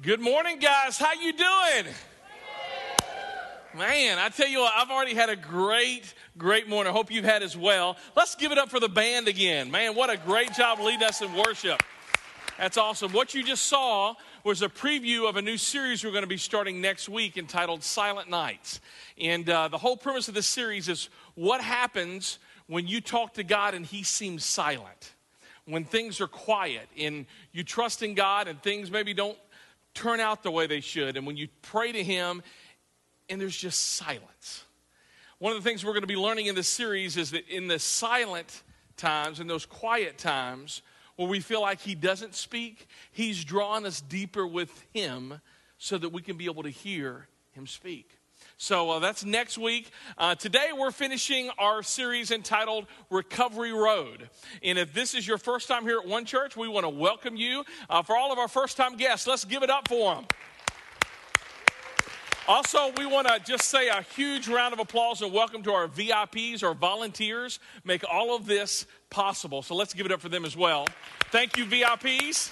Good 0.00 0.20
morning, 0.20 0.60
guys. 0.60 0.96
How 0.96 1.12
you 1.14 1.32
doing? 1.32 1.92
Man, 3.74 4.18
I 4.20 4.28
tell 4.28 4.46
you 4.46 4.60
what, 4.60 4.72
I've 4.76 4.90
already 4.90 5.14
had 5.14 5.28
a 5.28 5.34
great, 5.34 6.14
great 6.36 6.68
morning. 6.68 6.92
I 6.92 6.94
hope 6.94 7.10
you've 7.10 7.24
had 7.24 7.42
as 7.42 7.56
well. 7.56 7.96
Let's 8.14 8.36
give 8.36 8.52
it 8.52 8.58
up 8.58 8.70
for 8.70 8.78
the 8.78 8.88
band 8.88 9.26
again. 9.26 9.72
Man, 9.72 9.96
what 9.96 10.08
a 10.08 10.16
great 10.16 10.52
job 10.52 10.78
leading 10.78 11.02
us 11.02 11.20
in 11.20 11.34
worship. 11.34 11.82
That's 12.58 12.76
awesome. 12.76 13.12
What 13.12 13.34
you 13.34 13.42
just 13.42 13.64
saw 13.64 14.14
was 14.44 14.62
a 14.62 14.68
preview 14.68 15.28
of 15.28 15.34
a 15.34 15.42
new 15.42 15.56
series 15.56 16.04
we're 16.04 16.12
going 16.12 16.22
to 16.22 16.28
be 16.28 16.36
starting 16.36 16.80
next 16.80 17.08
week 17.08 17.36
entitled 17.36 17.82
Silent 17.82 18.30
Nights. 18.30 18.78
And 19.20 19.50
uh, 19.50 19.66
the 19.66 19.78
whole 19.78 19.96
premise 19.96 20.28
of 20.28 20.34
this 20.34 20.46
series 20.46 20.88
is 20.88 21.08
what 21.34 21.60
happens 21.60 22.38
when 22.68 22.86
you 22.86 23.00
talk 23.00 23.34
to 23.34 23.42
God 23.42 23.74
and 23.74 23.84
He 23.84 24.04
seems 24.04 24.44
silent. 24.44 25.14
When 25.64 25.84
things 25.84 26.20
are 26.20 26.28
quiet 26.28 26.88
and 26.96 27.26
you 27.50 27.64
trust 27.64 28.04
in 28.04 28.14
God 28.14 28.46
and 28.46 28.62
things 28.62 28.92
maybe 28.92 29.12
don't 29.12 29.36
turn 29.98 30.20
out 30.20 30.42
the 30.42 30.50
way 30.50 30.66
they 30.66 30.80
should. 30.80 31.16
And 31.16 31.26
when 31.26 31.36
you 31.36 31.48
pray 31.62 31.90
to 31.90 32.04
Him 32.04 32.42
and 33.28 33.40
there's 33.40 33.56
just 33.56 33.96
silence. 33.96 34.64
One 35.38 35.54
of 35.54 35.62
the 35.62 35.68
things 35.68 35.84
we're 35.84 35.92
going 35.92 36.02
to 36.02 36.06
be 36.06 36.16
learning 36.16 36.46
in 36.46 36.54
this 36.54 36.68
series 36.68 37.16
is 37.16 37.32
that 37.32 37.48
in 37.48 37.68
the 37.68 37.78
silent 37.78 38.62
times, 38.96 39.40
in 39.40 39.46
those 39.46 39.66
quiet 39.66 40.18
times, 40.18 40.82
where 41.16 41.28
we 41.28 41.40
feel 41.40 41.60
like 41.60 41.80
He 41.80 41.94
doesn't 41.94 42.34
speak, 42.34 42.86
He's 43.10 43.44
drawn 43.44 43.84
us 43.86 44.00
deeper 44.00 44.46
with 44.46 44.70
Him 44.92 45.40
so 45.78 45.98
that 45.98 46.10
we 46.10 46.22
can 46.22 46.36
be 46.36 46.46
able 46.46 46.62
to 46.62 46.70
hear 46.70 47.26
Him 47.52 47.66
speak. 47.66 48.17
So 48.60 48.90
uh, 48.90 48.98
that's 48.98 49.24
next 49.24 49.56
week. 49.56 49.88
Uh, 50.18 50.34
today 50.34 50.70
we're 50.76 50.90
finishing 50.90 51.48
our 51.58 51.80
series 51.84 52.32
entitled 52.32 52.86
Recovery 53.08 53.72
Road. 53.72 54.28
And 54.64 54.76
if 54.76 54.92
this 54.92 55.14
is 55.14 55.28
your 55.28 55.38
first 55.38 55.68
time 55.68 55.84
here 55.84 56.00
at 56.00 56.08
One 56.08 56.24
Church, 56.24 56.56
we 56.56 56.66
want 56.66 56.82
to 56.82 56.88
welcome 56.88 57.36
you. 57.36 57.62
Uh, 57.88 58.02
for 58.02 58.16
all 58.16 58.32
of 58.32 58.38
our 58.40 58.48
first 58.48 58.76
time 58.76 58.96
guests, 58.96 59.28
let's 59.28 59.44
give 59.44 59.62
it 59.62 59.70
up 59.70 59.86
for 59.86 60.16
them. 60.16 60.24
Also, 62.48 62.90
we 62.96 63.06
want 63.06 63.28
to 63.28 63.38
just 63.46 63.66
say 63.66 63.90
a 63.90 64.02
huge 64.16 64.48
round 64.48 64.72
of 64.72 64.80
applause 64.80 65.22
and 65.22 65.32
welcome 65.32 65.62
to 65.62 65.70
our 65.70 65.86
VIPs, 65.86 66.64
our 66.64 66.74
volunteers, 66.74 67.60
make 67.84 68.02
all 68.10 68.34
of 68.34 68.44
this 68.46 68.86
possible. 69.08 69.62
So 69.62 69.76
let's 69.76 69.94
give 69.94 70.04
it 70.04 70.10
up 70.10 70.20
for 70.20 70.30
them 70.30 70.44
as 70.44 70.56
well. 70.56 70.84
Thank 71.30 71.56
you, 71.56 71.64
VIPs. 71.64 72.50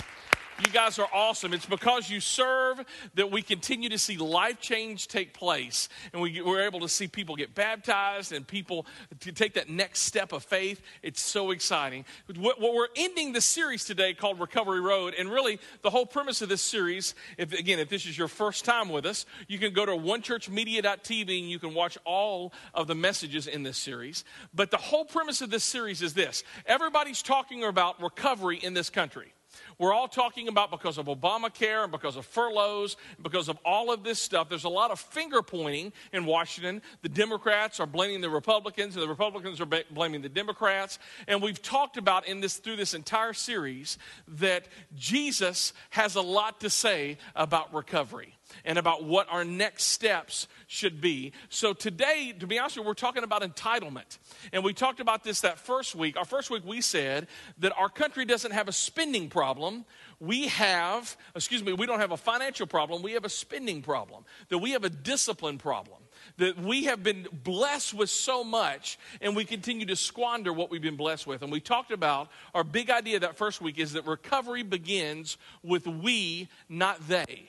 You 0.64 0.72
guys 0.72 0.98
are 0.98 1.08
awesome. 1.12 1.52
It's 1.52 1.66
because 1.66 2.08
you 2.08 2.18
serve 2.18 2.82
that 3.14 3.30
we 3.30 3.42
continue 3.42 3.90
to 3.90 3.98
see 3.98 4.16
life 4.16 4.58
change 4.58 5.06
take 5.06 5.34
place. 5.34 5.90
And 6.14 6.22
we, 6.22 6.40
are 6.40 6.62
able 6.62 6.80
to 6.80 6.88
see 6.88 7.08
people 7.08 7.36
get 7.36 7.54
baptized 7.54 8.32
and 8.32 8.46
people 8.46 8.86
to 9.20 9.32
take 9.32 9.54
that 9.54 9.68
next 9.68 10.00
step 10.00 10.32
of 10.32 10.42
faith. 10.42 10.80
It's 11.02 11.20
so 11.20 11.50
exciting. 11.50 12.06
What, 12.36 12.58
what 12.58 12.72
we're 12.72 12.88
ending 12.96 13.34
the 13.34 13.42
series 13.42 13.84
today 13.84 14.14
called 14.14 14.40
Recovery 14.40 14.80
Road. 14.80 15.14
And 15.18 15.30
really, 15.30 15.58
the 15.82 15.90
whole 15.90 16.06
premise 16.06 16.40
of 16.40 16.48
this 16.48 16.62
series, 16.62 17.14
if, 17.36 17.52
again, 17.52 17.78
if 17.78 17.90
this 17.90 18.06
is 18.06 18.16
your 18.16 18.28
first 18.28 18.64
time 18.64 18.88
with 18.88 19.04
us, 19.04 19.26
you 19.48 19.58
can 19.58 19.74
go 19.74 19.84
to 19.84 19.92
onechurchmedia.tv 19.92 21.38
and 21.38 21.50
you 21.50 21.58
can 21.58 21.74
watch 21.74 21.98
all 22.04 22.54
of 22.72 22.86
the 22.86 22.94
messages 22.94 23.46
in 23.46 23.62
this 23.62 23.76
series. 23.76 24.24
But 24.54 24.70
the 24.70 24.78
whole 24.78 25.04
premise 25.04 25.42
of 25.42 25.50
this 25.50 25.64
series 25.64 26.00
is 26.00 26.14
this 26.14 26.44
everybody's 26.64 27.20
talking 27.20 27.62
about 27.62 28.00
recovery 28.00 28.56
in 28.56 28.72
this 28.72 28.88
country. 28.88 29.34
We're 29.78 29.92
all 29.92 30.08
talking 30.08 30.48
about 30.48 30.70
because 30.70 30.98
of 30.98 31.06
Obamacare 31.06 31.82
and 31.82 31.92
because 31.92 32.16
of 32.16 32.26
furloughs, 32.26 32.96
because 33.22 33.48
of 33.48 33.58
all 33.64 33.92
of 33.92 34.04
this 34.04 34.18
stuff. 34.18 34.48
There's 34.48 34.64
a 34.64 34.68
lot 34.68 34.90
of 34.90 35.00
finger 35.00 35.42
pointing 35.42 35.92
in 36.12 36.24
Washington. 36.24 36.82
The 37.02 37.08
Democrats 37.08 37.80
are 37.80 37.86
blaming 37.86 38.20
the 38.20 38.30
Republicans, 38.30 38.94
and 38.94 39.02
the 39.02 39.08
Republicans 39.08 39.60
are 39.60 39.66
blaming 39.90 40.22
the 40.22 40.28
Democrats. 40.28 40.98
And 41.26 41.42
we've 41.42 41.60
talked 41.60 41.96
about 41.96 42.26
in 42.26 42.40
this 42.40 42.56
through 42.56 42.76
this 42.76 42.94
entire 42.94 43.32
series 43.32 43.98
that 44.28 44.66
Jesus 44.94 45.72
has 45.90 46.14
a 46.14 46.22
lot 46.22 46.60
to 46.60 46.70
say 46.70 47.18
about 47.34 47.74
recovery 47.74 48.35
and 48.64 48.78
about 48.78 49.04
what 49.04 49.28
our 49.30 49.44
next 49.44 49.84
steps 49.84 50.48
should 50.66 51.00
be. 51.00 51.32
So 51.48 51.72
today, 51.72 52.34
to 52.38 52.46
be 52.46 52.58
honest 52.58 52.76
with 52.76 52.84
you, 52.84 52.88
we're 52.88 52.94
talking 52.94 53.22
about 53.22 53.42
entitlement. 53.42 54.18
And 54.52 54.64
we 54.64 54.72
talked 54.72 55.00
about 55.00 55.24
this 55.24 55.40
that 55.40 55.58
first 55.58 55.94
week. 55.94 56.16
Our 56.16 56.24
first 56.24 56.50
week, 56.50 56.64
we 56.64 56.80
said 56.80 57.26
that 57.58 57.72
our 57.76 57.88
country 57.88 58.24
doesn't 58.24 58.52
have 58.52 58.68
a 58.68 58.72
spending 58.72 59.28
problem. 59.28 59.84
We 60.18 60.48
have, 60.48 61.16
excuse 61.34 61.62
me, 61.62 61.72
we 61.72 61.86
don't 61.86 62.00
have 62.00 62.12
a 62.12 62.16
financial 62.16 62.66
problem. 62.66 63.02
We 63.02 63.12
have 63.12 63.24
a 63.24 63.30
spending 63.30 63.82
problem. 63.82 64.24
That 64.48 64.58
we 64.58 64.72
have 64.72 64.84
a 64.84 64.90
discipline 64.90 65.58
problem 65.58 65.98
that 66.38 66.58
we 66.58 66.84
have 66.84 67.02
been 67.02 67.26
blessed 67.32 67.94
with 67.94 68.10
so 68.10 68.44
much 68.44 68.98
and 69.20 69.34
we 69.34 69.44
continue 69.44 69.86
to 69.86 69.96
squander 69.96 70.52
what 70.52 70.70
we've 70.70 70.82
been 70.82 70.96
blessed 70.96 71.26
with. 71.26 71.42
And 71.42 71.50
we 71.50 71.60
talked 71.60 71.90
about 71.90 72.28
our 72.54 72.64
big 72.64 72.90
idea 72.90 73.20
that 73.20 73.36
first 73.36 73.60
week 73.60 73.78
is 73.78 73.92
that 73.92 74.06
recovery 74.06 74.62
begins 74.62 75.38
with 75.62 75.86
we, 75.86 76.48
not 76.68 77.06
they. 77.08 77.48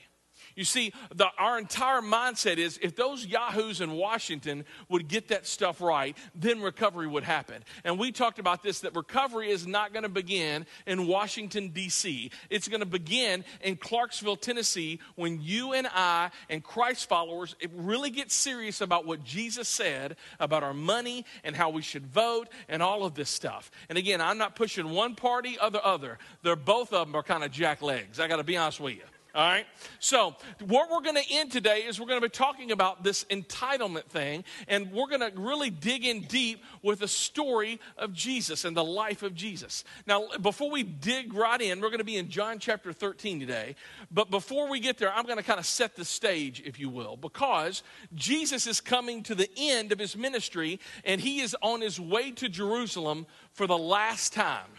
You 0.58 0.64
see, 0.64 0.92
the, 1.14 1.28
our 1.38 1.56
entire 1.56 2.00
mindset 2.00 2.56
is 2.56 2.80
if 2.82 2.96
those 2.96 3.24
yahoos 3.24 3.80
in 3.80 3.92
Washington 3.92 4.64
would 4.88 5.06
get 5.06 5.28
that 5.28 5.46
stuff 5.46 5.80
right, 5.80 6.16
then 6.34 6.62
recovery 6.62 7.06
would 7.06 7.22
happen. 7.22 7.62
And 7.84 7.96
we 7.96 8.10
talked 8.10 8.40
about 8.40 8.64
this 8.64 8.80
that 8.80 8.96
recovery 8.96 9.50
is 9.52 9.68
not 9.68 9.92
going 9.92 10.02
to 10.02 10.08
begin 10.08 10.66
in 10.84 11.06
Washington, 11.06 11.68
D.C., 11.68 12.32
it's 12.50 12.66
going 12.66 12.80
to 12.80 12.86
begin 12.86 13.44
in 13.62 13.76
Clarksville, 13.76 14.34
Tennessee, 14.34 14.98
when 15.14 15.40
you 15.40 15.74
and 15.74 15.86
I 15.94 16.32
and 16.50 16.64
Christ 16.64 17.08
followers 17.08 17.54
really 17.72 18.10
get 18.10 18.32
serious 18.32 18.80
about 18.80 19.06
what 19.06 19.22
Jesus 19.22 19.68
said 19.68 20.16
about 20.40 20.64
our 20.64 20.74
money 20.74 21.24
and 21.44 21.54
how 21.54 21.70
we 21.70 21.82
should 21.82 22.08
vote 22.08 22.48
and 22.68 22.82
all 22.82 23.04
of 23.04 23.14
this 23.14 23.30
stuff. 23.30 23.70
And 23.88 23.96
again, 23.96 24.20
I'm 24.20 24.38
not 24.38 24.56
pushing 24.56 24.90
one 24.90 25.14
party 25.14 25.56
or 25.62 25.70
the 25.70 25.84
other. 25.86 26.18
They're 26.42 26.56
both 26.56 26.92
of 26.92 27.06
them 27.06 27.14
are 27.14 27.22
kind 27.22 27.44
of 27.44 27.52
jack 27.52 27.80
legs. 27.80 28.18
I 28.18 28.26
got 28.26 28.38
to 28.38 28.42
be 28.42 28.56
honest 28.56 28.80
with 28.80 28.96
you. 28.96 29.02
All 29.34 29.46
right? 29.46 29.66
So, 29.98 30.34
what 30.66 30.90
we're 30.90 31.02
going 31.02 31.22
to 31.22 31.32
end 31.34 31.52
today 31.52 31.80
is 31.80 32.00
we're 32.00 32.06
going 32.06 32.20
to 32.20 32.26
be 32.26 32.30
talking 32.30 32.72
about 32.72 33.04
this 33.04 33.24
entitlement 33.24 34.04
thing, 34.04 34.42
and 34.68 34.90
we're 34.90 35.06
going 35.06 35.20
to 35.20 35.30
really 35.38 35.68
dig 35.68 36.06
in 36.06 36.22
deep 36.22 36.64
with 36.82 37.00
the 37.00 37.08
story 37.08 37.78
of 37.98 38.14
Jesus 38.14 38.64
and 38.64 38.74
the 38.74 38.84
life 38.84 39.22
of 39.22 39.34
Jesus. 39.34 39.84
Now, 40.06 40.28
before 40.40 40.70
we 40.70 40.82
dig 40.82 41.34
right 41.34 41.60
in, 41.60 41.80
we're 41.80 41.90
going 41.90 41.98
to 41.98 42.04
be 42.04 42.16
in 42.16 42.30
John 42.30 42.58
chapter 42.58 42.92
13 42.92 43.38
today. 43.38 43.76
But 44.10 44.30
before 44.30 44.70
we 44.70 44.80
get 44.80 44.96
there, 44.96 45.12
I'm 45.12 45.24
going 45.24 45.36
to 45.36 45.44
kind 45.44 45.60
of 45.60 45.66
set 45.66 45.94
the 45.94 46.06
stage, 46.06 46.62
if 46.64 46.80
you 46.80 46.88
will, 46.88 47.16
because 47.16 47.82
Jesus 48.14 48.66
is 48.66 48.80
coming 48.80 49.22
to 49.24 49.34
the 49.34 49.50
end 49.58 49.92
of 49.92 49.98
his 49.98 50.16
ministry, 50.16 50.80
and 51.04 51.20
he 51.20 51.40
is 51.40 51.54
on 51.60 51.82
his 51.82 52.00
way 52.00 52.30
to 52.32 52.48
Jerusalem 52.48 53.26
for 53.52 53.66
the 53.66 53.78
last 53.78 54.32
time. 54.32 54.70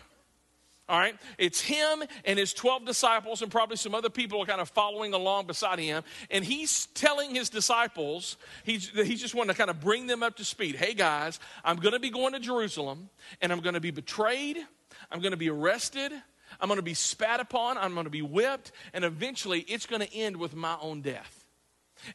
All 0.89 0.97
right? 0.97 1.15
It's 1.37 1.61
him 1.61 2.03
and 2.25 2.39
his 2.39 2.51
12 2.51 2.83
disciples, 2.83 3.43
and 3.43 3.51
probably 3.51 3.77
some 3.77 3.93
other 3.93 4.09
people 4.09 4.41
are 4.41 4.45
kind 4.45 4.59
of 4.59 4.69
following 4.69 5.13
along 5.13 5.45
beside 5.45 5.77
him. 5.77 6.03
And 6.31 6.43
he's 6.43 6.87
telling 6.87 7.35
his 7.35 7.49
disciples, 7.49 8.37
he's, 8.63 8.89
he's 8.89 9.21
just 9.21 9.35
wanting 9.35 9.53
to 9.53 9.57
kind 9.57 9.69
of 9.69 9.79
bring 9.79 10.07
them 10.07 10.23
up 10.23 10.35
to 10.37 10.43
speed. 10.43 10.75
Hey, 10.75 10.95
guys, 10.95 11.39
I'm 11.63 11.77
going 11.77 11.93
to 11.93 11.99
be 11.99 12.09
going 12.09 12.33
to 12.33 12.39
Jerusalem, 12.39 13.09
and 13.39 13.51
I'm 13.51 13.59
going 13.59 13.75
to 13.75 13.79
be 13.79 13.91
betrayed, 13.91 14.57
I'm 15.11 15.21
going 15.21 15.31
to 15.31 15.37
be 15.37 15.49
arrested, 15.49 16.11
I'm 16.59 16.67
going 16.67 16.79
to 16.79 16.83
be 16.83 16.95
spat 16.95 17.39
upon, 17.39 17.77
I'm 17.77 17.93
going 17.93 18.05
to 18.05 18.09
be 18.09 18.23
whipped, 18.23 18.71
and 18.91 19.05
eventually 19.05 19.59
it's 19.61 19.85
going 19.85 20.01
to 20.01 20.11
end 20.13 20.37
with 20.37 20.55
my 20.55 20.75
own 20.81 21.01
death. 21.01 21.38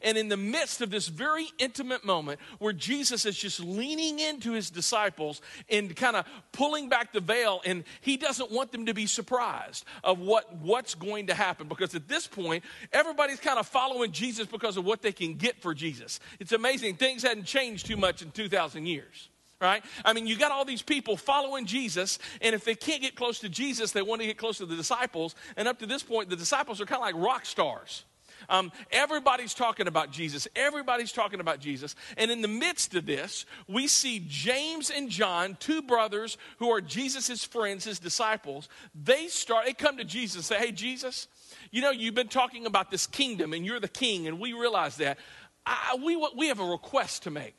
And 0.01 0.17
in 0.17 0.29
the 0.29 0.37
midst 0.37 0.81
of 0.81 0.89
this 0.89 1.07
very 1.07 1.47
intimate 1.57 2.05
moment 2.05 2.39
where 2.59 2.73
Jesus 2.73 3.25
is 3.25 3.37
just 3.37 3.59
leaning 3.59 4.19
into 4.19 4.51
his 4.51 4.69
disciples 4.69 5.41
and 5.69 5.95
kind 5.95 6.15
of 6.15 6.25
pulling 6.51 6.89
back 6.89 7.13
the 7.13 7.19
veil, 7.19 7.61
and 7.65 7.83
he 8.01 8.17
doesn't 8.17 8.51
want 8.51 8.71
them 8.71 8.85
to 8.85 8.93
be 8.93 9.05
surprised 9.05 9.85
of 10.03 10.19
what, 10.19 10.55
what's 10.57 10.95
going 10.95 11.27
to 11.27 11.33
happen. 11.33 11.67
Because 11.67 11.95
at 11.95 12.07
this 12.07 12.27
point, 12.27 12.63
everybody's 12.91 13.39
kind 13.39 13.59
of 13.59 13.67
following 13.67 14.11
Jesus 14.11 14.47
because 14.47 14.77
of 14.77 14.85
what 14.85 15.01
they 15.01 15.11
can 15.11 15.35
get 15.35 15.61
for 15.61 15.73
Jesus. 15.73 16.19
It's 16.39 16.51
amazing. 16.51 16.95
Things 16.95 17.23
hadn't 17.23 17.45
changed 17.45 17.85
too 17.85 17.97
much 17.97 18.21
in 18.21 18.31
2,000 18.31 18.85
years 18.85 19.29
right? 19.61 19.83
I 20.03 20.13
mean, 20.13 20.27
you 20.27 20.37
got 20.37 20.51
all 20.51 20.65
these 20.65 20.81
people 20.81 21.17
following 21.17 21.65
Jesus, 21.65 22.19
and 22.41 22.53
if 22.53 22.65
they 22.65 22.75
can't 22.75 23.01
get 23.01 23.15
close 23.15 23.39
to 23.39 23.49
Jesus, 23.49 23.91
they 23.91 24.01
want 24.01 24.21
to 24.21 24.27
get 24.27 24.37
close 24.37 24.57
to 24.57 24.65
the 24.65 24.75
disciples. 24.75 25.35
And 25.55 25.67
up 25.67 25.79
to 25.79 25.85
this 25.85 26.03
point, 26.03 26.29
the 26.29 26.35
disciples 26.35 26.81
are 26.81 26.85
kind 26.85 27.01
of 27.01 27.01
like 27.01 27.15
rock 27.15 27.45
stars. 27.45 28.03
Um, 28.49 28.71
everybody's 28.91 29.53
talking 29.53 29.87
about 29.87 30.11
Jesus. 30.11 30.47
Everybody's 30.55 31.11
talking 31.11 31.39
about 31.39 31.59
Jesus. 31.59 31.95
And 32.17 32.31
in 32.31 32.41
the 32.41 32.47
midst 32.47 32.95
of 32.95 33.05
this, 33.05 33.45
we 33.67 33.87
see 33.87 34.23
James 34.27 34.89
and 34.89 35.09
John, 35.09 35.57
two 35.59 35.81
brothers 35.81 36.37
who 36.59 36.71
are 36.71 36.81
Jesus' 36.81 37.43
friends, 37.43 37.85
his 37.85 37.99
disciples. 37.99 38.69
They 38.93 39.27
start, 39.27 39.65
they 39.65 39.73
come 39.73 39.97
to 39.97 40.03
Jesus 40.03 40.35
and 40.35 40.45
say, 40.45 40.65
Hey, 40.65 40.71
Jesus, 40.71 41.27
you 41.71 41.81
know, 41.81 41.91
you've 41.91 42.15
been 42.15 42.27
talking 42.27 42.65
about 42.65 42.91
this 42.91 43.07
kingdom 43.07 43.53
and 43.53 43.65
you're 43.65 43.79
the 43.79 43.87
king, 43.87 44.27
and 44.27 44.39
we 44.39 44.53
realize 44.53 44.97
that. 44.97 45.17
I, 45.65 45.97
we, 46.03 46.15
we 46.35 46.47
have 46.49 46.59
a 46.59 46.65
request 46.65 47.23
to 47.23 47.31
make. 47.31 47.57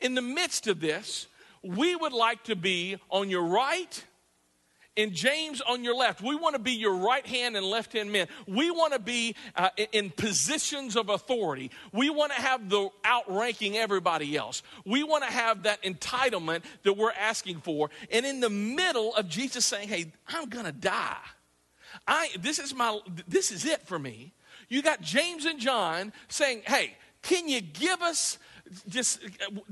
In 0.00 0.14
the 0.14 0.22
midst 0.22 0.66
of 0.66 0.80
this, 0.80 1.26
we 1.62 1.94
would 1.94 2.12
like 2.12 2.44
to 2.44 2.56
be 2.56 2.96
on 3.10 3.28
your 3.28 3.44
right 3.44 4.04
and 4.96 5.12
James 5.12 5.60
on 5.60 5.84
your 5.84 5.94
left. 5.94 6.20
We 6.22 6.36
want 6.36 6.54
to 6.54 6.60
be 6.60 6.72
your 6.72 6.94
right 6.96 7.26
hand 7.26 7.56
and 7.56 7.64
left 7.66 7.92
hand 7.92 8.12
men. 8.12 8.28
We 8.46 8.70
want 8.70 8.92
to 8.92 8.98
be 8.98 9.34
uh, 9.56 9.70
in 9.92 10.10
positions 10.10 10.96
of 10.96 11.08
authority. 11.08 11.70
We 11.92 12.10
want 12.10 12.32
to 12.32 12.40
have 12.40 12.68
the 12.68 12.88
outranking 13.06 13.76
everybody 13.76 14.36
else. 14.36 14.62
We 14.84 15.02
want 15.02 15.24
to 15.24 15.30
have 15.30 15.64
that 15.64 15.82
entitlement 15.82 16.64
that 16.82 16.94
we're 16.94 17.12
asking 17.12 17.60
for. 17.60 17.90
And 18.10 18.26
in 18.26 18.40
the 18.40 18.50
middle 18.50 19.14
of 19.14 19.28
Jesus 19.28 19.64
saying, 19.64 19.88
"Hey, 19.88 20.12
I'm 20.28 20.48
going 20.48 20.66
to 20.66 20.72
die. 20.72 21.16
I 22.06 22.30
this 22.38 22.58
is 22.58 22.74
my 22.74 22.98
this 23.26 23.50
is 23.50 23.64
it 23.64 23.82
for 23.86 23.98
me." 23.98 24.32
You 24.72 24.80
got 24.80 25.02
James 25.02 25.44
and 25.44 25.60
John 25.60 26.14
saying, 26.28 26.62
hey, 26.66 26.96
can 27.20 27.46
you 27.46 27.60
give 27.60 28.00
us 28.00 28.38
just 28.88 29.20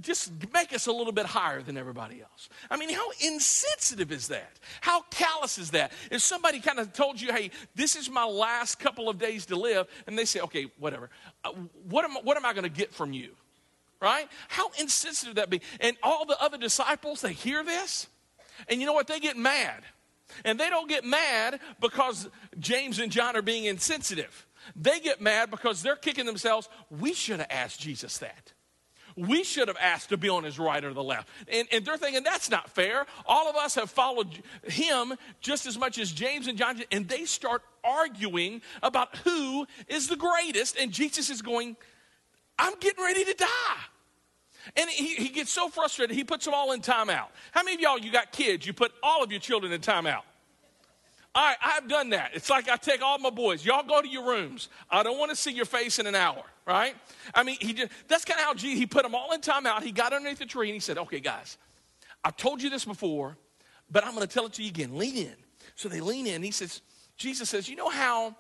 just 0.01 0.33
make 0.53 0.73
us 0.73 0.87
a 0.87 0.93
little 0.93 1.13
bit 1.13 1.27
higher 1.27 1.63
than 1.63 1.77
everybody 1.77 2.21
else. 2.21 2.49
I 2.71 2.77
mean, 2.77 2.91
how 2.91 3.11
insensitive 3.21 4.13
is 4.13 4.29
that? 4.29 4.59
How 4.81 5.03
callous 5.11 5.59
is 5.59 5.71
that? 5.73 5.93
If 6.11 6.23
somebody 6.23 6.61
kind 6.61 6.79
of 6.79 6.93
told 6.93 7.21
you, 7.21 7.33
"Hey, 7.33 7.51
this 7.75 7.97
is 7.97 8.11
my 8.11 8.25
last 8.25 8.79
couple 8.79 9.09
of 9.09 9.19
days 9.19 9.47
to 9.47 9.57
live," 9.57 9.87
and 10.07 10.19
they 10.19 10.25
say, 10.25 10.41
"Okay, 10.41 10.71
whatever. 10.79 11.11
Uh, 11.45 11.53
what 11.89 12.05
am 12.05 12.13
what 12.23 12.37
am 12.37 12.45
I 12.45 12.53
going 12.53 12.65
to 12.65 12.69
get 12.69 12.93
from 12.93 13.13
you?" 13.13 13.37
Right? 14.01 14.29
How 14.49 14.71
insensitive 14.79 15.35
that 15.35 15.51
be? 15.51 15.61
And 15.81 15.97
all 16.03 16.25
the 16.25 16.41
other 16.41 16.57
disciples, 16.57 17.21
they 17.21 17.33
hear 17.33 17.63
this, 17.63 18.07
and 18.69 18.81
you 18.81 18.87
know 18.87 18.93
what? 18.93 19.07
They 19.07 19.21
get 19.21 19.37
mad. 19.37 19.83
And 20.45 20.61
they 20.61 20.71
don't 20.71 20.89
get 20.89 21.05
mad 21.05 21.61
because 21.81 22.29
James 22.59 23.01
and 23.01 23.11
John 23.11 23.37
are 23.37 23.43
being 23.43 23.65
insensitive. 23.65 24.47
They 24.77 25.01
get 25.01 25.21
mad 25.21 25.51
because 25.51 25.83
they're 25.83 25.97
kicking 25.97 26.27
themselves. 26.27 26.69
We 26.91 27.15
should 27.15 27.41
have 27.41 27.51
asked 27.51 27.81
Jesus 27.81 28.19
that. 28.19 28.53
We 29.17 29.45
should 29.45 29.69
have 29.69 29.77
asked 29.81 30.11
to 30.11 30.17
be 30.17 30.29
on 30.29 30.45
his 30.45 30.59
right 30.59 30.83
or 30.85 30.93
the 30.93 31.03
left. 31.03 31.29
And, 31.49 31.69
and 31.73 31.85
they're 31.85 31.97
thinking 31.97 32.23
that's 32.23 32.51
not 32.51 32.71
fair. 32.71 33.07
All 33.27 33.49
of 33.49 33.57
us 33.57 33.75
have 33.75 33.91
followed 33.91 34.43
him 34.65 35.15
just 35.41 35.67
as 35.67 35.79
much 35.79 35.99
as 35.99 36.13
James 36.13 36.47
and 36.47 36.57
John, 36.57 36.81
and 36.91 37.09
they 37.09 37.25
start 37.25 37.63
arguing 37.85 38.63
about 38.83 39.17
who 39.19 39.67
is 39.89 40.09
the 40.09 40.17
greatest. 40.17 40.77
And 40.79 40.93
Jesus 40.93 41.31
is 41.31 41.43
going, 41.43 41.77
I'm 42.59 42.75
getting 42.81 43.03
ready 43.03 43.25
to 43.25 43.35
die. 43.35 43.47
And 44.77 44.91
he, 44.91 45.15
he 45.15 45.29
gets 45.29 45.51
so 45.51 45.69
frustrated, 45.69 46.15
he 46.15 46.25
puts 46.25 46.45
them 46.45 46.55
all 46.55 46.73
in 46.73 46.81
timeout. 46.81 47.29
How 47.53 47.63
many 47.63 47.77
of 47.77 47.81
y'all, 47.81 47.99
you 47.99 48.13
got 48.13 48.31
kids, 48.31 48.67
you 48.67 48.73
put 48.73 48.93
all 49.03 49.23
of 49.23 49.31
your 49.31 49.41
children 49.41 49.73
in 49.73 49.81
timeout? 49.81 50.23
All 51.33 51.47
right, 51.47 51.57
I've 51.65 51.89
done 51.89 52.11
that. 52.11 52.33
It's 52.35 52.51
like 52.51 52.69
I 52.69 52.77
take 52.77 53.03
all 53.03 53.19
my 53.19 53.31
boys. 53.31 53.65
Y'all 53.65 53.87
go 53.87 54.03
to 54.03 54.09
your 54.09 54.27
rooms. 54.27 54.69
I 54.91 55.05
don't 55.05 55.19
want 55.19 55.31
to 55.31 55.37
see 55.37 55.53
your 55.53 55.65
face 55.65 56.01
in 56.01 56.07
an 56.07 56.17
hour, 56.17 56.43
right? 56.67 56.97
I 57.33 57.45
mean, 57.45 57.57
he 57.61 57.73
just, 57.73 57.93
that's 58.09 58.25
kind 58.25 58.41
of 58.41 58.47
how 58.47 58.55
he 58.55 58.85
put 58.85 59.05
them 59.05 59.15
all 59.15 59.33
in 59.33 59.41
timeout. 59.41 59.83
He 59.83 59.93
got 59.93 60.13
underneath 60.13 60.41
the 60.41 60.47
tree 60.47 60.69
and 60.69 60.75
he 60.75 60.81
said, 60.81 60.99
okay, 60.99 61.21
guys, 61.21 61.57
I've 62.25 62.37
told 62.37 62.61
you 62.61 62.69
this 62.69 62.85
before, 62.85 63.37
but 63.91 64.05
I'm 64.05 64.15
going 64.15 64.27
to 64.27 64.33
tell 64.33 64.47
it 64.47 64.55
to 64.55 64.63
you 64.63 64.71
again. 64.71 64.99
Lean 64.99 65.17
in. 65.17 65.37
So 65.77 65.89
they 65.89 66.01
lean 66.01 66.27
in. 66.27 66.43
He 66.43 66.51
says, 66.51 66.83
Jesus 67.17 67.49
says, 67.49 67.69
you 67.69 67.77
know 67.77 67.91
how 67.91 68.35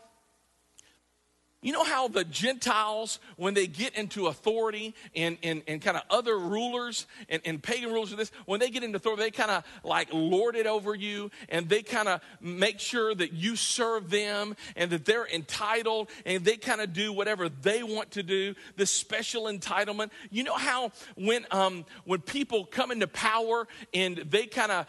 you 1.62 1.72
know 1.72 1.84
how 1.84 2.08
the 2.08 2.24
Gentiles, 2.24 3.18
when 3.36 3.52
they 3.52 3.66
get 3.66 3.94
into 3.94 4.28
authority 4.28 4.94
and, 5.14 5.36
and, 5.42 5.62
and 5.68 5.82
kind 5.82 5.96
of 5.96 6.04
other 6.08 6.38
rulers 6.38 7.06
and, 7.28 7.42
and 7.44 7.62
pagan 7.62 7.92
rulers 7.92 8.12
of 8.12 8.18
this, 8.18 8.32
when 8.46 8.60
they 8.60 8.70
get 8.70 8.82
into 8.82 8.96
authority, 8.96 9.24
they 9.24 9.30
kind 9.30 9.50
of 9.50 9.64
like 9.84 10.08
lord 10.10 10.56
it 10.56 10.66
over 10.66 10.94
you 10.94 11.30
and 11.50 11.68
they 11.68 11.82
kind 11.82 12.08
of 12.08 12.22
make 12.40 12.80
sure 12.80 13.14
that 13.14 13.34
you 13.34 13.56
serve 13.56 14.08
them 14.08 14.56
and 14.74 14.90
that 14.90 15.04
they're 15.04 15.26
entitled 15.26 16.08
and 16.24 16.46
they 16.46 16.56
kind 16.56 16.80
of 16.80 16.94
do 16.94 17.12
whatever 17.12 17.50
they 17.50 17.82
want 17.82 18.10
to 18.12 18.22
do, 18.22 18.54
this 18.76 18.90
special 18.90 19.44
entitlement. 19.44 20.10
You 20.30 20.44
know 20.44 20.56
how 20.56 20.92
when, 21.16 21.44
um, 21.50 21.84
when 22.04 22.20
people 22.20 22.64
come 22.64 22.90
into 22.90 23.06
power 23.06 23.68
and 23.92 24.16
they 24.16 24.46
kind 24.46 24.72
of 24.72 24.86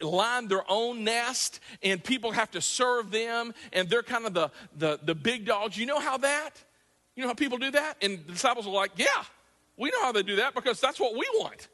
line 0.00 0.48
their 0.48 0.68
own 0.68 1.04
nest 1.04 1.60
and 1.82 2.02
people 2.02 2.32
have 2.32 2.50
to 2.52 2.60
serve 2.60 3.12
them 3.12 3.54
and 3.72 3.88
they're 3.88 4.02
kind 4.02 4.26
of 4.26 4.34
the, 4.34 4.50
the, 4.76 4.98
the 5.04 5.14
big 5.14 5.44
dogs, 5.44 5.76
you 5.76 5.86
know 5.86 6.00
how 6.00 6.07
that? 6.16 6.50
You 7.14 7.22
know 7.22 7.28
how 7.28 7.34
people 7.34 7.58
do 7.58 7.70
that? 7.72 7.96
And 8.00 8.18
the 8.26 8.32
disciples 8.32 8.66
are 8.66 8.72
like, 8.72 8.92
yeah, 8.96 9.06
we 9.76 9.90
know 9.90 10.02
how 10.02 10.12
they 10.12 10.22
do 10.22 10.36
that 10.36 10.54
because 10.54 10.80
that's 10.80 10.98
what 10.98 11.12
we 11.12 11.28
want. 11.34 11.68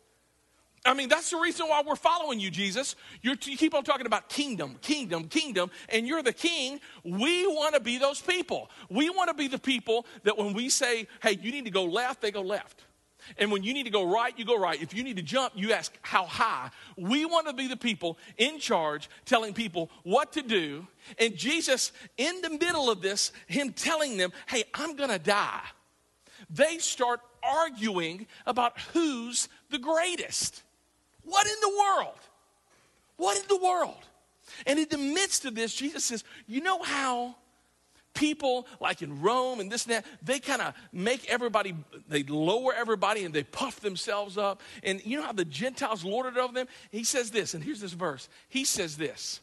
I 0.87 0.93
mean, 0.93 1.09
that's 1.09 1.31
the 1.31 1.39
reason 1.39 1.67
why 1.67 1.83
we're 1.87 1.97
following 1.97 2.39
you, 2.39 2.51
Jesus. 2.51 2.95
You're, 3.23 3.37
you 3.43 3.57
keep 3.57 3.75
on 3.75 3.85
talking 3.85 4.05
about 4.05 4.29
kingdom, 4.29 4.77
kingdom, 4.83 5.29
kingdom, 5.29 5.71
and 5.89 6.07
you're 6.07 6.23
the 6.23 6.33
king. 6.33 6.79
We 7.05 7.47
want 7.47 7.75
to 7.75 7.81
be 7.81 7.97
those 7.97 8.21
people. 8.21 8.71
We 8.91 9.09
want 9.09 9.29
to 9.29 9.35
be 9.35 9.49
the 9.49 9.59
people 9.59 10.05
that 10.25 10.37
when 10.37 10.53
we 10.53 10.69
say, 10.69 11.07
hey, 11.23 11.39
you 11.41 11.53
need 11.53 11.65
to 11.65 11.71
go 11.71 11.85
left, 11.85 12.21
they 12.21 12.31
go 12.31 12.43
left. 12.43 12.85
And 13.39 13.51
when 13.51 13.63
you 13.63 13.75
need 13.75 13.85
to 13.85 13.91
go 13.91 14.05
right, 14.05 14.37
you 14.39 14.45
go 14.45 14.59
right. 14.59 14.81
If 14.81 14.95
you 14.95 15.03
need 15.03 15.17
to 15.17 15.23
jump, 15.23 15.53
you 15.57 15.73
ask 15.73 15.93
how 16.03 16.25
high. 16.25 16.71
We 16.97 17.25
want 17.25 17.47
to 17.49 17.53
be 17.53 17.69
the 17.69 17.77
people 17.77 18.19
in 18.37 18.59
charge 18.59 19.09
telling 19.25 19.55
people 19.55 19.91
what 20.03 20.33
to 20.33 20.43
do. 20.43 20.87
And 21.19 21.37
Jesus, 21.37 21.93
in 22.17 22.41
the 22.41 22.51
middle 22.51 22.91
of 22.91 23.03
this, 23.03 23.33
Him 23.47 23.73
telling 23.73 24.17
them, 24.17 24.33
hey, 24.47 24.65
I'm 24.75 24.97
going 24.97 25.11
to 25.11 25.19
die, 25.19 25.63
they 26.51 26.79
start 26.79 27.21
arguing 27.43 28.27
about 28.47 28.79
who's 28.93 29.49
the 29.71 29.79
greatest. 29.79 30.63
What 31.23 31.47
in 31.47 31.57
the 31.61 31.79
world? 31.79 32.19
What 33.17 33.39
in 33.39 33.45
the 33.49 33.63
world? 33.65 34.05
And 34.67 34.79
in 34.79 34.89
the 34.89 34.99
midst 34.99 35.45
of 35.45 35.55
this, 35.55 35.75
Jesus 35.75 36.05
says, 36.05 36.25
you 36.47 36.61
know 36.61 36.83
how 36.83 37.37
people 38.15 38.67
like 38.81 39.03
in 39.03 39.21
Rome 39.21 39.61
and 39.61 39.71
this 39.71 39.85
and 39.85 39.95
that, 39.95 40.07
they 40.23 40.39
kind 40.39 40.63
of 40.63 40.75
make 40.93 41.29
everybody, 41.29 41.75
they 42.09 42.23
lower 42.23 42.73
everybody 42.73 43.25
and 43.25 43.35
they 43.35 43.43
puff 43.43 43.81
themselves 43.81 44.39
up. 44.39 44.63
And 44.83 45.05
you 45.05 45.19
know 45.19 45.25
how 45.25 45.33
the 45.33 45.45
Gentiles 45.45 46.05
lorded 46.05 46.39
over 46.39 46.53
them? 46.53 46.67
He 46.91 47.05
says 47.05 47.31
this, 47.31 47.55
and 47.55 47.63
here's 47.63 47.81
this 47.81 47.93
verse. 47.93 48.29
He 48.49 48.65
says 48.65 48.97
this 48.97 49.41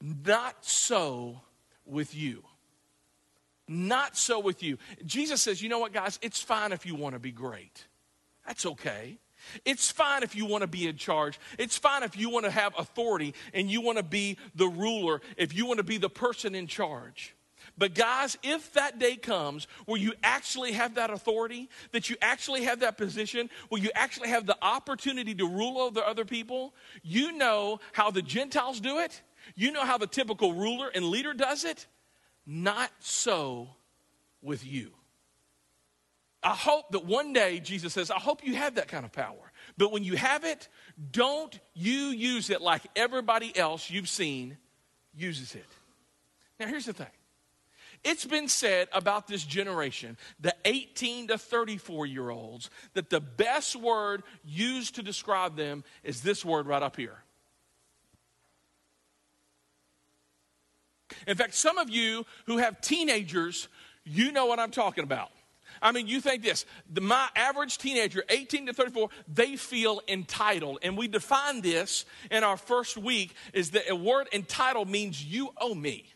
Not 0.00 0.64
so 0.64 1.40
with 1.84 2.14
you. 2.14 2.44
Not 3.66 4.16
so 4.16 4.40
with 4.40 4.64
you. 4.64 4.78
Jesus 5.06 5.40
says, 5.40 5.62
you 5.62 5.68
know 5.68 5.78
what, 5.78 5.92
guys? 5.92 6.18
It's 6.22 6.42
fine 6.42 6.72
if 6.72 6.84
you 6.84 6.96
want 6.96 7.14
to 7.14 7.20
be 7.20 7.30
great. 7.30 7.86
That's 8.44 8.66
okay. 8.66 9.18
It's 9.64 9.90
fine 9.90 10.22
if 10.22 10.34
you 10.34 10.46
want 10.46 10.62
to 10.62 10.68
be 10.68 10.86
in 10.86 10.96
charge. 10.96 11.38
It's 11.58 11.76
fine 11.76 12.02
if 12.02 12.16
you 12.16 12.30
want 12.30 12.44
to 12.44 12.50
have 12.50 12.74
authority 12.78 13.34
and 13.54 13.70
you 13.70 13.80
want 13.80 13.98
to 13.98 14.04
be 14.04 14.38
the 14.54 14.68
ruler, 14.68 15.20
if 15.36 15.54
you 15.54 15.66
want 15.66 15.78
to 15.78 15.84
be 15.84 15.98
the 15.98 16.10
person 16.10 16.54
in 16.54 16.66
charge. 16.66 17.34
But, 17.78 17.94
guys, 17.94 18.36
if 18.42 18.72
that 18.74 18.98
day 18.98 19.16
comes 19.16 19.66
where 19.86 19.98
you 19.98 20.12
actually 20.22 20.72
have 20.72 20.96
that 20.96 21.10
authority, 21.10 21.68
that 21.92 22.10
you 22.10 22.16
actually 22.20 22.64
have 22.64 22.80
that 22.80 22.98
position, 22.98 23.48
where 23.68 23.80
you 23.80 23.90
actually 23.94 24.28
have 24.28 24.44
the 24.44 24.56
opportunity 24.60 25.34
to 25.36 25.48
rule 25.48 25.78
over 25.78 26.02
other 26.02 26.24
people, 26.24 26.74
you 27.02 27.32
know 27.32 27.80
how 27.92 28.10
the 28.10 28.22
Gentiles 28.22 28.80
do 28.80 28.98
it, 28.98 29.22
you 29.54 29.72
know 29.72 29.84
how 29.84 29.98
the 29.98 30.06
typical 30.06 30.52
ruler 30.52 30.90
and 30.94 31.06
leader 31.06 31.32
does 31.32 31.64
it. 31.64 31.86
Not 32.46 32.90
so 32.98 33.68
with 34.42 34.66
you. 34.66 34.90
I 36.42 36.54
hope 36.54 36.92
that 36.92 37.04
one 37.04 37.32
day, 37.32 37.60
Jesus 37.60 37.92
says, 37.92 38.10
I 38.10 38.18
hope 38.18 38.44
you 38.44 38.54
have 38.54 38.76
that 38.76 38.88
kind 38.88 39.04
of 39.04 39.12
power. 39.12 39.52
But 39.76 39.92
when 39.92 40.04
you 40.04 40.16
have 40.16 40.44
it, 40.44 40.68
don't 41.12 41.58
you 41.74 41.92
use 41.92 42.48
it 42.48 42.62
like 42.62 42.82
everybody 42.96 43.56
else 43.56 43.90
you've 43.90 44.08
seen 44.08 44.56
uses 45.14 45.54
it. 45.54 45.66
Now, 46.58 46.66
here's 46.66 46.86
the 46.86 46.92
thing 46.92 47.06
it's 48.02 48.24
been 48.24 48.48
said 48.48 48.88
about 48.92 49.26
this 49.26 49.44
generation, 49.44 50.16
the 50.40 50.54
18 50.64 51.28
to 51.28 51.38
34 51.38 52.06
year 52.06 52.30
olds, 52.30 52.70
that 52.94 53.10
the 53.10 53.20
best 53.20 53.76
word 53.76 54.22
used 54.42 54.94
to 54.94 55.02
describe 55.02 55.56
them 55.56 55.84
is 56.02 56.22
this 56.22 56.42
word 56.42 56.66
right 56.66 56.82
up 56.82 56.96
here. 56.96 57.18
In 61.26 61.36
fact, 61.36 61.54
some 61.54 61.76
of 61.76 61.90
you 61.90 62.24
who 62.46 62.56
have 62.56 62.80
teenagers, 62.80 63.68
you 64.04 64.32
know 64.32 64.46
what 64.46 64.58
I'm 64.58 64.70
talking 64.70 65.04
about. 65.04 65.30
I 65.82 65.92
mean, 65.92 66.06
you 66.06 66.20
think 66.20 66.42
this 66.42 66.66
the, 66.92 67.00
my 67.00 67.28
average 67.34 67.78
teenager, 67.78 68.22
18 68.28 68.66
to 68.66 68.72
34, 68.72 69.08
they 69.32 69.56
feel 69.56 70.02
entitled. 70.08 70.78
And 70.82 70.96
we 70.96 71.08
define 71.08 71.62
this 71.62 72.04
in 72.30 72.44
our 72.44 72.56
first 72.56 72.96
week 72.96 73.34
is 73.52 73.70
that 73.70 73.88
a 73.88 73.96
word 73.96 74.28
entitled 74.32 74.88
means 74.88 75.24
you 75.24 75.50
owe 75.60 75.74
me. 75.74 76.06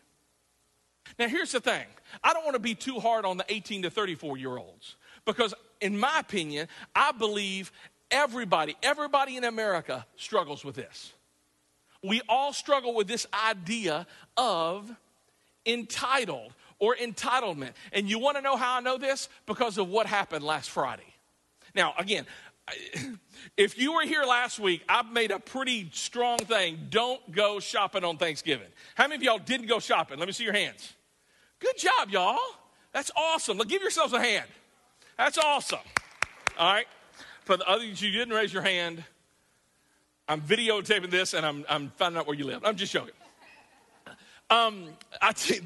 Now, 1.17 1.27
here's 1.27 1.51
the 1.51 1.59
thing 1.59 1.85
I 2.23 2.33
don't 2.33 2.43
want 2.43 2.55
to 2.55 2.61
be 2.61 2.75
too 2.75 2.99
hard 2.99 3.25
on 3.25 3.37
the 3.37 3.45
18 3.49 3.83
to 3.83 3.89
34 3.89 4.37
year 4.37 4.57
olds 4.57 4.95
because, 5.25 5.53
in 5.81 5.97
my 5.97 6.19
opinion, 6.19 6.67
I 6.95 7.11
believe 7.11 7.71
everybody, 8.11 8.75
everybody 8.83 9.37
in 9.37 9.43
America 9.43 10.05
struggles 10.15 10.63
with 10.63 10.75
this. 10.75 11.13
We 12.03 12.21
all 12.29 12.53
struggle 12.53 12.93
with 12.93 13.07
this 13.07 13.25
idea 13.33 14.05
of 14.37 14.91
entitled 15.65 16.53
or 16.79 16.95
entitlement. 16.95 17.71
And 17.91 18.09
you 18.09 18.19
want 18.19 18.37
to 18.37 18.41
know 18.41 18.55
how 18.55 18.77
I 18.77 18.81
know 18.81 18.97
this? 18.97 19.29
Because 19.45 19.77
of 19.77 19.89
what 19.89 20.05
happened 20.05 20.43
last 20.43 20.69
Friday. 20.69 21.13
Now, 21.73 21.93
again, 21.97 22.25
if 23.57 23.77
you 23.77 23.93
were 23.93 24.03
here 24.03 24.23
last 24.23 24.59
week, 24.59 24.83
I've 24.89 25.11
made 25.11 25.31
a 25.31 25.39
pretty 25.39 25.89
strong 25.93 26.37
thing. 26.37 26.87
Don't 26.89 27.31
go 27.31 27.59
shopping 27.59 28.03
on 28.03 28.17
Thanksgiving. 28.17 28.67
How 28.95 29.07
many 29.07 29.15
of 29.15 29.23
y'all 29.23 29.39
didn't 29.39 29.67
go 29.67 29.79
shopping? 29.79 30.19
Let 30.19 30.27
me 30.27 30.31
see 30.31 30.43
your 30.43 30.53
hands. 30.53 30.93
Good 31.59 31.77
job, 31.77 32.09
y'all. 32.09 32.39
That's 32.91 33.11
awesome. 33.15 33.57
Look, 33.57 33.67
give 33.67 33.81
yourselves 33.81 34.13
a 34.13 34.21
hand. 34.21 34.45
That's 35.17 35.37
awesome. 35.37 35.79
All 36.57 36.73
right. 36.73 36.87
For 37.43 37.57
the 37.57 37.67
others 37.69 38.01
you 38.01 38.11
didn't 38.11 38.33
raise 38.33 38.51
your 38.51 38.63
hand, 38.63 39.03
I'm 40.27 40.41
videotaping 40.41 41.11
this 41.11 41.33
and 41.33 41.45
I'm, 41.45 41.65
I'm 41.69 41.91
finding 41.97 42.19
out 42.19 42.27
where 42.27 42.35
you 42.35 42.45
live. 42.45 42.61
I'm 42.63 42.75
just 42.75 42.91
joking. 42.91 43.13
Um, 44.49 44.85
I 45.21 45.31
t- 45.33 45.61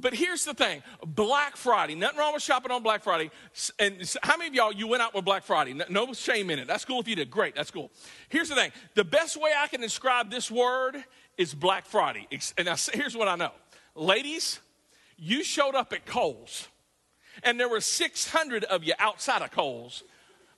but 0.00 0.14
here's 0.14 0.44
the 0.44 0.54
thing 0.54 0.82
Black 1.04 1.56
Friday, 1.56 1.94
nothing 1.94 2.18
wrong 2.18 2.34
with 2.34 2.42
shopping 2.42 2.70
on 2.70 2.82
Black 2.82 3.02
Friday. 3.02 3.30
And 3.78 4.10
how 4.22 4.36
many 4.36 4.48
of 4.48 4.54
y'all, 4.54 4.72
you 4.72 4.86
went 4.86 5.02
out 5.02 5.14
with 5.14 5.24
Black 5.24 5.42
Friday? 5.42 5.74
No 5.88 6.12
shame 6.12 6.50
in 6.50 6.58
it. 6.58 6.66
That's 6.66 6.84
cool 6.84 7.00
if 7.00 7.08
you 7.08 7.16
did. 7.16 7.30
Great, 7.30 7.54
that's 7.54 7.70
cool. 7.70 7.90
Here's 8.28 8.48
the 8.48 8.54
thing 8.54 8.72
the 8.94 9.04
best 9.04 9.40
way 9.40 9.52
I 9.56 9.66
can 9.68 9.80
describe 9.80 10.30
this 10.30 10.50
word 10.50 10.96
is 11.36 11.54
Black 11.54 11.86
Friday. 11.86 12.26
And 12.58 12.68
here's 12.92 13.16
what 13.16 13.28
I 13.28 13.36
know 13.36 13.52
ladies, 13.94 14.60
you 15.16 15.42
showed 15.42 15.74
up 15.74 15.92
at 15.92 16.06
Kohl's 16.06 16.68
and 17.42 17.58
there 17.58 17.68
were 17.68 17.80
600 17.80 18.64
of 18.64 18.84
you 18.84 18.94
outside 18.98 19.42
of 19.42 19.50
Kohl's 19.50 20.02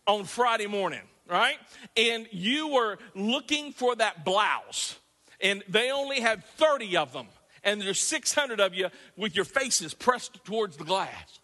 on 0.07 0.25
Friday 0.25 0.66
morning, 0.66 1.02
right? 1.28 1.57
And 1.97 2.26
you 2.30 2.68
were 2.68 2.99
looking 3.14 3.73
for 3.73 3.95
that 3.97 4.25
blouse, 4.25 4.97
and 5.40 5.62
they 5.68 5.90
only 5.90 6.21
had 6.21 6.45
30 6.45 6.97
of 6.97 7.12
them, 7.12 7.26
and 7.68 7.82
there's 7.82 8.00
600 8.00 8.60
of 8.60 8.75
you 8.75 8.88
with 9.16 9.37
your 9.37 9.44
faces 9.44 9.92
pressed 9.92 10.42
towards 10.44 10.78
the 10.78 10.84
glass, 10.84 11.38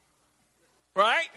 right? 0.96 1.28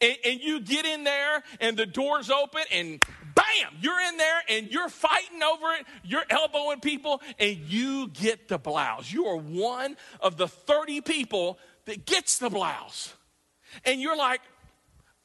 And, 0.00 0.16
and 0.24 0.40
you 0.40 0.60
get 0.60 0.86
in 0.86 1.04
there, 1.04 1.42
and 1.60 1.76
the 1.76 1.84
doors 1.84 2.30
open, 2.30 2.62
and 2.72 3.02
bam, 3.34 3.74
you're 3.80 4.00
in 4.00 4.16
there 4.16 4.42
and 4.48 4.70
you're 4.70 4.88
fighting 4.88 5.42
over 5.42 5.72
it. 5.74 5.86
You're 6.04 6.24
elbowing 6.30 6.80
people 6.80 7.20
and 7.38 7.56
you 7.56 8.08
get 8.08 8.48
the 8.48 8.58
blouse. 8.58 9.12
You 9.12 9.26
are 9.26 9.36
one 9.36 9.96
of 10.20 10.36
the 10.36 10.48
30 10.48 11.00
people 11.00 11.58
that 11.84 12.06
gets 12.06 12.38
the 12.38 12.50
blouse. 12.50 13.14
And 13.84 14.00
you're 14.00 14.16
like, 14.16 14.40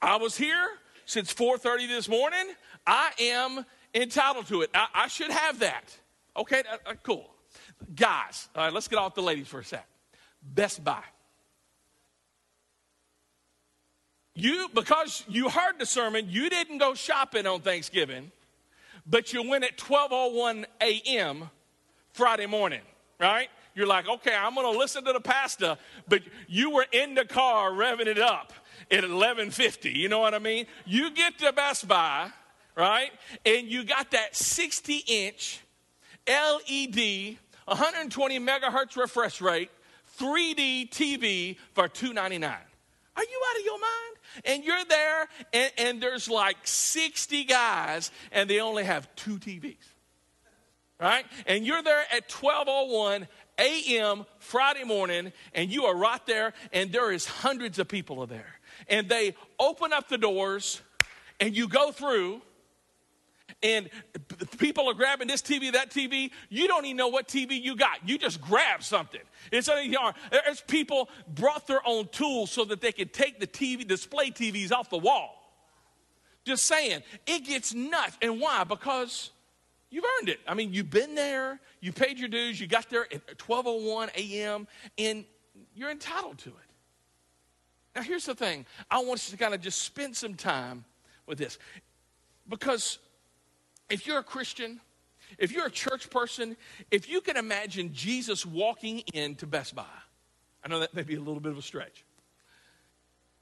I 0.02 0.18
was 0.18 0.38
here 0.38 0.70
since 1.06 1.34
4:30 1.34 1.88
this 1.88 2.08
morning. 2.08 2.48
I 2.86 3.12
am 3.20 3.66
entitled 3.94 4.48
to 4.48 4.62
it. 4.62 4.70
I, 4.74 4.88
I 4.94 5.08
should 5.08 5.32
have 5.32 5.60
that. 5.60 5.98
Okay, 6.36 6.64
uh, 6.86 6.94
cool. 7.04 7.30
Guys, 7.96 8.50
all 8.56 8.66
right, 8.66 8.74
let's 8.74 8.88
get 8.88 8.98
off 8.98 9.16
the 9.16 9.22
ladies 9.22 9.48
for 9.48 9.60
a 9.60 9.64
sec. 9.64 9.88
Best 10.42 10.84
Buy. 10.84 11.04
You, 14.34 14.70
because 14.74 15.24
you 15.28 15.50
heard 15.50 15.80
the 15.80 15.86
sermon, 15.86 16.28
you 16.30 16.50
didn't 16.50 16.78
go 16.78 16.94
shopping 16.94 17.48
on 17.48 17.62
Thanksgiving, 17.62 18.32
but 19.06 19.34
you 19.34 19.48
went 19.48 19.64
at 19.64 19.78
12:01 19.78 20.66
a.m. 20.82 21.50
Friday 22.14 22.46
morning, 22.46 22.82
right? 23.20 23.50
You're 23.74 23.88
like, 23.88 24.08
okay, 24.08 24.36
I'm 24.36 24.56
going 24.56 24.72
to 24.72 24.78
listen 24.78 25.04
to 25.06 25.14
the 25.14 25.20
pastor, 25.20 25.78
but 26.08 26.22
you 26.48 26.72
were 26.72 26.86
in 26.92 27.14
the 27.14 27.26
car 27.26 27.72
revving 27.72 28.08
it 28.08 28.20
up 28.20 28.54
at 28.92 29.04
11:50. 29.04 29.96
You 29.96 30.10
know 30.10 30.20
what 30.20 30.34
I 30.34 30.40
mean? 30.40 30.68
You 30.86 31.12
get 31.12 31.40
to 31.40 31.52
Best 31.54 31.88
Buy, 31.88 32.30
right? 32.76 33.12
And 33.46 33.68
you 33.68 33.84
got 33.84 34.12
that 34.12 34.36
60 34.36 35.04
inch 35.08 35.62
LED, 36.28 37.38
120 37.68 38.40
megahertz 38.40 38.98
refresh 38.98 39.42
rate, 39.42 39.70
3D 40.20 40.90
TV 40.90 41.58
for 41.74 41.88
2.99. 41.88 42.44
Are 43.16 43.24
you 43.24 43.42
out 43.50 43.60
of 43.60 43.66
your 43.66 43.80
mind? 43.80 44.18
And 44.46 44.64
you're 44.64 44.86
there, 44.86 45.28
and, 45.54 45.72
and 45.78 46.02
there's 46.02 46.30
like 46.30 46.58
60 46.64 47.44
guys, 47.46 48.12
and 48.32 48.50
they 48.50 48.60
only 48.60 48.84
have 48.84 49.14
two 49.16 49.38
TVs 49.38 49.76
right? 51.00 51.26
And 51.46 51.66
you're 51.66 51.84
there 51.84 52.04
at 52.12 52.32
1201 52.32 53.28
a.m. 53.60 54.26
Friday 54.40 54.84
morning, 54.84 55.32
and 55.54 55.70
you 55.72 55.86
are 55.86 55.96
right 55.96 56.26
there, 56.26 56.54
and 56.72 56.92
there 56.92 57.12
is 57.12 57.26
hundreds 57.26 57.80
of 57.80 57.88
people 57.88 58.26
there. 58.28 58.60
And 58.88 59.10
they 59.10 59.36
open 59.60 59.94
up 59.94 60.10
the 60.10 60.18
doors, 60.18 60.82
and 61.40 61.56
you 61.56 61.68
go 61.68 61.92
through, 61.92 62.42
and 63.64 63.90
people 64.60 64.90
are 64.90 64.94
grabbing 64.94 65.28
this 65.28 65.42
TV, 65.42 65.72
that 65.74 65.90
TV. 65.90 66.32
You 66.50 66.68
don't 66.68 66.86
even 66.86 66.98
know 66.98 67.08
what 67.08 67.28
TV 67.28 67.62
you 67.62 67.76
got. 67.76 68.08
You 68.08 68.18
just 68.18 68.42
grab 68.42 68.84
something. 68.84 69.22
It's 69.52 69.68
under 69.68 69.84
yard. 69.84 70.16
There's 70.32 70.62
people 70.62 71.10
brought 71.28 71.68
their 71.68 71.86
own 71.86 72.08
tools 72.10 72.52
so 72.52 72.66
that 72.66 72.82
they 72.82 72.92
could 72.92 73.14
take 73.14 73.40
the 73.40 73.48
TV, 73.48 73.88
display 73.88 74.30
TVs 74.30 74.72
off 74.72 74.90
the 74.90 74.98
wall. 74.98 75.34
Just 76.46 76.66
saying, 76.66 77.02
it 77.26 77.46
gets 77.46 77.74
nuts. 77.74 78.18
And 78.22 78.40
why? 78.40 78.64
Because 78.64 79.32
You've 79.90 80.06
earned 80.20 80.30
it. 80.30 80.40
I 80.48 80.54
mean, 80.54 80.74
you've 80.74 80.90
been 80.90 81.16
there, 81.16 81.60
you 81.80 81.94
paid 81.94 82.20
your 82.20 82.28
dues, 82.28 82.60
you 82.60 82.68
got 82.68 82.90
there 82.90 83.08
at 83.14 83.38
12:01 83.38 84.10
a.m. 84.16 84.68
and 84.98 85.26
you're 85.74 85.92
entitled 85.92 86.40
to 86.40 86.50
it. 86.50 86.56
Now, 87.96 88.02
here's 88.02 88.26
the 88.26 88.36
thing. 88.36 88.66
I 88.92 89.00
want 89.00 89.14
us 89.14 89.30
to 89.30 89.38
kind 89.38 89.54
of 89.54 89.62
just 89.62 89.82
spend 89.82 90.16
some 90.16 90.36
time 90.36 90.84
with 91.26 91.38
this. 91.38 91.58
Because 92.48 93.00
if 93.90 94.06
you're 94.06 94.20
a 94.20 94.24
Christian, 94.24 94.80
if 95.38 95.52
you're 95.52 95.66
a 95.66 95.72
church 95.72 96.10
person, 96.10 96.58
if 96.92 97.10
you 97.10 97.22
can 97.22 97.38
imagine 97.38 97.94
Jesus 97.94 98.46
walking 98.46 99.04
into 99.14 99.46
Best 99.46 99.76
Buy, 99.76 99.86
I 100.64 100.68
know 100.68 100.80
that 100.80 100.94
may 100.94 101.04
be 101.04 101.16
a 101.16 101.20
little 101.20 101.40
bit 101.40 101.52
of 101.52 101.58
a 101.58 101.62
stretch. 101.62 102.04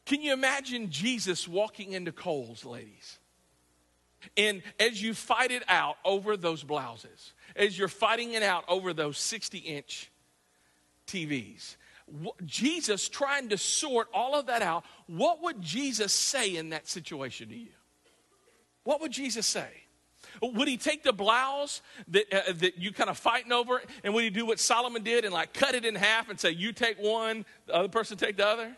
Can 0.05 0.21
you 0.21 0.33
imagine 0.33 0.91
Jesus 0.91 1.47
walking 1.47 1.93
into 1.93 2.11
Kohl's, 2.11 2.63
ladies? 2.63 3.17
And 4.37 4.61
as 4.79 5.01
you 5.01 5.13
fight 5.13 5.51
it 5.51 5.63
out 5.67 5.97
over 6.03 6.37
those 6.37 6.63
blouses, 6.63 7.33
as 7.55 7.77
you're 7.77 7.87
fighting 7.87 8.33
it 8.33 8.43
out 8.43 8.65
over 8.67 8.93
those 8.93 9.17
60 9.17 9.59
inch 9.59 10.11
TVs, 11.07 11.75
Jesus 12.45 13.09
trying 13.09 13.49
to 13.49 13.57
sort 13.57 14.07
all 14.13 14.35
of 14.35 14.47
that 14.47 14.61
out, 14.61 14.85
what 15.07 15.41
would 15.41 15.61
Jesus 15.61 16.13
say 16.13 16.55
in 16.55 16.69
that 16.69 16.87
situation 16.87 17.49
to 17.49 17.55
you? 17.55 17.71
What 18.83 19.01
would 19.01 19.11
Jesus 19.11 19.47
say? 19.47 19.84
Would 20.41 20.67
he 20.67 20.77
take 20.77 21.03
the 21.03 21.13
blouse 21.13 21.81
that, 22.09 22.33
uh, 22.33 22.53
that 22.53 22.77
you 22.77 22.91
kind 22.91 23.09
of 23.09 23.17
fighting 23.17 23.51
over, 23.51 23.81
and 24.03 24.13
would 24.13 24.23
he 24.23 24.29
do 24.29 24.45
what 24.45 24.59
Solomon 24.59 25.03
did 25.03 25.25
and 25.25 25.33
like 25.33 25.53
cut 25.53 25.75
it 25.75 25.85
in 25.85 25.95
half 25.95 26.29
and 26.29 26.39
say, 26.39 26.51
You 26.51 26.73
take 26.73 26.97
one, 26.97 27.45
the 27.67 27.75
other 27.75 27.87
person 27.87 28.17
take 28.17 28.37
the 28.37 28.47
other? 28.47 28.77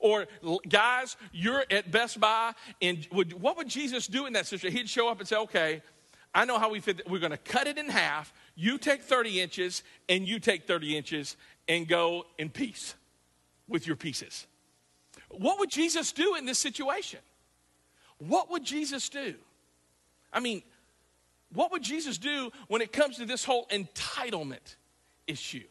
Or, 0.00 0.26
guys, 0.68 1.16
you're 1.32 1.64
at 1.70 1.90
Best 1.90 2.20
Buy, 2.20 2.52
and 2.82 3.06
would, 3.12 3.32
what 3.34 3.56
would 3.56 3.68
Jesus 3.68 4.06
do 4.06 4.26
in 4.26 4.32
that 4.34 4.46
situation? 4.46 4.76
He'd 4.76 4.88
show 4.88 5.08
up 5.08 5.20
and 5.20 5.28
say, 5.28 5.36
okay, 5.36 5.82
I 6.34 6.44
know 6.44 6.58
how 6.58 6.70
we 6.70 6.80
fit. 6.80 7.08
We're 7.08 7.20
going 7.20 7.30
to 7.30 7.36
cut 7.36 7.66
it 7.66 7.78
in 7.78 7.88
half. 7.88 8.32
You 8.56 8.78
take 8.78 9.02
30 9.02 9.40
inches, 9.40 9.82
and 10.08 10.26
you 10.26 10.40
take 10.40 10.66
30 10.66 10.96
inches, 10.96 11.36
and 11.68 11.86
go 11.86 12.26
in 12.38 12.50
peace 12.50 12.94
with 13.68 13.86
your 13.86 13.96
pieces. 13.96 14.46
What 15.30 15.58
would 15.58 15.70
Jesus 15.70 16.12
do 16.12 16.34
in 16.34 16.44
this 16.44 16.58
situation? 16.58 17.20
What 18.18 18.50
would 18.50 18.64
Jesus 18.64 19.08
do? 19.08 19.34
I 20.32 20.40
mean, 20.40 20.62
what 21.54 21.72
would 21.72 21.82
Jesus 21.82 22.18
do 22.18 22.50
when 22.68 22.82
it 22.82 22.92
comes 22.92 23.16
to 23.16 23.24
this 23.24 23.44
whole 23.44 23.66
entitlement 23.68 24.76
issue? 25.26 25.64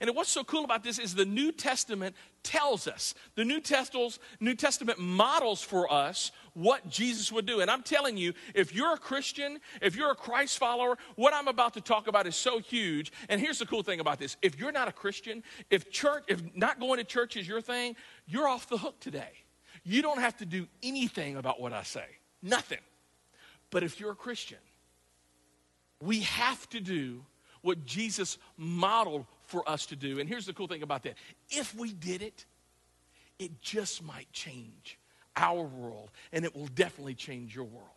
And 0.00 0.10
what's 0.14 0.30
so 0.30 0.44
cool 0.44 0.64
about 0.64 0.82
this 0.82 0.98
is 0.98 1.14
the 1.14 1.24
New 1.24 1.52
Testament 1.52 2.14
tells 2.42 2.86
us, 2.86 3.14
the 3.34 3.44
New 3.44 3.60
Testament, 3.60 4.18
New 4.40 4.54
Testament 4.54 4.98
models 4.98 5.62
for 5.62 5.90
us 5.90 6.32
what 6.54 6.88
Jesus 6.88 7.32
would 7.32 7.46
do. 7.46 7.60
And 7.60 7.70
I'm 7.70 7.82
telling 7.82 8.16
you, 8.16 8.34
if 8.54 8.74
you're 8.74 8.94
a 8.94 8.98
Christian, 8.98 9.58
if 9.80 9.96
you're 9.96 10.10
a 10.10 10.16
Christ 10.16 10.58
follower, 10.58 10.98
what 11.14 11.32
I'm 11.34 11.48
about 11.48 11.74
to 11.74 11.80
talk 11.80 12.08
about 12.08 12.26
is 12.26 12.36
so 12.36 12.58
huge. 12.58 13.12
And 13.28 13.40
here's 13.40 13.58
the 13.58 13.66
cool 13.66 13.82
thing 13.82 14.00
about 14.00 14.18
this 14.18 14.36
if 14.42 14.58
you're 14.58 14.72
not 14.72 14.88
a 14.88 14.92
Christian, 14.92 15.42
if 15.70 15.90
church, 15.90 16.24
if 16.28 16.42
not 16.54 16.80
going 16.80 16.98
to 16.98 17.04
church 17.04 17.36
is 17.36 17.48
your 17.48 17.60
thing, 17.60 17.96
you're 18.26 18.48
off 18.48 18.68
the 18.68 18.78
hook 18.78 19.00
today. 19.00 19.30
You 19.84 20.02
don't 20.02 20.20
have 20.20 20.36
to 20.38 20.46
do 20.46 20.66
anything 20.82 21.36
about 21.36 21.60
what 21.60 21.72
I 21.72 21.84
say, 21.84 22.06
nothing. 22.42 22.80
But 23.70 23.82
if 23.82 24.00
you're 24.00 24.12
a 24.12 24.16
Christian, 24.16 24.58
we 26.00 26.20
have 26.20 26.68
to 26.70 26.80
do 26.80 27.24
what 27.62 27.84
Jesus 27.84 28.38
modeled 28.56 29.26
for 29.46 29.68
us 29.68 29.86
to 29.86 29.96
do. 29.96 30.18
And 30.20 30.28
here's 30.28 30.46
the 30.46 30.52
cool 30.52 30.68
thing 30.68 30.82
about 30.82 31.02
that 31.04 31.14
if 31.50 31.74
we 31.74 31.92
did 31.92 32.22
it, 32.22 32.44
it 33.38 33.60
just 33.60 34.02
might 34.02 34.30
change 34.32 34.98
our 35.36 35.62
world, 35.62 36.10
and 36.32 36.44
it 36.44 36.54
will 36.54 36.68
definitely 36.68 37.14
change 37.14 37.54
your 37.54 37.64
world. 37.64 37.90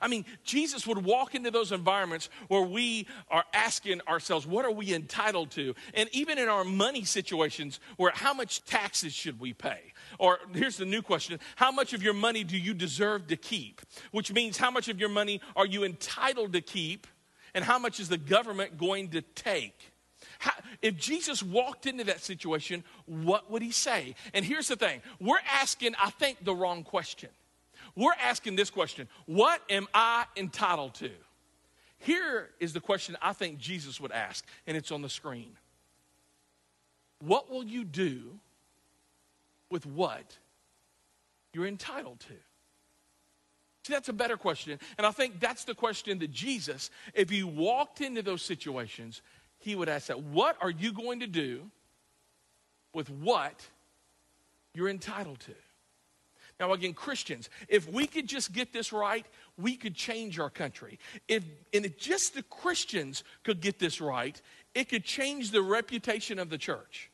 I 0.00 0.08
mean, 0.08 0.24
Jesus 0.44 0.86
would 0.86 1.04
walk 1.04 1.34
into 1.34 1.50
those 1.50 1.72
environments 1.72 2.28
where 2.48 2.62
we 2.62 3.06
are 3.30 3.44
asking 3.52 4.00
ourselves, 4.08 4.46
what 4.46 4.64
are 4.64 4.70
we 4.70 4.94
entitled 4.94 5.50
to? 5.52 5.74
And 5.92 6.08
even 6.12 6.38
in 6.38 6.48
our 6.48 6.64
money 6.64 7.04
situations, 7.04 7.80
where 7.96 8.12
how 8.14 8.34
much 8.34 8.64
taxes 8.64 9.12
should 9.12 9.38
we 9.38 9.52
pay? 9.52 9.92
Or 10.18 10.38
here's 10.52 10.76
the 10.76 10.86
new 10.86 11.02
question 11.02 11.38
how 11.56 11.70
much 11.70 11.92
of 11.92 12.02
your 12.02 12.14
money 12.14 12.44
do 12.44 12.56
you 12.56 12.74
deserve 12.74 13.26
to 13.28 13.36
keep? 13.36 13.82
Which 14.10 14.32
means, 14.32 14.56
how 14.56 14.70
much 14.70 14.88
of 14.88 14.98
your 14.98 15.08
money 15.08 15.40
are 15.56 15.66
you 15.66 15.84
entitled 15.84 16.52
to 16.54 16.60
keep? 16.60 17.06
And 17.54 17.64
how 17.64 17.78
much 17.78 18.00
is 18.00 18.08
the 18.08 18.18
government 18.18 18.78
going 18.78 19.10
to 19.10 19.22
take? 19.22 19.92
How, 20.38 20.52
if 20.82 20.96
Jesus 20.96 21.42
walked 21.42 21.86
into 21.86 22.04
that 22.04 22.20
situation, 22.20 22.82
what 23.06 23.50
would 23.50 23.62
he 23.62 23.70
say? 23.70 24.14
And 24.32 24.44
here's 24.44 24.68
the 24.68 24.76
thing 24.76 25.02
we're 25.20 25.38
asking, 25.52 25.94
I 26.02 26.10
think, 26.10 26.44
the 26.44 26.54
wrong 26.54 26.82
question. 26.82 27.30
We're 27.96 28.14
asking 28.20 28.56
this 28.56 28.70
question 28.70 29.08
What 29.26 29.60
am 29.70 29.86
I 29.94 30.24
entitled 30.36 30.94
to? 30.96 31.10
Here 31.98 32.50
is 32.60 32.72
the 32.72 32.80
question 32.80 33.16
I 33.22 33.32
think 33.32 33.58
Jesus 33.58 34.00
would 34.00 34.12
ask, 34.12 34.44
and 34.66 34.76
it's 34.76 34.92
on 34.92 35.00
the 35.00 35.08
screen. 35.08 35.56
What 37.20 37.50
will 37.50 37.64
you 37.64 37.84
do 37.84 38.38
with 39.70 39.86
what 39.86 40.36
you're 41.52 41.66
entitled 41.66 42.20
to? 42.20 42.34
See, 43.86 43.92
that's 43.92 44.08
a 44.08 44.14
better 44.14 44.36
question. 44.38 44.78
And 44.96 45.06
I 45.06 45.10
think 45.10 45.40
that's 45.40 45.64
the 45.64 45.74
question 45.74 46.18
that 46.20 46.30
Jesus, 46.30 46.90
if 47.12 47.28
he 47.28 47.42
walked 47.42 48.00
into 48.00 48.22
those 48.22 48.40
situations, 48.40 49.20
he 49.58 49.76
would 49.76 49.88
ask 49.88 50.06
that 50.06 50.22
What 50.22 50.56
are 50.60 50.70
you 50.70 50.92
going 50.92 51.20
to 51.20 51.26
do 51.26 51.70
with 52.94 53.10
what 53.10 53.66
you're 54.72 54.88
entitled 54.88 55.40
to? 55.40 55.54
Now, 56.60 56.72
again, 56.72 56.94
Christians, 56.94 57.50
if 57.68 57.90
we 57.90 58.06
could 58.06 58.28
just 58.28 58.52
get 58.52 58.72
this 58.72 58.92
right, 58.92 59.26
we 59.58 59.76
could 59.76 59.94
change 59.94 60.38
our 60.38 60.50
country. 60.50 61.00
If, 61.26 61.44
and 61.72 61.84
if 61.84 61.98
just 61.98 62.34
the 62.34 62.44
Christians 62.44 63.24
could 63.42 63.60
get 63.60 63.80
this 63.80 64.00
right, 64.00 64.40
it 64.72 64.88
could 64.88 65.04
change 65.04 65.50
the 65.50 65.62
reputation 65.62 66.38
of 66.38 66.50
the 66.50 66.58
church. 66.58 67.10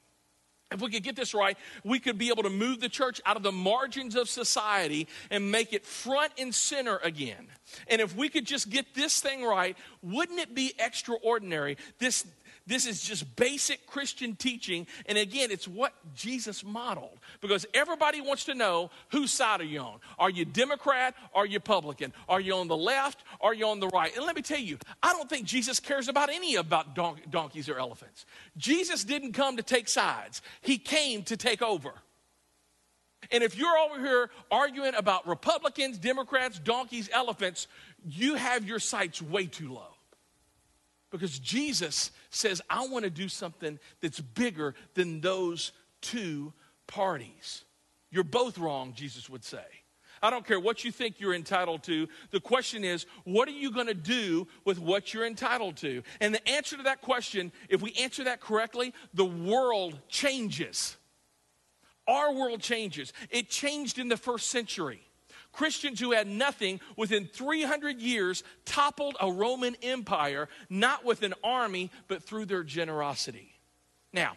If 0.73 0.81
we 0.81 0.91
could 0.91 1.03
get 1.03 1.17
this 1.17 1.35
right, 1.35 1.59
we 1.83 1.99
could 1.99 2.17
be 2.17 2.29
able 2.29 2.45
to 2.45 2.50
move 2.50 2.81
the 2.81 2.89
church 2.89 3.21
out 3.27 3.37
of 3.37 3.43
the 3.43 3.53
margins 3.53 4.15
of 4.15 4.29
society 4.29 5.09
and 5.31 5.50
make 5.50 5.73
it 5.73 5.85
front 5.85 6.33
and 6.39 6.55
center 6.55 6.99
again. 7.03 7.49
And 7.89 8.00
if 8.00 8.15
we 8.17 8.29
could 8.29 8.45
just 8.45 8.71
get 8.71 8.95
this 8.95 9.21
thing 9.21 9.45
right, 9.45 9.77
wouldn't 10.03 10.39
it 10.39 10.55
be 10.55 10.73
extraordinary? 10.79 11.77
This, 11.99 12.25
this 12.71 12.87
is 12.87 13.03
just 13.03 13.35
basic 13.35 13.85
Christian 13.89 14.37
teaching. 14.37 14.87
And 15.07 15.19
again, 15.19 15.50
it's 15.50 15.67
what 15.67 15.93
Jesus 16.15 16.62
modeled. 16.62 17.19
Because 17.41 17.67
everybody 17.75 18.21
wants 18.21 18.45
to 18.45 18.55
know 18.55 18.91
whose 19.11 19.33
side 19.33 19.61
are 19.61 19.65
you 19.65 19.81
on? 19.81 19.99
Are 20.21 20.31
you 20.31 20.45
Democrat? 20.45 21.17
Are 21.35 21.45
you 21.45 21.55
Republican? 21.55 22.12
Are 22.29 22.41
you 22.41 22.55
on 22.55 22.69
the 22.69 22.77
left? 22.77 23.25
Are 23.41 23.53
you 23.53 23.67
on 23.67 23.81
the 23.81 23.89
right? 23.89 24.15
And 24.17 24.25
let 24.25 24.37
me 24.37 24.43
tell 24.43 24.61
you, 24.61 24.79
I 25.03 25.12
don't 25.12 25.29
think 25.29 25.47
Jesus 25.47 25.81
cares 25.81 26.07
about 26.07 26.31
any 26.31 26.55
about 26.55 26.95
don- 26.95 27.19
donkeys 27.29 27.69
or 27.69 27.77
elephants. 27.77 28.25
Jesus 28.57 29.03
didn't 29.03 29.33
come 29.33 29.57
to 29.57 29.65
take 29.65 29.89
sides, 29.89 30.41
he 30.61 30.79
came 30.79 31.25
to 31.25 31.37
take 31.37 31.62
over. 31.62 31.93
And 33.33 33.43
if 33.43 33.59
you're 33.59 33.79
over 33.79 33.99
here 33.99 34.31
arguing 34.49 34.95
about 34.95 35.27
Republicans, 35.27 35.99
Democrats, 35.99 36.61
donkeys, 36.61 37.11
elephants, 37.12 37.67
you 38.09 38.37
have 38.37 38.65
your 38.65 38.79
sights 38.79 39.21
way 39.21 39.47
too 39.47 39.73
low. 39.73 39.97
Because 41.11 41.38
Jesus 41.38 42.12
says, 42.31 42.62
I 42.71 42.87
want 42.87 43.05
to 43.05 43.11
do 43.11 43.29
something 43.29 43.79
that's 44.00 44.21
bigger 44.21 44.75
than 44.95 45.21
those 45.21 45.73
two 46.00 46.52
parties. 46.87 47.64
You're 48.11 48.25
both 48.25 48.59
wrong, 48.59 48.95
Jesus 48.95 49.29
would 49.29 49.45
say. 49.45 49.64
I 50.23 50.29
don't 50.29 50.47
care 50.47 50.61
what 50.61 50.85
you 50.85 50.93
think 50.93 51.19
you're 51.19 51.35
entitled 51.35 51.83
to. 51.85 52.07
The 52.31 52.40
question 52.40 52.85
is, 52.85 53.07
what 53.25 53.49
are 53.49 53.52
you 53.52 53.73
going 53.73 53.87
to 53.87 53.95
do 53.95 54.47
with 54.64 54.79
what 54.79 55.14
you're 55.14 55.26
entitled 55.26 55.79
to? 55.79 56.02
And 56.21 56.35
the 56.35 56.47
answer 56.49 56.76
to 56.76 56.83
that 56.85 57.00
question, 57.00 57.52
if 57.69 57.81
we 57.81 57.93
answer 57.95 58.25
that 58.25 58.40
correctly, 58.40 58.93
the 59.14 59.25
world 59.25 59.99
changes. 60.09 60.97
Our 62.07 62.35
world 62.35 62.61
changes. 62.61 63.12
It 63.31 63.49
changed 63.49 63.99
in 63.99 64.09
the 64.09 64.17
first 64.17 64.50
century. 64.50 65.00
Christians 65.52 66.00
who 66.00 66.12
had 66.12 66.26
nothing 66.26 66.80
within 66.97 67.26
300 67.26 68.00
years 68.00 68.42
toppled 68.64 69.16
a 69.21 69.30
Roman 69.30 69.76
Empire, 69.83 70.49
not 70.69 71.04
with 71.04 71.23
an 71.23 71.35
army, 71.42 71.90
but 72.09 72.23
through 72.23 72.47
their 72.47 72.62
generosity. 72.62 73.52
Now, 74.12 74.37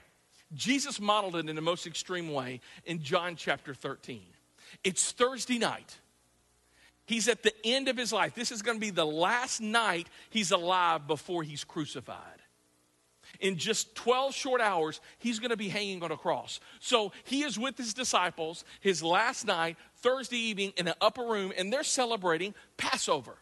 Jesus 0.53 0.99
modeled 0.99 1.35
it 1.35 1.49
in 1.49 1.55
the 1.55 1.61
most 1.61 1.87
extreme 1.87 2.31
way 2.31 2.61
in 2.85 3.01
John 3.01 3.35
chapter 3.35 3.73
13. 3.73 4.21
It's 4.83 5.11
Thursday 5.11 5.57
night. 5.57 5.97
He's 7.05 7.27
at 7.27 7.43
the 7.43 7.53
end 7.65 7.89
of 7.89 7.97
his 7.97 8.13
life. 8.13 8.33
This 8.33 8.51
is 8.51 8.61
going 8.61 8.77
to 8.77 8.81
be 8.81 8.89
the 8.89 9.05
last 9.05 9.61
night 9.61 10.07
he's 10.29 10.51
alive 10.51 11.05
before 11.07 11.43
he's 11.43 11.63
crucified 11.63 12.42
in 13.39 13.57
just 13.57 13.95
12 13.95 14.33
short 14.33 14.61
hours, 14.61 15.01
he's 15.19 15.39
going 15.39 15.51
to 15.51 15.57
be 15.57 15.69
hanging 15.69 16.03
on 16.03 16.11
a 16.11 16.17
cross. 16.17 16.59
So 16.79 17.11
he 17.23 17.43
is 17.43 17.59
with 17.59 17.77
his 17.77 17.93
disciples 17.93 18.63
his 18.79 19.03
last 19.03 19.45
night, 19.45 19.77
Thursday 19.97 20.37
evening, 20.37 20.73
in 20.77 20.87
an 20.87 20.95
upper 21.01 21.23
room, 21.23 21.53
and 21.57 21.71
they're 21.71 21.83
celebrating 21.83 22.53
Passover. 22.77 23.35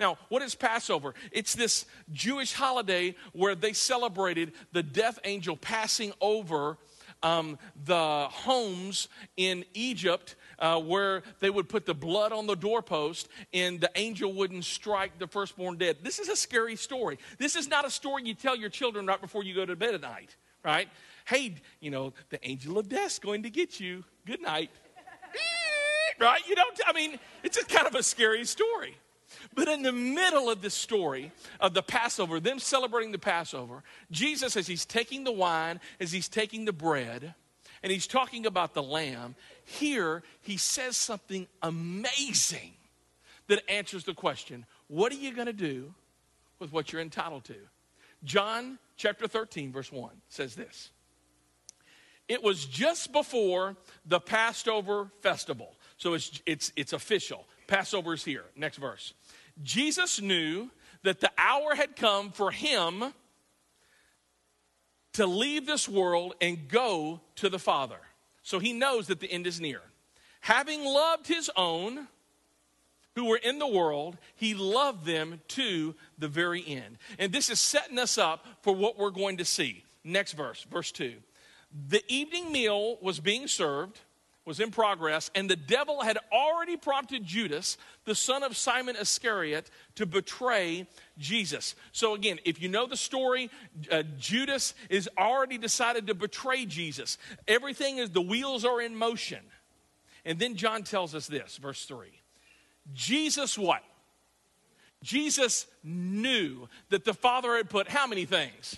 Now, 0.00 0.18
what 0.28 0.42
is 0.42 0.54
Passover? 0.54 1.14
It's 1.30 1.54
this 1.54 1.84
Jewish 2.12 2.52
holiday 2.52 3.14
where 3.32 3.54
they 3.54 3.72
celebrated 3.72 4.52
the 4.72 4.82
death 4.82 5.18
angel 5.24 5.56
passing 5.56 6.12
over 6.20 6.78
um, 7.22 7.58
the 7.84 8.26
homes 8.30 9.08
in 9.36 9.64
Egypt 9.74 10.36
uh, 10.58 10.80
where 10.80 11.22
they 11.40 11.50
would 11.50 11.68
put 11.68 11.86
the 11.86 11.94
blood 11.94 12.32
on 12.32 12.46
the 12.46 12.54
doorpost 12.54 13.28
and 13.52 13.80
the 13.80 13.90
angel 13.96 14.32
wouldn't 14.32 14.64
strike 14.64 15.18
the 15.18 15.26
firstborn 15.26 15.78
dead. 15.78 15.98
This 16.02 16.18
is 16.18 16.28
a 16.28 16.36
scary 16.36 16.76
story. 16.76 17.18
This 17.38 17.56
is 17.56 17.68
not 17.68 17.84
a 17.84 17.90
story 17.90 18.22
you 18.24 18.34
tell 18.34 18.56
your 18.56 18.70
children 18.70 19.06
right 19.06 19.20
before 19.20 19.42
you 19.42 19.54
go 19.54 19.66
to 19.66 19.76
bed 19.76 19.94
at 19.94 20.00
night, 20.02 20.36
right? 20.64 20.88
Hey, 21.24 21.56
you 21.80 21.90
know, 21.90 22.12
the 22.30 22.44
angel 22.46 22.78
of 22.78 22.88
death's 22.88 23.18
going 23.18 23.42
to 23.44 23.50
get 23.50 23.80
you. 23.80 24.04
Good 24.26 24.40
night. 24.40 24.70
right? 26.20 26.40
You 26.48 26.54
don't, 26.54 26.80
I 26.86 26.92
mean, 26.92 27.18
it's 27.42 27.56
just 27.56 27.68
kind 27.68 27.86
of 27.86 27.94
a 27.94 28.02
scary 28.02 28.44
story. 28.44 28.96
But 29.54 29.68
in 29.68 29.82
the 29.82 29.92
middle 29.92 30.48
of 30.50 30.62
this 30.62 30.74
story 30.74 31.32
of 31.60 31.74
the 31.74 31.82
Passover, 31.82 32.40
them 32.40 32.58
celebrating 32.58 33.12
the 33.12 33.18
Passover, 33.18 33.82
Jesus, 34.10 34.56
as 34.56 34.66
he's 34.66 34.86
taking 34.86 35.24
the 35.24 35.32
wine, 35.32 35.80
as 36.00 36.12
he's 36.12 36.28
taking 36.28 36.64
the 36.64 36.72
bread, 36.72 37.34
and 37.82 37.92
he's 37.92 38.06
talking 38.06 38.46
about 38.46 38.74
the 38.74 38.82
lamb, 38.82 39.34
here 39.64 40.22
he 40.40 40.56
says 40.56 40.96
something 40.96 41.46
amazing 41.62 42.72
that 43.48 43.68
answers 43.70 44.04
the 44.04 44.14
question 44.14 44.64
what 44.88 45.12
are 45.12 45.16
you 45.16 45.34
going 45.34 45.46
to 45.46 45.52
do 45.52 45.94
with 46.58 46.72
what 46.72 46.92
you're 46.92 47.02
entitled 47.02 47.44
to? 47.44 47.56
John 48.24 48.78
chapter 48.96 49.26
13, 49.26 49.72
verse 49.72 49.90
1 49.90 50.10
says 50.28 50.54
this 50.54 50.90
It 52.28 52.42
was 52.42 52.66
just 52.66 53.12
before 53.12 53.76
the 54.06 54.20
Passover 54.20 55.10
festival. 55.20 55.76
So 55.96 56.14
it's, 56.14 56.40
it's, 56.46 56.72
it's 56.76 56.92
official. 56.92 57.46
Passover 57.66 58.12
is 58.12 58.24
here. 58.24 58.44
Next 58.56 58.76
verse. 58.76 59.14
Jesus 59.62 60.20
knew 60.20 60.70
that 61.02 61.20
the 61.20 61.30
hour 61.36 61.74
had 61.74 61.96
come 61.96 62.30
for 62.30 62.50
him 62.50 63.12
to 65.14 65.26
leave 65.26 65.66
this 65.66 65.88
world 65.88 66.34
and 66.40 66.68
go 66.68 67.20
to 67.36 67.48
the 67.48 67.58
Father. 67.58 67.98
So 68.42 68.58
he 68.58 68.72
knows 68.72 69.08
that 69.08 69.20
the 69.20 69.30
end 69.30 69.46
is 69.46 69.60
near. 69.60 69.80
Having 70.40 70.84
loved 70.84 71.26
his 71.26 71.50
own 71.56 72.08
who 73.14 73.26
were 73.26 73.36
in 73.36 73.58
the 73.58 73.66
world, 73.66 74.16
he 74.34 74.54
loved 74.54 75.04
them 75.04 75.40
to 75.48 75.94
the 76.18 76.28
very 76.28 76.64
end. 76.66 76.98
And 77.18 77.32
this 77.32 77.50
is 77.50 77.60
setting 77.60 77.98
us 77.98 78.16
up 78.16 78.46
for 78.62 78.74
what 78.74 78.98
we're 78.98 79.10
going 79.10 79.36
to 79.36 79.44
see. 79.44 79.84
Next 80.02 80.32
verse, 80.32 80.64
verse 80.70 80.90
2. 80.92 81.14
The 81.88 82.02
evening 82.08 82.50
meal 82.50 82.98
was 83.00 83.20
being 83.20 83.48
served 83.48 84.00
was 84.44 84.58
in 84.58 84.70
progress, 84.70 85.30
and 85.34 85.48
the 85.48 85.56
devil 85.56 86.02
had 86.02 86.18
already 86.32 86.76
prompted 86.76 87.24
Judas, 87.24 87.76
the 88.04 88.14
son 88.14 88.42
of 88.42 88.56
Simon 88.56 88.96
Iscariot, 88.96 89.70
to 89.94 90.06
betray 90.06 90.86
Jesus. 91.16 91.76
So, 91.92 92.14
again, 92.14 92.40
if 92.44 92.60
you 92.60 92.68
know 92.68 92.86
the 92.86 92.96
story, 92.96 93.50
uh, 93.90 94.02
Judas 94.18 94.74
is 94.90 95.08
already 95.16 95.58
decided 95.58 96.08
to 96.08 96.14
betray 96.14 96.66
Jesus. 96.66 97.18
Everything 97.46 97.98
is, 97.98 98.10
the 98.10 98.22
wheels 98.22 98.64
are 98.64 98.80
in 98.80 98.96
motion. 98.96 99.40
And 100.24 100.38
then 100.38 100.56
John 100.56 100.82
tells 100.82 101.14
us 101.14 101.26
this, 101.26 101.56
verse 101.56 101.84
3. 101.84 102.08
Jesus 102.92 103.56
what? 103.56 103.82
Jesus 105.02 105.66
knew 105.82 106.68
that 106.90 107.04
the 107.04 107.14
Father 107.14 107.56
had 107.56 107.70
put 107.70 107.88
how 107.88 108.06
many 108.06 108.24
things? 108.24 108.76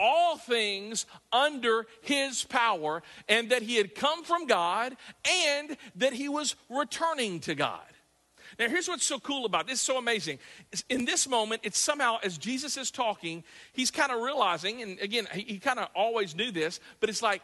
All 0.00 0.38
things 0.38 1.06
under 1.32 1.86
his 2.00 2.42
power, 2.44 3.02
and 3.28 3.50
that 3.50 3.62
he 3.62 3.76
had 3.76 3.94
come 3.94 4.24
from 4.24 4.46
God, 4.46 4.96
and 5.28 5.76
that 5.96 6.14
he 6.14 6.28
was 6.28 6.56
returning 6.70 7.40
to 7.40 7.54
God. 7.54 7.82
Now, 8.58 8.68
here's 8.68 8.88
what's 8.88 9.06
so 9.06 9.18
cool 9.18 9.44
about 9.44 9.66
this, 9.66 9.80
so 9.80 9.96
amazing. 9.96 10.38
In 10.88 11.04
this 11.04 11.28
moment, 11.28 11.62
it's 11.64 11.78
somehow, 11.78 12.18
as 12.22 12.36
Jesus 12.36 12.76
is 12.76 12.90
talking, 12.90 13.44
he's 13.72 13.90
kind 13.90 14.10
of 14.10 14.20
realizing, 14.20 14.82
and 14.82 14.98
again, 15.00 15.28
he, 15.32 15.58
kind 15.58 15.78
of 15.78 15.88
always 15.94 16.34
knew 16.34 16.50
this, 16.50 16.80
but 16.98 17.08
it's 17.08 17.22
like 17.22 17.42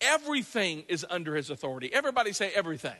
everything 0.00 0.84
is 0.88 1.04
under 1.10 1.34
his 1.34 1.50
authority. 1.50 1.92
Everybody 1.92 2.32
say 2.32 2.50
everything. 2.54 2.96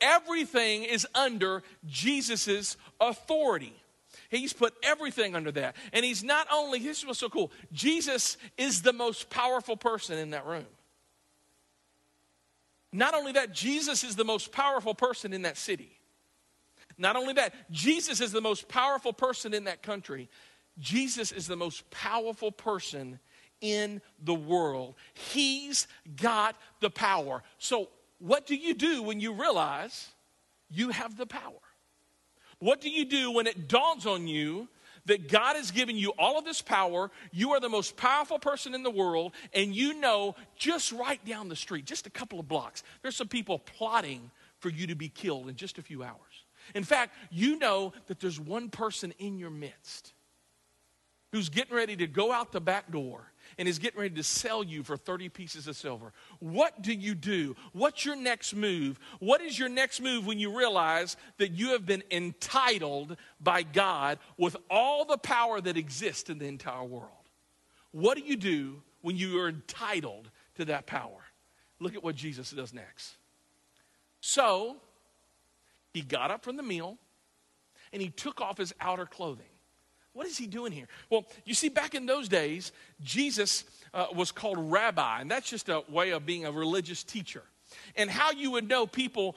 Everything 0.00 0.84
is 0.84 1.06
under 1.14 1.62
Jesus's 1.86 2.76
authority. 3.00 3.81
He's 4.32 4.54
put 4.54 4.72
everything 4.82 5.36
under 5.36 5.52
that. 5.52 5.76
And 5.92 6.06
he's 6.06 6.24
not 6.24 6.46
only, 6.50 6.78
this 6.78 6.98
is 6.98 7.06
what's 7.06 7.18
so 7.18 7.28
cool, 7.28 7.52
Jesus 7.70 8.38
is 8.56 8.80
the 8.80 8.94
most 8.94 9.28
powerful 9.28 9.76
person 9.76 10.16
in 10.16 10.30
that 10.30 10.46
room. 10.46 10.64
Not 12.94 13.14
only 13.14 13.32
that, 13.32 13.52
Jesus 13.52 14.02
is 14.02 14.16
the 14.16 14.24
most 14.24 14.50
powerful 14.50 14.94
person 14.94 15.34
in 15.34 15.42
that 15.42 15.58
city. 15.58 15.98
Not 16.96 17.14
only 17.14 17.34
that, 17.34 17.70
Jesus 17.70 18.22
is 18.22 18.32
the 18.32 18.40
most 18.40 18.68
powerful 18.68 19.12
person 19.12 19.52
in 19.52 19.64
that 19.64 19.82
country. 19.82 20.30
Jesus 20.78 21.30
is 21.30 21.46
the 21.46 21.56
most 21.56 21.90
powerful 21.90 22.52
person 22.52 23.18
in 23.60 24.00
the 24.22 24.34
world. 24.34 24.94
He's 25.12 25.86
got 26.16 26.56
the 26.80 26.90
power. 26.90 27.42
So, 27.58 27.90
what 28.18 28.46
do 28.46 28.54
you 28.54 28.72
do 28.72 29.02
when 29.02 29.20
you 29.20 29.34
realize 29.34 30.08
you 30.70 30.88
have 30.88 31.18
the 31.18 31.26
power? 31.26 31.60
What 32.62 32.80
do 32.80 32.88
you 32.88 33.04
do 33.04 33.32
when 33.32 33.48
it 33.48 33.66
dawns 33.66 34.06
on 34.06 34.28
you 34.28 34.68
that 35.06 35.28
God 35.28 35.56
has 35.56 35.72
given 35.72 35.96
you 35.96 36.10
all 36.16 36.38
of 36.38 36.44
this 36.44 36.62
power? 36.62 37.10
You 37.32 37.50
are 37.54 37.58
the 37.60 37.68
most 37.68 37.96
powerful 37.96 38.38
person 38.38 38.72
in 38.72 38.84
the 38.84 38.90
world, 38.90 39.32
and 39.52 39.74
you 39.74 39.94
know 39.94 40.36
just 40.54 40.92
right 40.92 41.22
down 41.24 41.48
the 41.48 41.56
street, 41.56 41.86
just 41.86 42.06
a 42.06 42.10
couple 42.10 42.38
of 42.38 42.46
blocks, 42.46 42.84
there's 43.02 43.16
some 43.16 43.26
people 43.26 43.58
plotting 43.58 44.30
for 44.60 44.68
you 44.68 44.86
to 44.86 44.94
be 44.94 45.08
killed 45.08 45.48
in 45.48 45.56
just 45.56 45.76
a 45.78 45.82
few 45.82 46.04
hours. 46.04 46.44
In 46.72 46.84
fact, 46.84 47.16
you 47.32 47.58
know 47.58 47.94
that 48.06 48.20
there's 48.20 48.38
one 48.38 48.68
person 48.68 49.12
in 49.18 49.38
your 49.38 49.50
midst 49.50 50.12
who's 51.32 51.48
getting 51.48 51.74
ready 51.74 51.96
to 51.96 52.06
go 52.06 52.30
out 52.30 52.52
the 52.52 52.60
back 52.60 52.92
door 52.92 53.31
and 53.62 53.68
is 53.68 53.78
getting 53.78 54.00
ready 54.00 54.16
to 54.16 54.24
sell 54.24 54.64
you 54.64 54.82
for 54.82 54.96
30 54.96 55.28
pieces 55.28 55.68
of 55.68 55.76
silver. 55.76 56.12
What 56.40 56.82
do 56.82 56.92
you 56.92 57.14
do? 57.14 57.54
What's 57.72 58.04
your 58.04 58.16
next 58.16 58.56
move? 58.56 58.98
What 59.20 59.40
is 59.40 59.56
your 59.56 59.68
next 59.68 60.00
move 60.00 60.26
when 60.26 60.40
you 60.40 60.58
realize 60.58 61.16
that 61.38 61.52
you 61.52 61.70
have 61.70 61.86
been 61.86 62.02
entitled 62.10 63.16
by 63.40 63.62
God 63.62 64.18
with 64.36 64.56
all 64.68 65.04
the 65.04 65.18
power 65.18 65.60
that 65.60 65.76
exists 65.76 66.28
in 66.28 66.38
the 66.38 66.46
entire 66.46 66.82
world? 66.82 67.10
What 67.92 68.18
do 68.18 68.24
you 68.24 68.34
do 68.34 68.82
when 69.02 69.16
you 69.16 69.38
are 69.40 69.48
entitled 69.48 70.30
to 70.56 70.64
that 70.66 70.86
power. 70.86 71.20
Look 71.78 71.94
at 71.94 72.02
what 72.02 72.14
Jesus 72.14 72.50
does 72.50 72.72
next. 72.72 73.16
So 74.20 74.76
he 75.92 76.00
got 76.00 76.30
up 76.30 76.44
from 76.44 76.56
the 76.56 76.62
meal 76.62 76.96
and 77.92 78.00
he 78.00 78.08
took 78.08 78.40
off 78.40 78.58
his 78.58 78.72
outer 78.80 79.06
clothing. 79.06 79.44
What 80.12 80.26
is 80.26 80.36
he 80.36 80.46
doing 80.46 80.72
here? 80.72 80.88
Well, 81.10 81.24
you 81.44 81.54
see, 81.54 81.68
back 81.68 81.94
in 81.94 82.06
those 82.06 82.28
days, 82.28 82.72
Jesus 83.02 83.64
uh, 83.94 84.06
was 84.14 84.30
called 84.30 84.58
rabbi, 84.58 85.20
and 85.20 85.30
that's 85.30 85.48
just 85.48 85.68
a 85.68 85.82
way 85.88 86.10
of 86.10 86.26
being 86.26 86.44
a 86.44 86.52
religious 86.52 87.02
teacher. 87.02 87.42
And 87.96 88.10
how 88.10 88.32
you 88.32 88.50
would 88.50 88.68
know 88.68 88.86
people 88.86 89.36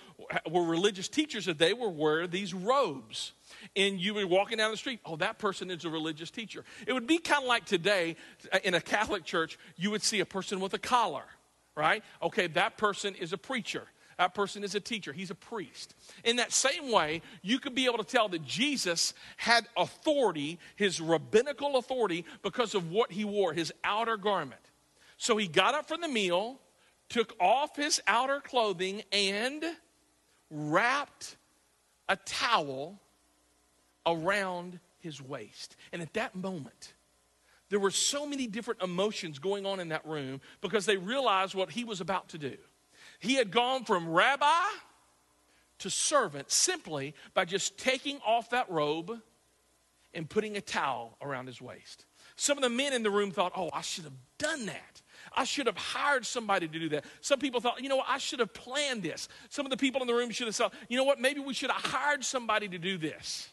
were 0.49 0.63
religious 0.63 1.07
teachers 1.07 1.47
if 1.47 1.57
they 1.57 1.73
were 1.73 1.89
wearing 1.89 2.29
these 2.29 2.53
robes. 2.53 3.31
And 3.77 3.99
you 3.99 4.13
were 4.13 4.27
walking 4.27 4.57
down 4.57 4.71
the 4.71 4.77
street, 4.77 4.99
oh, 5.05 5.15
that 5.17 5.37
person 5.37 5.71
is 5.71 5.85
a 5.85 5.89
religious 5.89 6.31
teacher. 6.31 6.65
It 6.85 6.91
would 6.91 7.07
be 7.07 7.17
kind 7.17 7.43
of 7.43 7.47
like 7.47 7.65
today 7.65 8.17
uh, 8.51 8.59
in 8.63 8.73
a 8.73 8.81
Catholic 8.81 9.23
church, 9.23 9.57
you 9.77 9.91
would 9.91 10.03
see 10.03 10.19
a 10.19 10.25
person 10.25 10.59
with 10.59 10.73
a 10.73 10.79
collar, 10.79 11.23
right? 11.75 12.03
Okay, 12.21 12.47
that 12.47 12.77
person 12.77 13.15
is 13.15 13.31
a 13.31 13.37
preacher. 13.37 13.83
That 14.17 14.33
person 14.33 14.63
is 14.63 14.75
a 14.75 14.79
teacher, 14.79 15.11
he's 15.11 15.31
a 15.31 15.35
priest. 15.35 15.93
In 16.23 16.37
that 16.37 16.53
same 16.53 16.91
way, 16.91 17.21
you 17.41 17.59
could 17.59 17.75
be 17.75 17.85
able 17.85 17.97
to 17.97 18.03
tell 18.03 18.29
that 18.29 18.45
Jesus 18.45 19.13
had 19.37 19.67
authority, 19.75 20.57
his 20.77 21.01
rabbinical 21.01 21.75
authority, 21.77 22.25
because 22.41 22.75
of 22.75 22.91
what 22.91 23.11
he 23.11 23.25
wore, 23.25 23.53
his 23.53 23.73
outer 23.83 24.15
garment. 24.15 24.61
So 25.17 25.35
he 25.35 25.47
got 25.47 25.75
up 25.75 25.87
from 25.87 26.01
the 26.01 26.07
meal, 26.07 26.59
took 27.09 27.33
off 27.39 27.75
his 27.75 28.01
outer 28.07 28.39
clothing, 28.39 29.03
and 29.11 29.63
wrapped 30.49 31.35
a 32.07 32.15
towel 32.15 32.99
around 34.05 34.79
his 34.99 35.21
waist. 35.21 35.75
And 35.91 36.01
at 36.01 36.13
that 36.13 36.35
moment, 36.35 36.93
there 37.69 37.79
were 37.79 37.91
so 37.91 38.25
many 38.25 38.47
different 38.47 38.81
emotions 38.81 39.39
going 39.39 39.65
on 39.65 39.79
in 39.79 39.89
that 39.89 40.05
room 40.05 40.39
because 40.61 40.85
they 40.85 40.97
realized 40.97 41.55
what 41.55 41.71
he 41.71 41.83
was 41.83 41.99
about 41.99 42.29
to 42.29 42.37
do. 42.37 42.55
He 43.19 43.35
had 43.35 43.51
gone 43.51 43.85
from 43.85 44.09
rabbi 44.09 44.63
to 45.79 45.89
servant 45.89 46.51
simply 46.51 47.13
by 47.33 47.45
just 47.45 47.77
taking 47.77 48.19
off 48.25 48.49
that 48.51 48.69
robe 48.69 49.19
and 50.13 50.29
putting 50.29 50.55
a 50.57 50.61
towel 50.61 51.17
around 51.21 51.47
his 51.47 51.61
waist. 51.61 52.05
Some 52.37 52.57
of 52.57 52.63
the 52.63 52.69
men 52.69 52.93
in 52.93 53.03
the 53.03 53.09
room 53.09 53.31
thought, 53.31 53.53
oh, 53.55 53.69
I 53.73 53.81
should 53.81 54.05
have 54.05 54.13
done 54.37 54.65
that. 54.65 55.01
I 55.35 55.43
should 55.43 55.67
have 55.67 55.77
hired 55.77 56.25
somebody 56.25 56.67
to 56.67 56.79
do 56.79 56.89
that. 56.89 57.05
Some 57.21 57.39
people 57.39 57.61
thought, 57.61 57.81
you 57.81 57.89
know 57.89 57.97
what, 57.97 58.07
I 58.09 58.17
should 58.17 58.39
have 58.39 58.53
planned 58.53 59.03
this. 59.03 59.27
Some 59.49 59.65
of 59.65 59.69
the 59.69 59.77
people 59.77 60.01
in 60.01 60.07
the 60.07 60.13
room 60.13 60.31
should 60.31 60.47
have 60.47 60.55
thought, 60.55 60.73
you 60.89 60.97
know 60.97 61.03
what, 61.03 61.19
maybe 61.19 61.39
we 61.39 61.53
should 61.53 61.71
have 61.71 61.81
hired 61.81 62.23
somebody 62.23 62.67
to 62.69 62.77
do 62.77 62.97
this. 62.97 63.49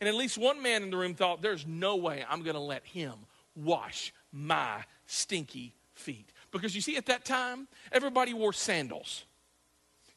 And 0.00 0.08
at 0.08 0.14
least 0.14 0.38
one 0.38 0.62
man 0.62 0.82
in 0.82 0.90
the 0.90 0.96
room 0.96 1.14
thought, 1.14 1.42
there's 1.42 1.66
no 1.66 1.96
way 1.96 2.24
I'm 2.28 2.42
going 2.42 2.54
to 2.54 2.60
let 2.60 2.84
him 2.86 3.14
wash 3.54 4.12
my 4.32 4.84
stinky 5.06 5.74
feet. 5.92 6.32
Because 6.50 6.74
you 6.74 6.80
see, 6.80 6.96
at 6.96 7.06
that 7.06 7.24
time, 7.24 7.68
everybody 7.92 8.34
wore 8.34 8.52
sandals. 8.52 9.24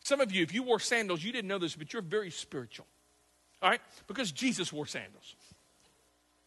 Some 0.04 0.22
of 0.22 0.32
you, 0.32 0.44
if 0.44 0.54
you 0.54 0.64
wore 0.64 0.80
sandals, 0.80 1.24
you 1.24 1.32
didn't 1.32 1.48
know 1.48 1.60
this, 1.60 1.76
but 1.76 1.94
you're 1.94 2.02
very 2.02 2.32
spiritual. 2.32 2.88
All 3.62 3.70
right? 3.70 3.82
Because 4.08 4.32
Jesus 4.32 4.74
wore 4.74 4.88
sandals. 4.88 5.36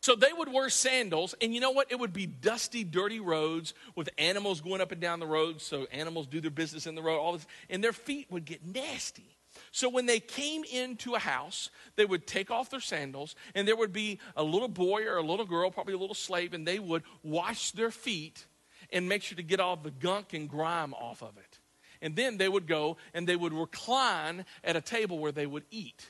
So 0.01 0.15
they 0.15 0.33
would 0.37 0.53
wear 0.53 0.69
sandals, 0.69 1.35
and 1.41 1.55
you 1.55 1.61
know 1.61 1.71
what? 1.71 1.91
It 1.91 1.99
would 1.99 2.13
be 2.13 2.27
dusty, 2.27 2.85
dirty 2.85 3.21
roads 3.21 3.73
with 3.95 4.11
animals 4.19 4.61
going 4.61 4.83
up 4.83 4.93
and 4.93 5.01
down 5.01 5.19
the 5.19 5.27
road. 5.27 5.63
So 5.63 5.87
animals 5.93 6.27
do 6.27 6.43
their 6.43 6.51
business 6.51 6.87
in 6.87 6.95
the 6.95 7.03
road, 7.03 7.19
all 7.19 7.33
this, 7.33 7.47
and 7.71 7.83
their 7.83 7.95
feet 7.95 8.27
would 8.31 8.45
get 8.45 8.67
nasty. 8.67 9.35
So 9.71 9.89
when 9.89 10.05
they 10.05 10.21
came 10.21 10.63
into 10.65 11.15
a 11.15 11.19
house, 11.19 11.71
they 11.97 12.05
would 12.05 12.27
take 12.27 12.51
off 12.51 12.69
their 12.69 12.81
sandals, 12.81 13.35
and 13.55 13.67
there 13.67 13.77
would 13.77 13.93
be 13.93 14.19
a 14.37 14.43
little 14.43 14.69
boy 14.69 15.05
or 15.05 15.17
a 15.17 15.23
little 15.23 15.47
girl, 15.47 15.71
probably 15.71 15.95
a 15.95 15.99
little 15.99 16.15
slave, 16.15 16.53
and 16.53 16.67
they 16.67 16.79
would 16.79 17.03
wash 17.23 17.71
their 17.71 17.91
feet 17.91 18.45
and 18.93 19.09
make 19.09 19.23
sure 19.23 19.37
to 19.37 19.43
get 19.43 19.61
all 19.61 19.77
the 19.77 19.91
gunk 19.91 20.33
and 20.33 20.49
grime 20.49 20.95
off 20.95 21.23
of 21.23 21.37
it. 21.37 21.59
And 22.01 22.17
then 22.17 22.37
they 22.37 22.49
would 22.49 22.67
go 22.67 22.97
and 23.15 23.27
they 23.27 23.37
would 23.37 23.53
recline 23.53 24.45
at 24.63 24.77
a 24.77 24.81
table 24.81 25.19
where 25.19 25.33
they 25.33 25.47
would 25.47 25.65
eat. 25.71 26.07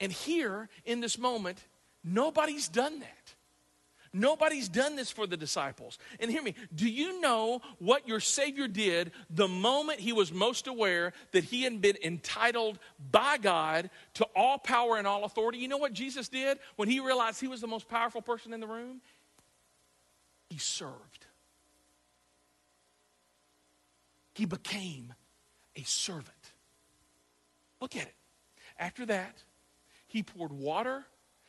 And 0.00 0.12
here, 0.12 0.68
in 0.84 1.00
this 1.00 1.18
moment, 1.18 1.58
nobody's 2.04 2.68
done 2.68 3.00
that. 3.00 3.34
Nobody's 4.16 4.68
done 4.68 4.94
this 4.94 5.10
for 5.10 5.26
the 5.26 5.36
disciples. 5.36 5.98
And 6.20 6.30
hear 6.30 6.42
me, 6.42 6.54
do 6.72 6.88
you 6.88 7.20
know 7.20 7.60
what 7.80 8.06
your 8.06 8.20
Savior 8.20 8.68
did 8.68 9.10
the 9.28 9.48
moment 9.48 9.98
he 9.98 10.12
was 10.12 10.32
most 10.32 10.68
aware 10.68 11.12
that 11.32 11.42
he 11.42 11.64
had 11.64 11.80
been 11.80 11.96
entitled 12.02 12.78
by 13.10 13.38
God 13.38 13.90
to 14.14 14.26
all 14.36 14.58
power 14.58 14.98
and 14.98 15.06
all 15.06 15.24
authority? 15.24 15.58
You 15.58 15.66
know 15.66 15.78
what 15.78 15.94
Jesus 15.94 16.28
did 16.28 16.58
when 16.76 16.88
he 16.88 17.00
realized 17.00 17.40
he 17.40 17.48
was 17.48 17.60
the 17.60 17.66
most 17.66 17.88
powerful 17.88 18.22
person 18.22 18.52
in 18.52 18.60
the 18.60 18.68
room? 18.68 19.00
He 20.54 20.60
served. 20.60 21.26
He 24.34 24.44
became 24.44 25.12
a 25.74 25.82
servant. 25.82 26.28
Look 27.80 27.96
at 27.96 28.02
it. 28.02 28.14
After 28.78 29.04
that, 29.06 29.42
he 30.06 30.22
poured 30.22 30.52
water 30.52 31.06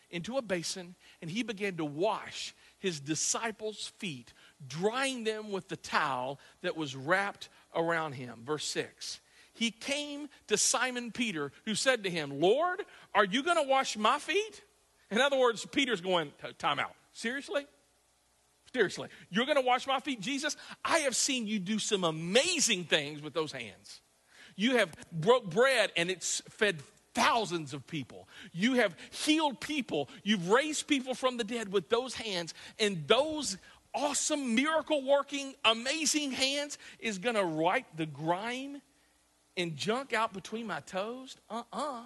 into 0.10 0.40
a 0.40 0.42
basin 0.42 0.96
and 1.22 1.30
he 1.30 1.44
began 1.44 1.78
to 1.78 1.86
wash 1.86 2.56
his 2.80 3.00
disciples' 3.00 3.92
feet, 4.00 4.34
drying 4.68 5.24
them 5.24 5.52
with 5.52 5.68
the 5.68 5.78
towel 5.78 6.40
that 6.64 6.76
was 6.76 6.96
wrapped 6.96 7.50
around 7.76 8.14
him. 8.14 8.40
Verse 8.44 8.66
6. 8.66 9.20
He 9.54 9.70
came 9.70 10.30
to 10.48 10.58
Simon 10.58 11.12
Peter, 11.12 11.52
who 11.66 11.76
said 11.76 12.06
to 12.06 12.10
him, 12.10 12.42
Lord, 12.42 12.82
are 13.14 13.26
you 13.26 13.44
going 13.44 13.64
to 13.64 13.70
wash 13.70 13.98
my 13.98 14.18
feet? 14.18 14.64
In 15.12 15.22
other 15.22 15.38
words, 15.38 15.64
Peter's 15.64 16.02
going, 16.02 16.32
time 16.58 16.80
out. 16.80 16.96
Seriously? 17.14 17.68
Seriously, 18.76 19.08
you're 19.30 19.46
going 19.46 19.56
to 19.56 19.66
wash 19.66 19.88
my 19.88 20.02
feet, 20.02 20.20
Jesus? 20.20 20.58
I 20.84 20.98
have 21.00 21.16
seen 21.16 21.48
you 21.48 21.60
do 21.60 21.80
some 21.80 22.04
amazing 22.04 22.84
things 22.84 23.22
with 23.22 23.34
those 23.34 23.54
hands. 23.54 24.02
You 24.58 24.76
have 24.76 24.94
broke 25.14 25.50
bread 25.50 25.94
and 25.96 26.12
it's 26.12 26.42
fed 26.50 26.82
thousands 27.14 27.74
of 27.74 27.88
people. 27.88 28.28
You 28.52 28.74
have 28.74 28.94
healed 29.12 29.62
people. 29.62 30.10
You've 30.24 30.50
raised 30.50 30.88
people 30.88 31.14
from 31.14 31.38
the 31.38 31.46
dead 31.46 31.72
with 31.72 31.88
those 31.88 32.16
hands. 32.16 32.54
And 32.78 33.08
those 33.08 33.56
awesome, 33.94 34.56
miracle 34.56 35.06
working, 35.06 35.56
amazing 35.64 36.32
hands 36.32 36.78
is 37.00 37.18
going 37.18 37.36
to 37.36 37.46
wipe 37.46 37.86
the 37.96 38.06
grime 38.06 38.82
and 39.56 39.78
junk 39.78 40.12
out 40.12 40.34
between 40.34 40.68
my 40.68 40.82
toes? 40.82 41.38
Uh 41.50 41.64
uh-uh. 41.72 42.02
uh 42.02 42.06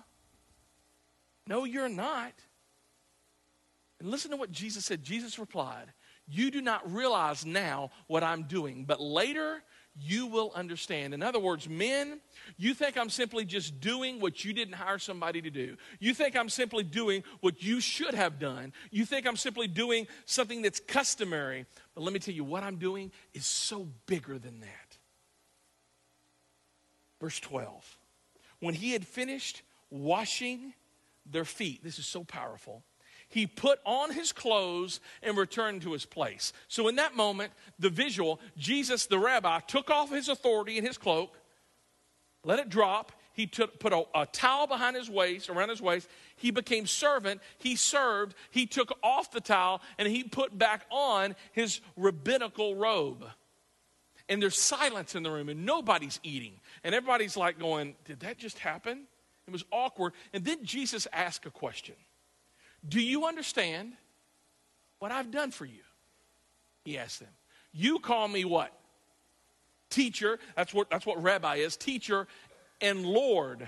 No, 1.48 1.64
you're 1.64 1.90
not. 1.90 2.34
And 4.00 4.12
listen 4.12 4.30
to 4.30 4.38
what 4.38 4.52
Jesus 4.52 4.86
said. 4.86 5.04
Jesus 5.04 5.40
replied, 5.40 5.92
you 6.30 6.52
do 6.52 6.62
not 6.62 6.92
realize 6.92 7.46
now 7.46 7.92
what 8.08 8.24
I'm 8.24 8.44
doing, 8.44 8.86
but 8.86 9.02
later 9.02 9.62
you 10.02 10.28
will 10.28 10.52
understand. 10.56 11.14
In 11.14 11.22
other 11.22 11.40
words, 11.40 11.68
men, 11.68 12.22
you 12.58 12.74
think 12.74 12.98
I'm 12.98 13.10
simply 13.10 13.44
just 13.46 13.82
doing 13.82 14.20
what 14.20 14.46
you 14.46 14.54
didn't 14.54 14.76
hire 14.76 15.00
somebody 15.00 15.42
to 15.42 15.50
do. 15.50 15.76
You 16.00 16.14
think 16.14 16.38
I'm 16.38 16.50
simply 16.50 16.84
doing 16.84 17.24
what 17.42 17.62
you 17.62 17.82
should 17.82 18.14
have 18.14 18.40
done. 18.40 18.74
You 18.92 19.06
think 19.06 19.28
I'm 19.28 19.36
simply 19.36 19.68
doing 19.68 20.08
something 20.26 20.62
that's 20.62 20.80
customary. 20.80 21.66
But 21.96 22.04
let 22.04 22.14
me 22.14 22.20
tell 22.20 22.34
you, 22.34 22.44
what 22.44 22.64
I'm 22.64 22.78
doing 22.78 23.12
is 23.34 23.46
so 23.46 23.88
bigger 24.06 24.40
than 24.40 24.62
that. 24.62 24.98
Verse 27.20 27.40
12. 27.40 27.98
When 28.62 28.74
he 28.74 28.92
had 28.94 29.06
finished 29.06 29.64
washing 29.90 30.74
their 31.26 31.46
feet, 31.46 31.84
this 31.84 32.00
is 32.00 32.06
so 32.06 32.24
powerful 32.24 32.84
he 33.30 33.46
put 33.46 33.80
on 33.86 34.12
his 34.12 34.32
clothes 34.32 35.00
and 35.22 35.38
returned 35.38 35.84
to 35.84 35.94
his 35.94 36.06
place. 36.06 36.52
So, 36.68 36.88
in 36.88 36.96
that 36.96 37.16
moment, 37.16 37.54
the 37.78 37.90
visual, 37.90 38.40
Jesus, 38.58 39.06
the 39.06 39.20
rabbi, 39.20 39.60
took 39.60 39.90
off 39.90 40.10
his 40.10 40.28
authority 40.28 40.78
and 40.78 40.86
his 40.86 40.98
cloak, 40.98 41.38
let 42.44 42.60
it 42.60 42.70
drop. 42.70 43.12
He 43.34 43.48
took, 43.48 43.80
put 43.80 43.94
a, 43.94 44.04
a 44.14 44.26
towel 44.26 44.68
behind 44.68 44.98
his 44.98 45.10
waist, 45.10 45.50
around 45.50 45.70
his 45.70 45.82
waist. 45.82 46.10
He 46.36 46.52
became 46.52 46.88
servant. 46.88 47.40
He 47.60 47.76
served. 47.76 48.36
He 48.52 48.66
took 48.66 48.98
off 49.02 49.32
the 49.32 49.40
towel 49.40 49.82
and 49.98 50.08
he 50.10 50.24
put 50.24 50.58
back 50.58 50.86
on 50.90 51.36
his 51.54 51.80
rabbinical 51.96 52.76
robe. 52.76 53.24
And 54.28 54.42
there's 54.42 54.60
silence 54.60 55.16
in 55.16 55.24
the 55.24 55.32
room 55.32 55.48
and 55.48 55.66
nobody's 55.66 56.20
eating. 56.22 56.54
And 56.84 56.94
everybody's 56.94 57.38
like 57.38 57.60
going, 57.60 57.96
Did 58.06 58.22
that 58.22 58.38
just 58.38 58.60
happen? 58.60 59.06
It 59.48 59.52
was 59.52 59.64
awkward. 59.72 60.14
And 60.34 60.44
then 60.44 60.66
Jesus 60.66 61.08
asked 61.14 61.46
a 61.46 61.50
question. 61.50 61.96
Do 62.88 63.02
you 63.02 63.26
understand 63.26 63.94
what 65.00 65.12
I've 65.12 65.32
done 65.32 65.52
for 65.52 65.66
you? 65.66 65.82
He 66.86 66.98
asked 66.98 67.20
them. 67.20 67.30
You 67.72 68.00
call 68.00 68.28
me 68.28 68.46
what? 68.46 68.74
Teacher. 69.90 70.40
That's 70.56 70.74
what, 70.74 70.90
that's 70.90 71.06
what 71.06 71.22
rabbi 71.22 71.56
is. 71.58 71.78
Teacher 71.78 72.28
and 72.82 73.06
Lord. 73.06 73.68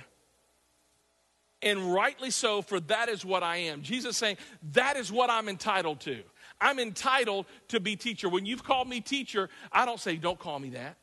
And 1.62 1.94
rightly 1.94 2.32
so, 2.32 2.62
for 2.62 2.80
that 2.82 3.10
is 3.10 3.24
what 3.24 3.44
I 3.44 3.58
am. 3.58 3.84
Jesus 3.84 4.18
saying, 4.18 4.38
that 4.74 4.98
is 4.98 5.12
what 5.12 5.30
I'm 5.30 5.48
entitled 5.48 6.00
to. 6.02 6.24
I'm 6.60 6.80
entitled 6.80 7.46
to 7.70 7.80
be 7.80 7.96
teacher. 7.96 8.30
When 8.30 8.46
you've 8.46 8.64
called 8.64 8.88
me 8.88 9.02
teacher, 9.02 9.50
I 9.72 9.86
don't 9.86 10.00
say, 10.00 10.16
don't 10.16 10.40
call 10.40 10.60
me 10.60 10.72
that. 10.72 10.98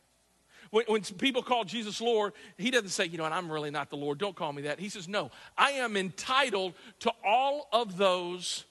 When, 0.70 0.84
when, 0.86 1.02
people 1.02 1.42
call 1.42 1.64
Jesus 1.64 2.00
Lord, 2.00 2.32
he 2.56 2.70
doesn't 2.70 2.90
say, 2.90 3.06
you 3.06 3.18
know, 3.18 3.24
and 3.24 3.34
I'm 3.34 3.50
really 3.50 3.70
not 3.70 3.90
the 3.90 3.96
Lord. 3.96 4.18
Don't 4.18 4.36
call 4.36 4.52
me 4.52 4.62
that. 4.62 4.78
He 4.78 4.88
says, 4.88 5.08
no, 5.08 5.30
I 5.56 5.72
am 5.72 5.96
entitled 5.96 6.74
to 7.00 7.12
all 7.24 7.68
of 7.72 7.96
those, 7.96 8.64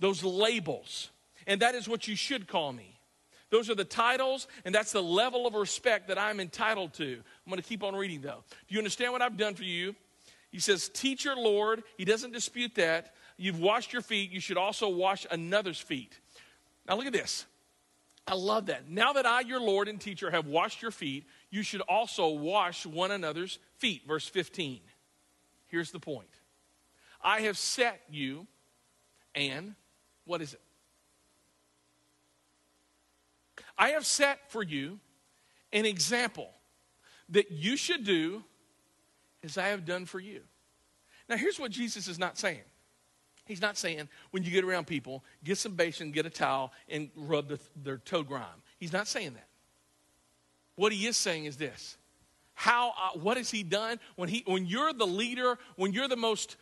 those 0.00 0.22
labels. 0.22 1.10
And 1.46 1.62
that 1.62 1.74
is 1.74 1.88
what 1.88 2.06
you 2.08 2.16
should 2.16 2.46
call 2.46 2.72
me. 2.72 2.98
Those 3.50 3.70
are 3.70 3.74
the 3.74 3.84
titles, 3.84 4.46
and 4.64 4.74
that's 4.74 4.92
the 4.92 5.02
level 5.02 5.46
of 5.46 5.54
respect 5.54 6.08
that 6.08 6.18
I'm 6.18 6.38
entitled 6.38 6.92
to. 6.94 7.04
I'm 7.04 7.50
going 7.50 7.62
to 7.62 7.66
keep 7.66 7.82
on 7.82 7.96
reading, 7.96 8.20
though. 8.20 8.44
Do 8.68 8.74
you 8.74 8.78
understand 8.78 9.12
what 9.12 9.22
I've 9.22 9.38
done 9.38 9.54
for 9.54 9.64
you? 9.64 9.94
He 10.50 10.60
says, 10.60 10.90
Teacher, 10.90 11.34
Lord. 11.34 11.82
He 11.96 12.04
doesn't 12.04 12.32
dispute 12.32 12.74
that. 12.74 13.14
You've 13.38 13.60
washed 13.60 13.92
your 13.92 14.02
feet. 14.02 14.30
You 14.30 14.40
should 14.40 14.58
also 14.58 14.88
wash 14.88 15.26
another's 15.30 15.80
feet. 15.80 16.18
Now, 16.86 16.96
look 16.96 17.06
at 17.06 17.12
this. 17.12 17.46
I 18.28 18.34
love 18.34 18.66
that. 18.66 18.90
Now 18.90 19.14
that 19.14 19.24
I, 19.24 19.40
your 19.40 19.60
Lord 19.60 19.88
and 19.88 19.98
teacher, 19.98 20.30
have 20.30 20.46
washed 20.46 20.82
your 20.82 20.90
feet, 20.90 21.24
you 21.50 21.62
should 21.62 21.80
also 21.82 22.28
wash 22.28 22.84
one 22.84 23.10
another's 23.10 23.58
feet. 23.78 24.02
Verse 24.06 24.28
15. 24.28 24.80
Here's 25.66 25.90
the 25.90 25.98
point 25.98 26.28
I 27.22 27.40
have 27.42 27.56
set 27.56 28.02
you, 28.10 28.46
and 29.34 29.74
what 30.26 30.42
is 30.42 30.52
it? 30.52 30.60
I 33.78 33.90
have 33.90 34.04
set 34.04 34.50
for 34.50 34.62
you 34.62 35.00
an 35.72 35.86
example 35.86 36.50
that 37.30 37.50
you 37.50 37.76
should 37.76 38.04
do 38.04 38.44
as 39.42 39.56
I 39.56 39.68
have 39.68 39.84
done 39.84 40.04
for 40.04 40.20
you. 40.20 40.40
Now, 41.28 41.36
here's 41.36 41.58
what 41.60 41.70
Jesus 41.70 42.08
is 42.08 42.18
not 42.18 42.38
saying. 42.38 42.62
He's 43.48 43.62
not 43.62 43.78
saying 43.78 44.08
when 44.30 44.44
you 44.44 44.50
get 44.50 44.62
around 44.62 44.86
people, 44.86 45.24
get 45.42 45.58
some 45.58 45.72
basin, 45.72 46.12
get 46.12 46.26
a 46.26 46.30
towel, 46.30 46.72
and 46.88 47.10
rub 47.16 47.48
the, 47.48 47.58
their 47.82 47.96
toe 47.96 48.22
grime. 48.22 48.62
He's 48.78 48.92
not 48.92 49.08
saying 49.08 49.32
that. 49.34 49.48
What 50.76 50.92
he 50.92 51.06
is 51.06 51.16
saying 51.16 51.46
is 51.46 51.56
this 51.56 51.96
how 52.54 52.90
uh, 52.90 53.18
what 53.18 53.36
has 53.36 53.50
he 53.50 53.62
done 53.62 53.98
when 54.16 54.28
he 54.28 54.44
when 54.46 54.66
you're 54.66 54.92
the 54.92 55.06
leader 55.06 55.58
when 55.76 55.92
you're 55.92 56.08
the 56.08 56.16
most 56.16 56.56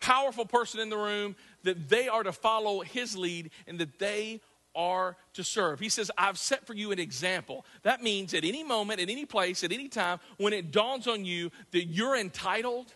powerful 0.00 0.46
person 0.46 0.80
in 0.80 0.88
the 0.88 0.96
room 0.96 1.36
that 1.62 1.88
they 1.88 2.08
are 2.08 2.22
to 2.22 2.32
follow 2.32 2.80
his 2.80 3.16
lead 3.16 3.50
and 3.66 3.78
that 3.78 3.98
they 3.98 4.40
are 4.74 5.16
to 5.34 5.44
serve. 5.44 5.78
He 5.78 5.88
says, 5.88 6.10
I've 6.16 6.38
set 6.38 6.66
for 6.66 6.74
you 6.74 6.92
an 6.92 6.98
example. 6.98 7.64
That 7.82 8.02
means 8.02 8.34
at 8.34 8.44
any 8.44 8.64
moment, 8.64 9.00
at 9.00 9.10
any 9.10 9.26
place, 9.26 9.62
at 9.62 9.70
any 9.70 9.88
time, 9.88 10.18
when 10.38 10.52
it 10.52 10.72
dawns 10.72 11.06
on 11.06 11.24
you 11.24 11.50
that 11.72 11.84
you're 11.84 12.16
entitled, 12.16 12.92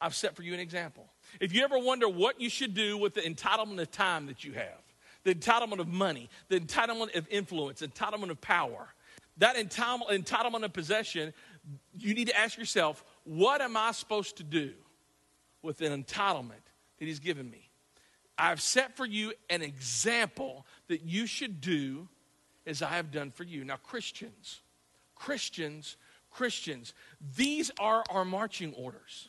I've 0.00 0.14
set 0.14 0.36
for 0.36 0.42
you 0.42 0.54
an 0.54 0.60
example. 0.60 1.08
If 1.40 1.52
you 1.52 1.62
ever 1.64 1.78
wonder 1.78 2.08
what 2.08 2.40
you 2.40 2.48
should 2.48 2.74
do 2.74 2.96
with 2.96 3.14
the 3.14 3.20
entitlement 3.20 3.80
of 3.80 3.90
time 3.90 4.26
that 4.26 4.44
you 4.44 4.52
have, 4.52 4.82
the 5.24 5.34
entitlement 5.34 5.78
of 5.80 5.88
money, 5.88 6.28
the 6.48 6.60
entitlement 6.60 7.14
of 7.16 7.26
influence, 7.30 7.82
entitlement 7.82 8.30
of 8.30 8.40
power, 8.40 8.88
that 9.38 9.56
entitlement, 9.56 10.10
entitlement 10.10 10.64
of 10.64 10.72
possession, 10.72 11.32
you 11.96 12.14
need 12.14 12.28
to 12.28 12.38
ask 12.38 12.58
yourself, 12.58 13.04
what 13.24 13.60
am 13.60 13.76
I 13.76 13.92
supposed 13.92 14.36
to 14.38 14.42
do 14.42 14.72
with 15.62 15.80
an 15.80 16.02
entitlement 16.02 16.64
that 16.98 17.04
He's 17.04 17.20
given 17.20 17.50
me? 17.50 17.68
I've 18.36 18.60
set 18.60 18.96
for 18.96 19.04
you 19.04 19.32
an 19.50 19.62
example 19.62 20.64
that 20.86 21.02
you 21.02 21.26
should 21.26 21.60
do 21.60 22.08
as 22.66 22.82
I 22.82 22.90
have 22.90 23.10
done 23.10 23.30
for 23.30 23.44
you. 23.44 23.64
Now, 23.64 23.76
Christians, 23.76 24.60
Christians, 25.14 25.96
Christians, 26.30 26.94
these 27.36 27.70
are 27.80 28.04
our 28.10 28.24
marching 28.24 28.74
orders. 28.74 29.28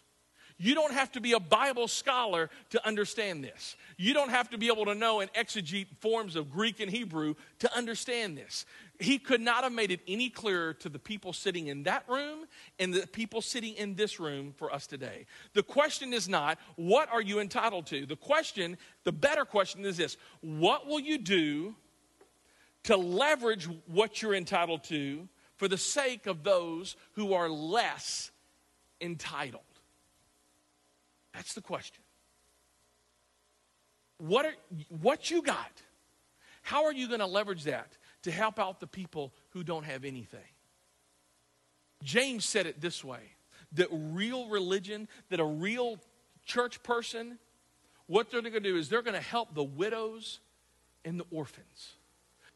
You 0.61 0.75
don't 0.75 0.91
have 0.91 1.13
to 1.13 1.21
be 1.21 1.31
a 1.31 1.39
Bible 1.39 1.87
scholar 1.87 2.49
to 2.71 2.85
understand 2.85 3.41
this. 3.41 3.77
You 3.95 4.13
don't 4.13 4.29
have 4.29 4.49
to 4.49 4.57
be 4.57 4.67
able 4.67 4.85
to 4.85 4.93
know 4.93 5.21
and 5.21 5.31
exegete 5.33 5.87
forms 6.01 6.35
of 6.35 6.51
Greek 6.51 6.81
and 6.81 6.91
Hebrew 6.91 7.35
to 7.59 7.75
understand 7.75 8.37
this. 8.37 8.65
He 8.99 9.19
could 9.19 9.39
not 9.39 9.63
have 9.63 9.71
made 9.71 9.89
it 9.89 10.01
any 10.05 10.29
clearer 10.29 10.73
to 10.75 10.89
the 10.89 10.99
people 10.99 11.31
sitting 11.31 11.67
in 11.67 11.83
that 11.83 12.03
room 12.09 12.45
and 12.77 12.93
the 12.93 13.07
people 13.07 13.41
sitting 13.41 13.73
in 13.75 13.95
this 13.95 14.19
room 14.19 14.53
for 14.57 14.73
us 14.73 14.85
today. 14.85 15.25
The 15.53 15.63
question 15.63 16.13
is 16.13 16.27
not, 16.27 16.59
what 16.75 17.09
are 17.09 17.21
you 17.21 17.39
entitled 17.39 17.87
to? 17.87 18.05
The 18.05 18.17
question, 18.17 18.77
the 19.05 19.13
better 19.13 19.45
question 19.45 19.85
is 19.85 19.95
this 19.95 20.17
what 20.41 20.85
will 20.85 20.99
you 20.99 21.17
do 21.17 21.73
to 22.83 22.97
leverage 22.97 23.69
what 23.87 24.21
you're 24.21 24.35
entitled 24.35 24.83
to 24.85 25.29
for 25.55 25.69
the 25.69 25.77
sake 25.77 26.27
of 26.27 26.43
those 26.43 26.97
who 27.13 27.33
are 27.33 27.49
less 27.49 28.31
entitled? 28.99 29.63
That's 31.33 31.53
the 31.53 31.61
question. 31.61 32.03
What, 34.17 34.45
are, 34.45 34.53
what 34.89 35.31
you 35.31 35.41
got, 35.41 35.71
how 36.61 36.85
are 36.85 36.93
you 36.93 37.07
going 37.07 37.21
to 37.21 37.25
leverage 37.25 37.63
that 37.63 37.97
to 38.23 38.31
help 38.31 38.59
out 38.59 38.79
the 38.79 38.87
people 38.87 39.33
who 39.51 39.63
don't 39.63 39.85
have 39.85 40.03
anything? 40.03 40.39
James 42.03 42.45
said 42.45 42.65
it 42.65 42.81
this 42.81 43.03
way 43.03 43.21
that 43.73 43.87
real 43.91 44.49
religion, 44.49 45.07
that 45.29 45.39
a 45.39 45.45
real 45.45 45.99
church 46.45 46.81
person, 46.81 47.37
what 48.07 48.31
they're 48.31 48.41
going 48.41 48.53
to 48.53 48.59
do 48.59 48.75
is 48.75 48.89
they're 48.89 49.03
going 49.03 49.15
to 49.15 49.21
help 49.21 49.53
the 49.53 49.63
widows 49.63 50.39
and 51.05 51.19
the 51.19 51.25
orphans. 51.31 51.93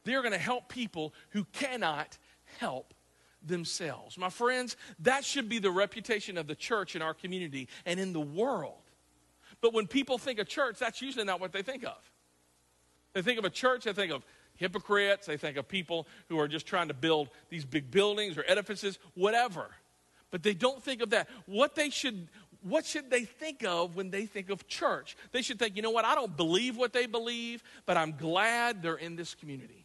They're 0.04 0.22
going 0.22 0.34
to 0.34 0.40
help 0.40 0.70
people 0.70 1.14
who 1.30 1.46
cannot 1.46 2.18
help 2.60 2.94
themselves. 3.46 4.18
My 4.18 4.30
friends, 4.30 4.78
that 5.00 5.24
should 5.24 5.50
be 5.50 5.60
the 5.60 5.72
reputation 5.72 6.38
of 6.38 6.48
the 6.48 6.56
church 6.56 6.96
in 6.96 7.02
our 7.02 7.14
community 7.14 7.68
and 7.86 8.00
in 8.00 8.14
the 8.14 8.22
world. 8.22 8.82
But 9.62 9.74
when 9.74 9.88
people 9.88 10.18
think 10.18 10.40
of 10.40 10.48
church, 10.48 10.80
that's 10.80 11.02
usually 11.02 11.26
not 11.26 11.40
what 11.40 11.52
they 11.52 11.62
think 11.62 11.86
of. 11.86 11.98
They 13.14 13.22
think 13.22 13.40
of 13.40 13.46
a 13.46 13.50
church, 13.50 13.84
they 13.84 13.94
think 13.94 14.12
of 14.12 14.26
hypocrites, 14.56 15.28
they 15.28 15.38
think 15.38 15.58
of 15.58 15.68
people 15.68 16.08
who 16.30 16.40
are 16.40 16.48
just 16.48 16.66
trying 16.66 16.88
to 16.88 16.94
build 16.94 17.30
these 17.50 17.66
big 17.66 17.92
buildings 17.92 18.38
or 18.38 18.44
edifices, 18.48 19.00
whatever. 19.14 19.68
But 20.32 20.42
they 20.42 20.54
don't 20.54 20.82
think 20.82 21.02
of 21.02 21.12
that. 21.12 21.30
What 21.46 21.76
they 21.76 21.90
should 21.90 22.28
what 22.64 22.86
should 22.86 23.10
they 23.10 23.26
think 23.26 23.64
of 23.66 23.96
when 23.96 24.10
they 24.10 24.26
think 24.26 24.50
of 24.50 24.68
church? 24.68 25.18
They 25.34 25.42
should 25.42 25.60
think, 25.60 25.76
you 25.76 25.82
know 25.82 25.92
what, 25.92 26.06
I 26.06 26.16
don't 26.16 26.36
believe 26.36 26.78
what 26.78 26.94
they 26.94 27.06
believe, 27.06 27.62
but 27.86 27.98
I'm 27.98 28.14
glad 28.14 28.82
they're 28.82 28.96
in 28.96 29.18
this 29.18 29.36
community. 29.36 29.83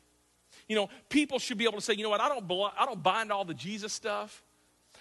You 0.68 0.76
know, 0.76 0.90
people 1.08 1.38
should 1.38 1.58
be 1.58 1.64
able 1.64 1.78
to 1.78 1.80
say, 1.80 1.94
you 1.94 2.02
know 2.02 2.10
what, 2.10 2.20
I 2.20 2.28
don't, 2.28 2.44
I 2.78 2.84
don't 2.84 3.02
bind 3.02 3.32
all 3.32 3.44
the 3.44 3.54
Jesus 3.54 3.92
stuff. 3.92 4.42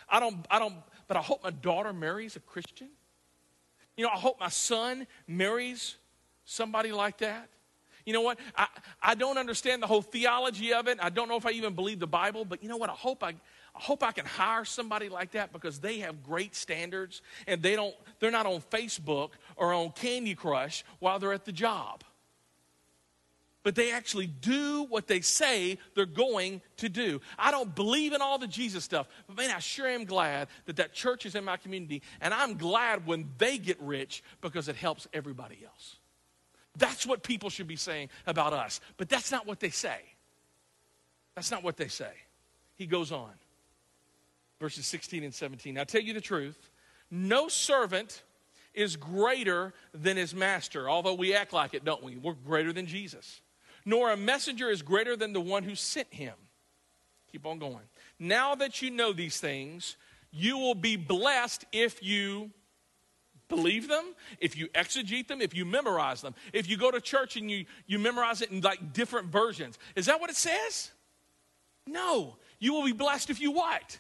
I 0.09 0.19
don't, 0.19 0.45
I 0.49 0.59
don't, 0.59 0.75
but 1.07 1.17
I 1.17 1.21
hope 1.21 1.43
my 1.43 1.51
daughter 1.51 1.91
marries 1.91 2.35
a 2.37 2.39
Christian. 2.39 2.87
You 3.97 4.05
know, 4.05 4.09
I 4.09 4.17
hope 4.17 4.39
my 4.39 4.49
son 4.49 5.07
marries 5.27 5.97
somebody 6.45 6.91
like 6.91 7.17
that. 7.17 7.49
You 8.05 8.13
know 8.13 8.21
what? 8.21 8.39
I, 8.55 8.67
I 9.01 9.15
don't 9.15 9.37
understand 9.37 9.83
the 9.83 9.87
whole 9.87 10.01
theology 10.01 10.73
of 10.73 10.87
it. 10.87 10.97
I 11.01 11.09
don't 11.09 11.27
know 11.27 11.35
if 11.35 11.45
I 11.45 11.51
even 11.51 11.73
believe 11.73 11.99
the 11.99 12.07
Bible, 12.07 12.45
but 12.45 12.63
you 12.63 12.69
know 12.69 12.77
what? 12.77 12.89
I 12.89 12.93
hope 12.93 13.21
I, 13.21 13.29
I 13.31 13.35
hope 13.81 14.01
I 14.01 14.13
can 14.13 14.25
hire 14.25 14.63
somebody 14.63 15.09
like 15.09 15.31
that 15.31 15.51
because 15.51 15.79
they 15.79 15.99
have 15.99 16.23
great 16.23 16.55
standards 16.55 17.21
and 17.47 17.61
they 17.61 17.75
don't, 17.75 17.93
they're 18.19 18.31
not 18.31 18.45
on 18.45 18.61
Facebook 18.71 19.31
or 19.57 19.73
on 19.73 19.91
Candy 19.91 20.35
Crush 20.35 20.85
while 20.99 21.19
they're 21.19 21.33
at 21.33 21.43
the 21.43 21.51
job 21.51 22.05
but 23.67 23.75
they 23.75 23.91
actually 23.91 24.27
do 24.27 24.83
what 24.83 25.07
they 25.07 25.19
say 25.19 25.77
they're 25.93 26.05
going 26.05 26.61
to 26.77 26.87
do. 26.87 27.19
I 27.37 27.51
don't 27.51 27.75
believe 27.75 28.13
in 28.13 28.21
all 28.21 28.37
the 28.37 28.47
Jesus 28.47 28.85
stuff, 28.85 29.09
but 29.27 29.35
man, 29.35 29.51
I 29.51 29.59
sure 29.59 29.89
am 29.89 30.05
glad 30.05 30.47
that 30.67 30.77
that 30.77 30.93
church 30.93 31.25
is 31.25 31.35
in 31.35 31.43
my 31.43 31.57
community, 31.57 32.01
and 32.21 32.33
I'm 32.33 32.55
glad 32.55 33.05
when 33.05 33.29
they 33.37 33.57
get 33.57 33.77
rich 33.81 34.23
because 34.39 34.69
it 34.69 34.77
helps 34.77 35.05
everybody 35.11 35.57
else. 35.65 35.97
That's 36.77 37.05
what 37.05 37.23
people 37.23 37.49
should 37.49 37.67
be 37.67 37.75
saying 37.75 38.07
about 38.25 38.53
us, 38.53 38.79
but 38.95 39.09
that's 39.09 39.33
not 39.33 39.45
what 39.45 39.59
they 39.59 39.69
say. 39.69 39.99
That's 41.35 41.51
not 41.51 41.61
what 41.61 41.75
they 41.75 41.89
say. 41.89 42.13
He 42.77 42.85
goes 42.85 43.11
on, 43.11 43.33
verses 44.61 44.87
16 44.87 45.25
and 45.25 45.33
17. 45.33 45.77
I 45.77 45.83
tell 45.83 45.99
you 45.99 46.13
the 46.13 46.21
truth 46.21 46.69
no 47.11 47.49
servant 47.49 48.23
is 48.73 48.95
greater 48.95 49.73
than 49.93 50.15
his 50.15 50.33
master, 50.33 50.89
although 50.89 51.15
we 51.15 51.35
act 51.35 51.51
like 51.51 51.73
it, 51.73 51.83
don't 51.83 52.01
we? 52.01 52.15
We're 52.15 52.31
greater 52.31 52.71
than 52.71 52.85
Jesus 52.85 53.41
nor 53.87 54.11
a 54.11 54.17
messenger 54.17 54.69
is 54.69 54.81
greater 54.81 55.15
than 55.15 55.31
the 55.31 55.39
one 55.39 55.63
who 55.63 55.73
sent 55.73 56.13
him. 56.13 56.33
Keep 57.31 57.45
on 57.45 57.57
going. 57.57 57.85
Now 58.19 58.53
that 58.55 58.81
you 58.81 58.91
know 58.91 59.13
these 59.13 59.39
things, 59.39 59.95
you 60.29 60.57
will 60.57 60.75
be 60.75 60.97
blessed 60.97 61.63
if 61.71 62.03
you 62.03 62.51
believe 63.47 63.87
them, 63.87 64.03
if 64.41 64.57
you 64.57 64.67
exegete 64.75 65.29
them, 65.29 65.39
if 65.39 65.55
you 65.55 65.63
memorize 65.63 66.21
them. 66.21 66.35
If 66.51 66.69
you 66.69 66.75
go 66.75 66.91
to 66.91 66.99
church 66.99 67.37
and 67.37 67.49
you, 67.49 67.63
you 67.85 67.97
memorize 67.97 68.41
it 68.41 68.51
in 68.51 68.59
like 68.59 68.91
different 68.91 69.27
versions. 69.29 69.79
Is 69.95 70.07
that 70.07 70.19
what 70.19 70.29
it 70.29 70.35
says? 70.35 70.91
No. 71.85 72.35
You 72.59 72.73
will 72.73 72.83
be 72.83 72.91
blessed 72.91 73.29
if 73.29 73.39
you 73.39 73.51
what? 73.51 73.99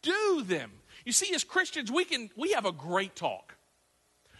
Do 0.00 0.42
them. 0.46 0.72
You 1.04 1.12
see, 1.12 1.34
as 1.34 1.44
Christians, 1.44 1.92
we 1.92 2.06
can 2.06 2.30
we 2.36 2.52
have 2.52 2.64
a 2.64 2.72
great 2.72 3.14
talk. 3.14 3.55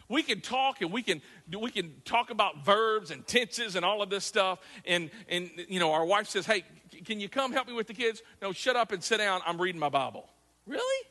We 0.08 0.22
can 0.22 0.40
talk 0.40 0.82
and 0.82 0.92
we 0.92 1.02
can 1.02 1.20
we 1.50 1.70
can 1.70 1.94
talk 2.04 2.30
about 2.30 2.64
verbs 2.64 3.10
and 3.10 3.26
tenses 3.26 3.76
and 3.76 3.84
all 3.84 4.02
of 4.02 4.10
this 4.10 4.24
stuff. 4.24 4.60
And 4.84 5.10
and 5.28 5.50
you 5.68 5.80
know, 5.80 5.92
our 5.92 6.04
wife 6.04 6.28
says, 6.28 6.46
"Hey, 6.46 6.64
can 7.04 7.20
you 7.20 7.28
come 7.28 7.52
help 7.52 7.66
me 7.66 7.72
with 7.72 7.86
the 7.86 7.94
kids?" 7.94 8.22
No, 8.40 8.52
shut 8.52 8.76
up 8.76 8.92
and 8.92 9.02
sit 9.02 9.18
down. 9.18 9.40
I'm 9.46 9.60
reading 9.60 9.80
my 9.80 9.88
Bible. 9.88 10.28
Really? 10.66 11.06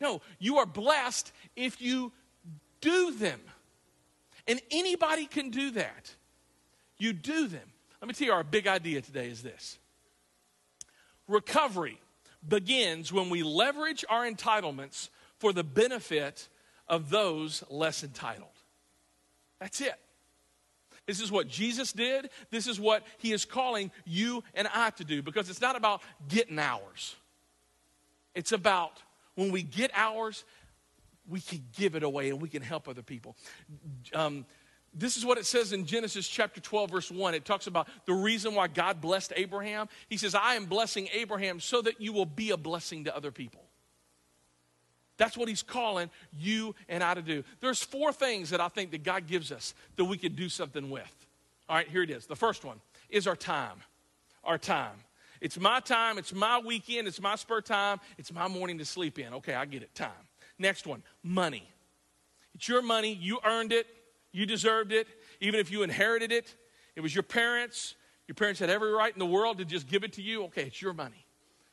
No, 0.00 0.20
you 0.38 0.58
are 0.58 0.66
blessed 0.66 1.32
if 1.54 1.80
you 1.80 2.12
do 2.80 3.12
them. 3.12 3.40
And 4.48 4.60
anybody 4.70 5.26
can 5.26 5.50
do 5.50 5.72
that. 5.72 6.14
You 6.98 7.12
do 7.12 7.48
them. 7.48 7.72
Let 8.00 8.08
me 8.08 8.14
tell 8.14 8.26
you, 8.26 8.32
our 8.32 8.44
big 8.44 8.66
idea 8.66 9.00
today 9.00 9.28
is 9.28 9.42
this 9.42 9.78
recovery 11.28 11.98
begins 12.46 13.12
when 13.12 13.30
we 13.30 13.42
leverage 13.42 14.04
our 14.08 14.24
entitlements 14.24 15.08
for 15.38 15.52
the 15.52 15.64
benefit 15.64 16.48
of 16.88 17.10
those 17.10 17.62
less 17.70 18.04
entitled. 18.04 18.48
That's 19.60 19.80
it. 19.80 19.94
This 21.06 21.20
is 21.20 21.30
what 21.30 21.48
Jesus 21.48 21.92
did. 21.92 22.30
This 22.50 22.66
is 22.66 22.80
what 22.80 23.04
he 23.18 23.32
is 23.32 23.44
calling 23.44 23.90
you 24.04 24.42
and 24.54 24.68
I 24.74 24.90
to 24.90 25.04
do 25.04 25.22
because 25.22 25.48
it's 25.48 25.60
not 25.60 25.76
about 25.76 26.02
getting 26.28 26.58
ours. 26.58 27.14
It's 28.34 28.52
about 28.52 29.02
when 29.36 29.52
we 29.52 29.62
get 29.62 29.90
ours, 29.94 30.44
we 31.28 31.40
can 31.40 31.62
give 31.76 31.94
it 31.94 32.02
away 32.02 32.30
and 32.30 32.42
we 32.42 32.48
can 32.48 32.62
help 32.62 32.88
other 32.88 33.02
people. 33.02 33.36
Um, 34.14 34.46
this 34.92 35.16
is 35.16 35.24
what 35.24 35.38
it 35.38 35.46
says 35.46 35.72
in 35.72 35.84
Genesis 35.84 36.26
chapter 36.26 36.60
12, 36.60 36.90
verse 36.90 37.10
1. 37.10 37.34
It 37.34 37.44
talks 37.44 37.66
about 37.66 37.86
the 38.06 38.14
reason 38.14 38.54
why 38.54 38.66
God 38.66 39.00
blessed 39.00 39.32
Abraham. 39.36 39.88
He 40.08 40.16
says, 40.16 40.34
I 40.34 40.54
am 40.54 40.64
blessing 40.64 41.08
Abraham 41.12 41.60
so 41.60 41.82
that 41.82 42.00
you 42.00 42.12
will 42.12 42.26
be 42.26 42.50
a 42.50 42.56
blessing 42.56 43.04
to 43.04 43.14
other 43.14 43.30
people. 43.30 43.65
That's 45.16 45.36
what 45.36 45.48
he's 45.48 45.62
calling 45.62 46.10
you 46.32 46.74
and 46.88 47.02
I 47.02 47.14
to 47.14 47.22
do. 47.22 47.42
There's 47.60 47.82
four 47.82 48.12
things 48.12 48.50
that 48.50 48.60
I 48.60 48.68
think 48.68 48.90
that 48.90 49.02
God 49.02 49.26
gives 49.26 49.50
us 49.50 49.74
that 49.96 50.04
we 50.04 50.18
can 50.18 50.34
do 50.34 50.48
something 50.48 50.90
with. 50.90 51.26
All 51.68 51.76
right, 51.76 51.88
here 51.88 52.02
it 52.02 52.10
is. 52.10 52.26
The 52.26 52.36
first 52.36 52.64
one 52.64 52.80
is 53.08 53.26
our 53.26 53.36
time. 53.36 53.82
Our 54.44 54.58
time. 54.58 54.96
It's 55.40 55.58
my 55.58 55.80
time, 55.80 56.18
it's 56.18 56.34
my 56.34 56.58
weekend, 56.58 57.06
it's 57.08 57.20
my 57.20 57.36
spare 57.36 57.60
time, 57.60 58.00
it's 58.16 58.32
my 58.32 58.48
morning 58.48 58.78
to 58.78 58.84
sleep 58.84 59.18
in. 59.18 59.34
Okay, 59.34 59.54
I 59.54 59.66
get 59.66 59.82
it. 59.82 59.94
Time. 59.94 60.10
Next 60.58 60.86
one, 60.86 61.02
money. 61.22 61.68
It's 62.54 62.68
your 62.68 62.80
money, 62.80 63.12
you 63.14 63.38
earned 63.44 63.72
it, 63.72 63.86
you 64.32 64.46
deserved 64.46 64.92
it, 64.92 65.06
even 65.40 65.60
if 65.60 65.70
you 65.70 65.82
inherited 65.82 66.32
it. 66.32 66.54
It 66.94 67.02
was 67.02 67.14
your 67.14 67.22
parents. 67.22 67.94
Your 68.26 68.34
parents 68.34 68.58
had 68.60 68.70
every 68.70 68.90
right 68.90 69.12
in 69.12 69.18
the 69.18 69.26
world 69.26 69.58
to 69.58 69.64
just 69.64 69.86
give 69.86 70.02
it 70.02 70.14
to 70.14 70.22
you. 70.22 70.44
Okay, 70.44 70.62
it's 70.62 70.80
your 70.80 70.94
money. 70.94 71.26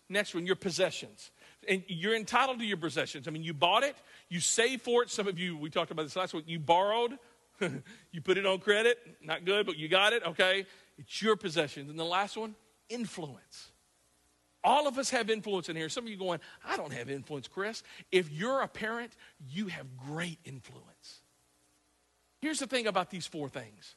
Next 0.10 0.36
one, 0.36 0.46
your 0.46 0.56
possessions 0.56 1.32
and 1.68 1.84
you're 1.88 2.16
entitled 2.16 2.60
to 2.60 2.66
your 2.66 2.78
possessions. 2.78 3.28
I 3.28 3.32
mean, 3.32 3.44
you 3.44 3.54
bought 3.54 3.84
it, 3.84 3.96
you 4.30 4.40
saved 4.40 4.82
for 4.82 5.04
it. 5.04 5.10
Some 5.10 5.28
of 5.28 5.40
you, 5.40 5.58
we 5.58 5.70
talked 5.70 5.92
about 5.92 6.04
this 6.04 6.16
last 6.16 6.34
week, 6.34 6.46
you 6.48 6.60
borrowed, 6.60 7.18
you 8.12 8.22
put 8.22 8.38
it 8.38 8.46
on 8.46 8.60
credit, 8.60 8.98
not 9.22 9.46
good, 9.46 9.66
but 9.66 9.78
you 9.78 9.88
got 9.88 10.14
it, 10.14 10.24
okay? 10.26 10.66
It's 10.98 11.22
your 11.22 11.36
possessions. 11.36 11.90
And 11.90 12.00
the 12.00 12.06
last 12.06 12.38
one, 12.38 12.56
influence. 12.90 13.72
All 14.64 14.88
of 14.88 14.98
us 14.98 15.10
have 15.10 15.30
influence 15.30 15.68
in 15.68 15.76
here. 15.76 15.90
Some 15.90 16.06
of 16.06 16.10
you 16.10 16.18
going, 16.18 16.40
I 16.66 16.78
don't 16.78 16.94
have 16.94 17.10
influence, 17.10 17.48
Chris. 17.48 17.84
If 18.12 18.32
you're 18.32 18.62
a 18.62 18.68
parent, 18.68 19.16
you 19.50 19.68
have 19.68 19.86
great 19.98 20.40
influence. 20.46 21.22
Here's 22.40 22.60
the 22.60 22.68
thing 22.68 22.88
about 22.88 23.10
these 23.10 23.28
four 23.28 23.50
things. 23.50 23.96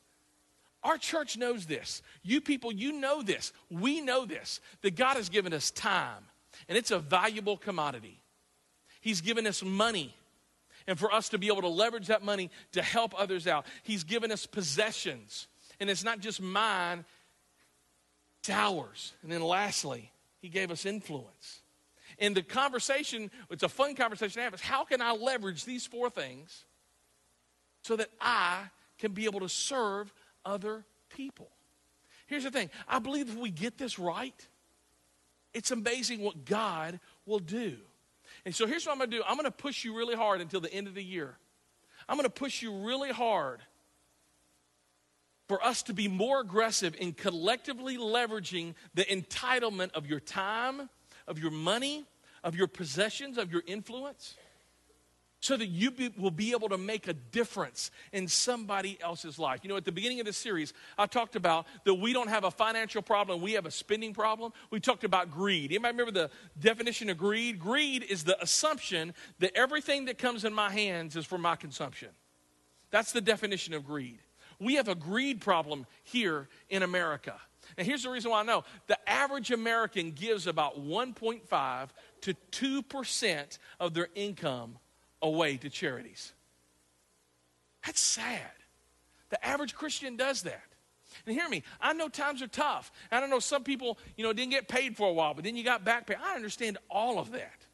Our 0.82 0.98
church 0.98 1.36
knows 1.36 1.66
this. 1.66 2.02
You 2.22 2.40
people, 2.40 2.72
you 2.72 2.92
know 2.92 3.22
this. 3.22 3.52
We 3.70 4.00
know 4.00 4.24
this. 4.24 4.60
That 4.82 4.96
God 4.96 5.16
has 5.16 5.28
given 5.28 5.52
us 5.52 5.70
time 5.70 6.24
and 6.68 6.76
it's 6.76 6.90
a 6.90 6.98
valuable 6.98 7.56
commodity. 7.56 8.20
He's 9.00 9.20
given 9.20 9.46
us 9.46 9.62
money. 9.62 10.14
And 10.86 10.98
for 10.98 11.12
us 11.12 11.28
to 11.30 11.38
be 11.38 11.48
able 11.48 11.62
to 11.62 11.68
leverage 11.68 12.06
that 12.08 12.22
money 12.22 12.50
to 12.72 12.82
help 12.82 13.12
others 13.18 13.46
out, 13.46 13.66
He's 13.82 14.04
given 14.04 14.30
us 14.30 14.46
possessions. 14.46 15.48
And 15.80 15.90
it's 15.90 16.04
not 16.04 16.20
just 16.20 16.40
mine, 16.40 17.04
it's 18.40 18.50
ours. 18.50 19.14
And 19.22 19.30
then 19.30 19.42
lastly, 19.42 20.10
He 20.40 20.48
gave 20.48 20.70
us 20.70 20.86
influence. 20.86 21.60
And 22.18 22.36
the 22.36 22.42
conversation, 22.42 23.30
it's 23.50 23.62
a 23.62 23.68
fun 23.68 23.94
conversation 23.94 24.34
to 24.34 24.42
have, 24.42 24.54
is 24.54 24.60
how 24.60 24.84
can 24.84 25.02
I 25.02 25.12
leverage 25.12 25.64
these 25.64 25.86
four 25.86 26.08
things 26.08 26.64
so 27.82 27.96
that 27.96 28.08
I 28.20 28.62
can 28.98 29.12
be 29.12 29.24
able 29.24 29.40
to 29.40 29.48
serve 29.48 30.12
other 30.44 30.84
people? 31.10 31.50
Here's 32.26 32.44
the 32.44 32.50
thing 32.50 32.70
I 32.88 32.98
believe 32.98 33.28
if 33.28 33.36
we 33.36 33.50
get 33.50 33.78
this 33.78 33.98
right, 33.98 34.46
it's 35.56 35.70
amazing 35.70 36.20
what 36.20 36.44
God 36.44 37.00
will 37.24 37.38
do. 37.38 37.76
And 38.44 38.54
so 38.54 38.66
here's 38.66 38.84
what 38.84 38.92
I'm 38.92 38.98
going 38.98 39.10
to 39.10 39.16
do 39.16 39.22
I'm 39.26 39.36
going 39.36 39.46
to 39.46 39.50
push 39.50 39.84
you 39.84 39.96
really 39.96 40.14
hard 40.14 40.42
until 40.42 40.60
the 40.60 40.72
end 40.72 40.86
of 40.86 40.94
the 40.94 41.02
year. 41.02 41.36
I'm 42.08 42.16
going 42.16 42.28
to 42.28 42.30
push 42.30 42.62
you 42.62 42.84
really 42.84 43.10
hard 43.10 43.60
for 45.48 45.64
us 45.64 45.82
to 45.84 45.94
be 45.94 46.08
more 46.08 46.40
aggressive 46.40 46.94
in 46.98 47.14
collectively 47.14 47.96
leveraging 47.96 48.74
the 48.94 49.04
entitlement 49.04 49.92
of 49.92 50.06
your 50.06 50.20
time, 50.20 50.90
of 51.26 51.38
your 51.38 51.50
money, 51.50 52.04
of 52.44 52.54
your 52.54 52.66
possessions, 52.66 53.38
of 53.38 53.50
your 53.50 53.62
influence 53.66 54.36
so 55.40 55.56
that 55.56 55.66
you 55.66 55.90
be, 55.90 56.12
will 56.16 56.30
be 56.30 56.52
able 56.52 56.68
to 56.68 56.78
make 56.78 57.08
a 57.08 57.12
difference 57.12 57.90
in 58.12 58.26
somebody 58.26 58.98
else's 59.00 59.38
life. 59.38 59.60
You 59.62 59.68
know, 59.68 59.76
at 59.76 59.84
the 59.84 59.92
beginning 59.92 60.20
of 60.20 60.26
this 60.26 60.36
series, 60.36 60.72
I 60.96 61.06
talked 61.06 61.36
about 61.36 61.66
that 61.84 61.94
we 61.94 62.12
don't 62.12 62.28
have 62.28 62.44
a 62.44 62.50
financial 62.50 63.02
problem, 63.02 63.42
we 63.42 63.52
have 63.52 63.66
a 63.66 63.70
spending 63.70 64.14
problem. 64.14 64.52
We 64.70 64.80
talked 64.80 65.04
about 65.04 65.30
greed. 65.30 65.70
Anybody 65.70 65.92
remember 65.92 66.12
the 66.12 66.30
definition 66.58 67.10
of 67.10 67.18
greed? 67.18 67.58
Greed 67.58 68.02
is 68.02 68.24
the 68.24 68.40
assumption 68.42 69.14
that 69.38 69.56
everything 69.56 70.06
that 70.06 70.18
comes 70.18 70.44
in 70.44 70.54
my 70.54 70.70
hands 70.70 71.16
is 71.16 71.26
for 71.26 71.38
my 71.38 71.56
consumption. 71.56 72.08
That's 72.90 73.12
the 73.12 73.20
definition 73.20 73.74
of 73.74 73.84
greed. 73.84 74.18
We 74.58 74.76
have 74.76 74.88
a 74.88 74.94
greed 74.94 75.40
problem 75.40 75.86
here 76.02 76.48
in 76.70 76.82
America. 76.82 77.34
And 77.76 77.86
here's 77.86 78.04
the 78.04 78.10
reason 78.10 78.30
why 78.30 78.40
I 78.40 78.44
know 78.44 78.64
the 78.86 78.98
average 79.08 79.50
American 79.50 80.12
gives 80.12 80.46
about 80.46 80.80
1.5 80.80 81.88
to 82.22 82.34
2% 82.52 83.58
of 83.80 83.92
their 83.92 84.08
income 84.14 84.78
away 85.22 85.56
to 85.58 85.70
charities. 85.70 86.32
That's 87.84 88.00
sad. 88.00 88.40
The 89.30 89.44
average 89.44 89.74
Christian 89.74 90.16
does 90.16 90.42
that. 90.42 90.62
And 91.24 91.34
hear 91.34 91.48
me, 91.48 91.62
I 91.80 91.92
know 91.92 92.08
times 92.08 92.42
are 92.42 92.48
tough. 92.48 92.92
I 93.10 93.20
don't 93.20 93.30
know 93.30 93.38
some 93.38 93.64
people, 93.64 93.98
you 94.16 94.24
know, 94.24 94.32
didn't 94.32 94.50
get 94.50 94.68
paid 94.68 94.96
for 94.96 95.08
a 95.08 95.12
while, 95.12 95.34
but 95.34 95.44
then 95.44 95.56
you 95.56 95.64
got 95.64 95.84
back 95.84 96.06
pay. 96.06 96.14
I 96.14 96.34
understand 96.34 96.78
all 96.90 97.18
of 97.18 97.32
that. 97.32 97.66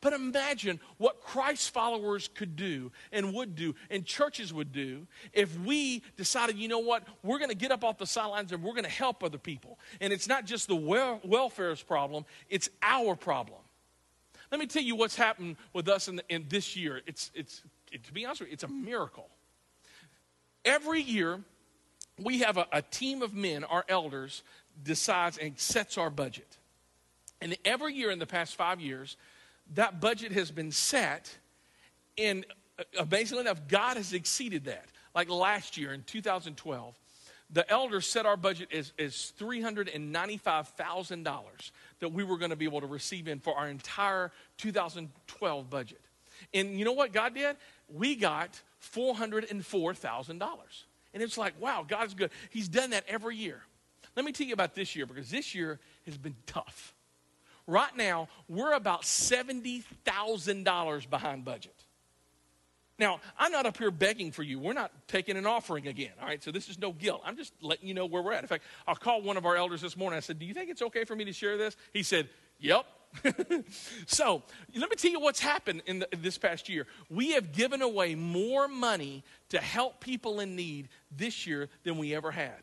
But 0.00 0.12
imagine 0.12 0.80
what 0.98 1.22
Christ's 1.22 1.68
followers 1.68 2.28
could 2.28 2.56
do 2.56 2.92
and 3.10 3.32
would 3.32 3.54
do 3.54 3.74
and 3.88 4.04
churches 4.04 4.52
would 4.52 4.70
do 4.70 5.06
if 5.32 5.58
we 5.60 6.02
decided, 6.18 6.58
you 6.58 6.68
know 6.68 6.80
what, 6.80 7.04
we're 7.22 7.38
going 7.38 7.48
to 7.48 7.56
get 7.56 7.72
up 7.72 7.84
off 7.84 7.96
the 7.96 8.06
sidelines 8.06 8.52
and 8.52 8.62
we're 8.62 8.72
going 8.72 8.84
to 8.84 8.90
help 8.90 9.24
other 9.24 9.38
people. 9.38 9.78
And 10.02 10.12
it's 10.12 10.28
not 10.28 10.44
just 10.44 10.68
the 10.68 10.76
wel- 10.76 11.20
welfare's 11.26 11.82
problem, 11.82 12.26
it's 12.50 12.68
our 12.82 13.16
problem. 13.16 13.60
Let 14.50 14.60
me 14.60 14.66
tell 14.66 14.82
you 14.82 14.96
what's 14.96 15.16
happened 15.16 15.56
with 15.72 15.88
us 15.88 16.08
in, 16.08 16.16
the, 16.16 16.24
in 16.28 16.46
this 16.48 16.76
year. 16.76 17.00
It's, 17.06 17.30
it's, 17.34 17.62
it, 17.92 18.04
to 18.04 18.12
be 18.12 18.24
honest 18.24 18.40
with 18.40 18.50
you, 18.50 18.54
it's 18.54 18.64
a 18.64 18.68
miracle. 18.68 19.28
Every 20.64 21.02
year, 21.02 21.40
we 22.22 22.40
have 22.40 22.56
a, 22.56 22.66
a 22.72 22.82
team 22.82 23.22
of 23.22 23.34
men, 23.34 23.64
our 23.64 23.84
elders, 23.88 24.42
decides 24.82 25.38
and 25.38 25.56
sets 25.58 25.98
our 25.98 26.10
budget. 26.10 26.58
And 27.40 27.56
every 27.64 27.94
year 27.94 28.10
in 28.10 28.18
the 28.18 28.26
past 28.26 28.56
five 28.56 28.80
years, 28.80 29.16
that 29.74 30.00
budget 30.00 30.32
has 30.32 30.50
been 30.50 30.72
set, 30.72 31.36
and 32.18 32.44
uh, 32.78 32.82
amazingly 33.00 33.42
enough, 33.42 33.68
God 33.68 33.96
has 33.96 34.12
exceeded 34.12 34.64
that. 34.64 34.86
Like 35.14 35.30
last 35.30 35.76
year 35.76 35.92
in 35.92 36.02
2012, 36.02 36.98
the 37.50 37.70
elders 37.70 38.06
set 38.06 38.26
our 38.26 38.36
budget 38.36 38.72
as, 38.72 38.92
as 38.98 39.32
$395,000 39.38 41.70
that 42.04 42.10
we 42.10 42.22
were 42.22 42.36
going 42.36 42.50
to 42.50 42.56
be 42.56 42.66
able 42.66 42.82
to 42.82 42.86
receive 42.86 43.28
in 43.28 43.40
for 43.40 43.56
our 43.56 43.66
entire 43.66 44.30
2012 44.58 45.70
budget. 45.70 46.02
And 46.52 46.78
you 46.78 46.84
know 46.84 46.92
what 46.92 47.14
God 47.14 47.34
did? 47.34 47.56
We 47.88 48.14
got 48.14 48.60
$404,000. 48.94 50.38
And 51.14 51.22
it's 51.22 51.38
like, 51.38 51.58
wow, 51.58 51.82
God's 51.88 52.12
good. 52.12 52.30
He's 52.50 52.68
done 52.68 52.90
that 52.90 53.04
every 53.08 53.36
year. 53.36 53.62
Let 54.16 54.26
me 54.26 54.32
tell 54.32 54.46
you 54.46 54.52
about 54.52 54.74
this 54.74 54.94
year 54.94 55.06
because 55.06 55.30
this 55.30 55.54
year 55.54 55.80
has 56.04 56.18
been 56.18 56.36
tough. 56.46 56.92
Right 57.66 57.96
now, 57.96 58.28
we're 58.48 58.74
about 58.74 59.04
$70,000 59.04 61.10
behind 61.10 61.46
budget. 61.46 61.73
Now, 62.98 63.20
I'm 63.36 63.50
not 63.50 63.66
up 63.66 63.76
here 63.76 63.90
begging 63.90 64.30
for 64.30 64.44
you. 64.44 64.60
We're 64.60 64.72
not 64.72 64.92
taking 65.08 65.36
an 65.36 65.46
offering 65.46 65.88
again, 65.88 66.12
all 66.20 66.28
right? 66.28 66.42
So 66.42 66.52
this 66.52 66.68
is 66.68 66.78
no 66.78 66.92
guilt. 66.92 67.22
I'm 67.24 67.36
just 67.36 67.52
letting 67.60 67.88
you 67.88 67.94
know 67.94 68.06
where 68.06 68.22
we're 68.22 68.32
at. 68.32 68.42
In 68.42 68.48
fact, 68.48 68.62
I 68.86 68.94
called 68.94 69.24
one 69.24 69.36
of 69.36 69.46
our 69.46 69.56
elders 69.56 69.80
this 69.80 69.96
morning. 69.96 70.16
I 70.16 70.20
said, 70.20 70.38
Do 70.38 70.46
you 70.46 70.54
think 70.54 70.70
it's 70.70 70.82
okay 70.82 71.04
for 71.04 71.16
me 71.16 71.24
to 71.24 71.32
share 71.32 71.56
this? 71.56 71.76
He 71.92 72.02
said, 72.02 72.28
Yep. 72.60 72.86
so 74.06 74.42
let 74.74 74.90
me 74.90 74.96
tell 74.96 75.10
you 75.10 75.20
what's 75.20 75.40
happened 75.40 75.82
in 75.86 76.00
the, 76.00 76.08
this 76.18 76.36
past 76.38 76.68
year. 76.68 76.86
We 77.08 77.32
have 77.32 77.52
given 77.52 77.80
away 77.82 78.14
more 78.14 78.66
money 78.66 79.22
to 79.50 79.58
help 79.58 80.00
people 80.00 80.40
in 80.40 80.56
need 80.56 80.88
this 81.16 81.46
year 81.46 81.68
than 81.84 81.98
we 81.98 82.14
ever 82.14 82.32
had 82.32 82.58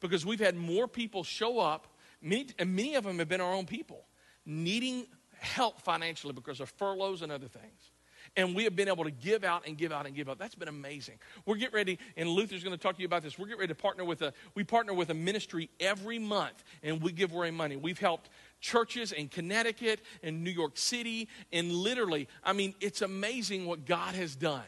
because 0.00 0.24
we've 0.24 0.40
had 0.40 0.56
more 0.56 0.86
people 0.86 1.24
show 1.24 1.58
up, 1.58 1.88
many, 2.22 2.48
and 2.58 2.74
many 2.74 2.94
of 2.94 3.04
them 3.04 3.18
have 3.18 3.28
been 3.28 3.40
our 3.40 3.52
own 3.52 3.66
people, 3.66 4.04
needing 4.44 5.06
help 5.38 5.80
financially 5.80 6.32
because 6.32 6.60
of 6.60 6.70
furloughs 6.70 7.22
and 7.22 7.32
other 7.32 7.48
things 7.48 7.90
and 8.36 8.54
we 8.54 8.64
have 8.64 8.76
been 8.76 8.88
able 8.88 9.04
to 9.04 9.10
give 9.10 9.44
out 9.44 9.66
and 9.66 9.76
give 9.76 9.92
out 9.92 10.06
and 10.06 10.14
give 10.14 10.28
out. 10.28 10.38
That's 10.38 10.54
been 10.54 10.68
amazing. 10.68 11.18
We're 11.44 11.56
getting 11.56 11.74
ready, 11.74 11.98
and 12.16 12.28
Luther's 12.28 12.62
going 12.62 12.76
to 12.76 12.82
talk 12.82 12.96
to 12.96 13.02
you 13.02 13.06
about 13.06 13.22
this. 13.22 13.38
We're 13.38 13.46
getting 13.46 13.60
ready 13.60 13.74
to 13.74 13.80
partner 13.80 14.04
with 14.04 14.22
a, 14.22 14.32
we 14.54 14.64
partner 14.64 14.92
with 14.94 15.10
a 15.10 15.14
ministry 15.14 15.70
every 15.80 16.18
month, 16.18 16.62
and 16.82 17.02
we 17.02 17.12
give 17.12 17.32
away 17.32 17.50
money. 17.50 17.76
We've 17.76 17.98
helped 17.98 18.28
churches 18.60 19.12
in 19.12 19.28
Connecticut 19.28 20.00
and 20.22 20.44
New 20.44 20.50
York 20.50 20.76
City, 20.76 21.28
and 21.52 21.72
literally, 21.72 22.28
I 22.44 22.52
mean, 22.52 22.74
it's 22.80 23.02
amazing 23.02 23.66
what 23.66 23.86
God 23.86 24.14
has 24.14 24.36
done 24.36 24.62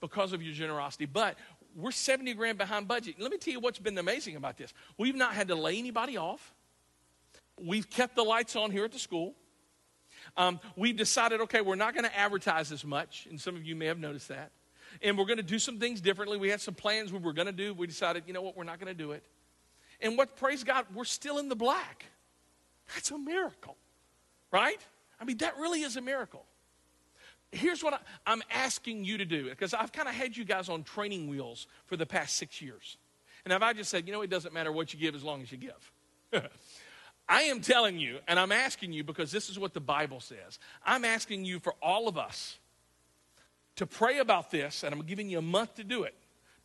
because 0.00 0.32
of 0.32 0.42
your 0.42 0.54
generosity. 0.54 1.06
But 1.06 1.36
we're 1.74 1.90
70 1.90 2.34
grand 2.34 2.58
behind 2.58 2.86
budget. 2.86 3.16
Let 3.18 3.30
me 3.32 3.38
tell 3.38 3.52
you 3.52 3.60
what's 3.60 3.78
been 3.78 3.98
amazing 3.98 4.36
about 4.36 4.56
this. 4.56 4.72
We've 4.98 5.16
not 5.16 5.34
had 5.34 5.48
to 5.48 5.54
lay 5.54 5.78
anybody 5.78 6.16
off. 6.16 6.54
We've 7.60 7.88
kept 7.88 8.16
the 8.16 8.22
lights 8.22 8.56
on 8.56 8.70
here 8.70 8.84
at 8.84 8.92
the 8.92 8.98
school. 8.98 9.34
Um, 10.36 10.60
we've 10.76 10.96
decided, 10.96 11.40
okay, 11.42 11.60
we're 11.60 11.76
not 11.76 11.94
going 11.94 12.04
to 12.04 12.16
advertise 12.16 12.72
as 12.72 12.84
much, 12.84 13.26
and 13.30 13.40
some 13.40 13.54
of 13.54 13.64
you 13.64 13.76
may 13.76 13.86
have 13.86 13.98
noticed 13.98 14.28
that. 14.28 14.50
and 15.02 15.18
we're 15.18 15.26
going 15.26 15.38
to 15.38 15.42
do 15.42 15.58
some 15.58 15.78
things 15.78 16.00
differently. 16.00 16.38
We 16.38 16.50
had 16.50 16.60
some 16.60 16.74
plans 16.74 17.12
we 17.12 17.18
were 17.18 17.32
going 17.32 17.46
to 17.46 17.52
do. 17.52 17.74
We 17.74 17.86
decided, 17.86 18.24
you 18.26 18.32
know 18.32 18.42
what, 18.42 18.56
we're 18.56 18.64
not 18.64 18.78
going 18.78 18.94
to 18.96 19.02
do 19.02 19.12
it. 19.12 19.24
And 20.00 20.16
what, 20.16 20.36
praise 20.36 20.64
God, 20.64 20.86
we're 20.94 21.04
still 21.04 21.38
in 21.38 21.48
the 21.48 21.56
black. 21.56 22.06
That's 22.94 23.10
a 23.10 23.18
miracle, 23.18 23.76
right? 24.50 24.80
I 25.20 25.24
mean, 25.24 25.38
that 25.38 25.56
really 25.58 25.82
is 25.82 25.96
a 25.96 26.00
miracle. 26.00 26.44
Here's 27.50 27.82
what 27.84 28.02
I, 28.26 28.32
am 28.32 28.42
asking 28.50 29.04
you 29.04 29.18
to 29.18 29.24
do 29.24 29.48
because 29.48 29.74
I've 29.74 29.92
kind 29.92 30.08
of 30.08 30.14
had 30.14 30.36
you 30.36 30.44
guys 30.44 30.68
on 30.68 30.82
training 30.82 31.28
wheels 31.28 31.66
for 31.86 31.96
the 31.96 32.06
past 32.06 32.36
six 32.36 32.60
years. 32.60 32.96
And 33.44 33.52
have 33.52 33.62
I 33.62 33.72
just 33.72 33.90
said, 33.90 34.06
you 34.06 34.12
know, 34.12 34.22
it 34.22 34.30
doesn't 34.30 34.52
matter 34.52 34.72
what 34.72 34.92
you 34.92 34.98
give 34.98 35.14
as 35.14 35.22
long 35.22 35.42
as 35.42 35.52
you 35.52 35.58
give? 35.58 35.92
I 37.28 37.42
am 37.42 37.60
telling 37.60 37.98
you, 37.98 38.18
and 38.28 38.38
I'm 38.38 38.52
asking 38.52 38.92
you 38.92 39.02
because 39.02 39.32
this 39.32 39.48
is 39.48 39.58
what 39.58 39.72
the 39.72 39.80
Bible 39.80 40.20
says. 40.20 40.58
I'm 40.84 41.04
asking 41.04 41.44
you 41.44 41.58
for 41.58 41.74
all 41.82 42.06
of 42.06 42.18
us 42.18 42.58
to 43.76 43.86
pray 43.86 44.18
about 44.18 44.50
this, 44.50 44.82
and 44.82 44.94
I'm 44.94 45.02
giving 45.02 45.28
you 45.28 45.38
a 45.38 45.42
month 45.42 45.76
to 45.76 45.84
do 45.84 46.04
it, 46.04 46.14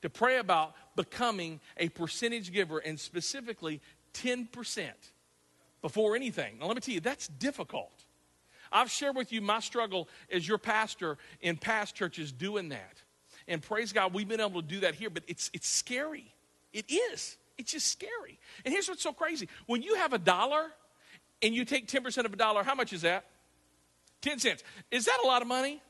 to 0.01 0.09
pray 0.09 0.37
about 0.37 0.75
becoming 0.95 1.59
a 1.77 1.89
percentage 1.89 2.51
giver 2.51 2.79
and 2.79 2.99
specifically 2.99 3.81
10% 4.13 4.89
before 5.81 6.15
anything. 6.15 6.57
Now, 6.59 6.67
let 6.67 6.75
me 6.75 6.81
tell 6.81 6.93
you, 6.93 6.99
that's 6.99 7.27
difficult. 7.27 8.05
I've 8.71 8.91
shared 8.91 9.15
with 9.15 9.31
you 9.31 9.41
my 9.41 9.61
struggle 9.61 10.07
as 10.31 10.47
your 10.47 10.57
pastor 10.57 11.17
in 11.41 11.57
past 11.57 11.95
churches 11.95 12.31
doing 12.31 12.69
that. 12.69 13.01
And 13.47 13.61
praise 13.61 13.93
God, 13.93 14.13
we've 14.13 14.27
been 14.27 14.41
able 14.41 14.61
to 14.61 14.67
do 14.67 14.81
that 14.81 14.95
here, 14.95 15.09
but 15.09 15.23
it's, 15.27 15.49
it's 15.53 15.67
scary. 15.67 16.33
It 16.73 16.91
is. 16.91 17.37
It's 17.59 17.73
just 17.73 17.87
scary. 17.87 18.39
And 18.63 18.73
here's 18.73 18.87
what's 18.87 19.03
so 19.03 19.11
crazy 19.11 19.49
when 19.67 19.81
you 19.81 19.95
have 19.95 20.13
a 20.13 20.17
dollar 20.17 20.71
and 21.41 21.53
you 21.53 21.65
take 21.65 21.87
10% 21.87 22.25
of 22.25 22.33
a 22.33 22.35
dollar, 22.37 22.63
how 22.63 22.73
much 22.73 22.93
is 22.93 23.01
that? 23.01 23.25
10 24.21 24.39
cents. 24.39 24.63
Is 24.89 25.05
that 25.05 25.19
a 25.23 25.27
lot 25.27 25.41
of 25.41 25.47
money? 25.47 25.81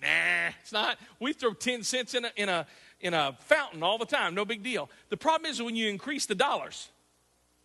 Nah, 0.00 0.52
it's 0.62 0.72
not. 0.72 0.98
We 1.20 1.34
throw 1.34 1.52
10 1.52 1.82
cents 1.82 2.14
in 2.14 2.24
a, 2.24 2.30
in 2.36 2.48
a, 2.48 2.66
in 3.00 3.12
a 3.12 3.36
fountain 3.40 3.82
all 3.82 3.98
the 3.98 4.06
time, 4.06 4.34
no 4.34 4.46
big 4.46 4.62
deal. 4.62 4.88
The 5.10 5.16
problem 5.16 5.50
is 5.50 5.62
when 5.62 5.76
you 5.76 5.90
increase 5.90 6.24
the 6.24 6.34
dollars, 6.34 6.88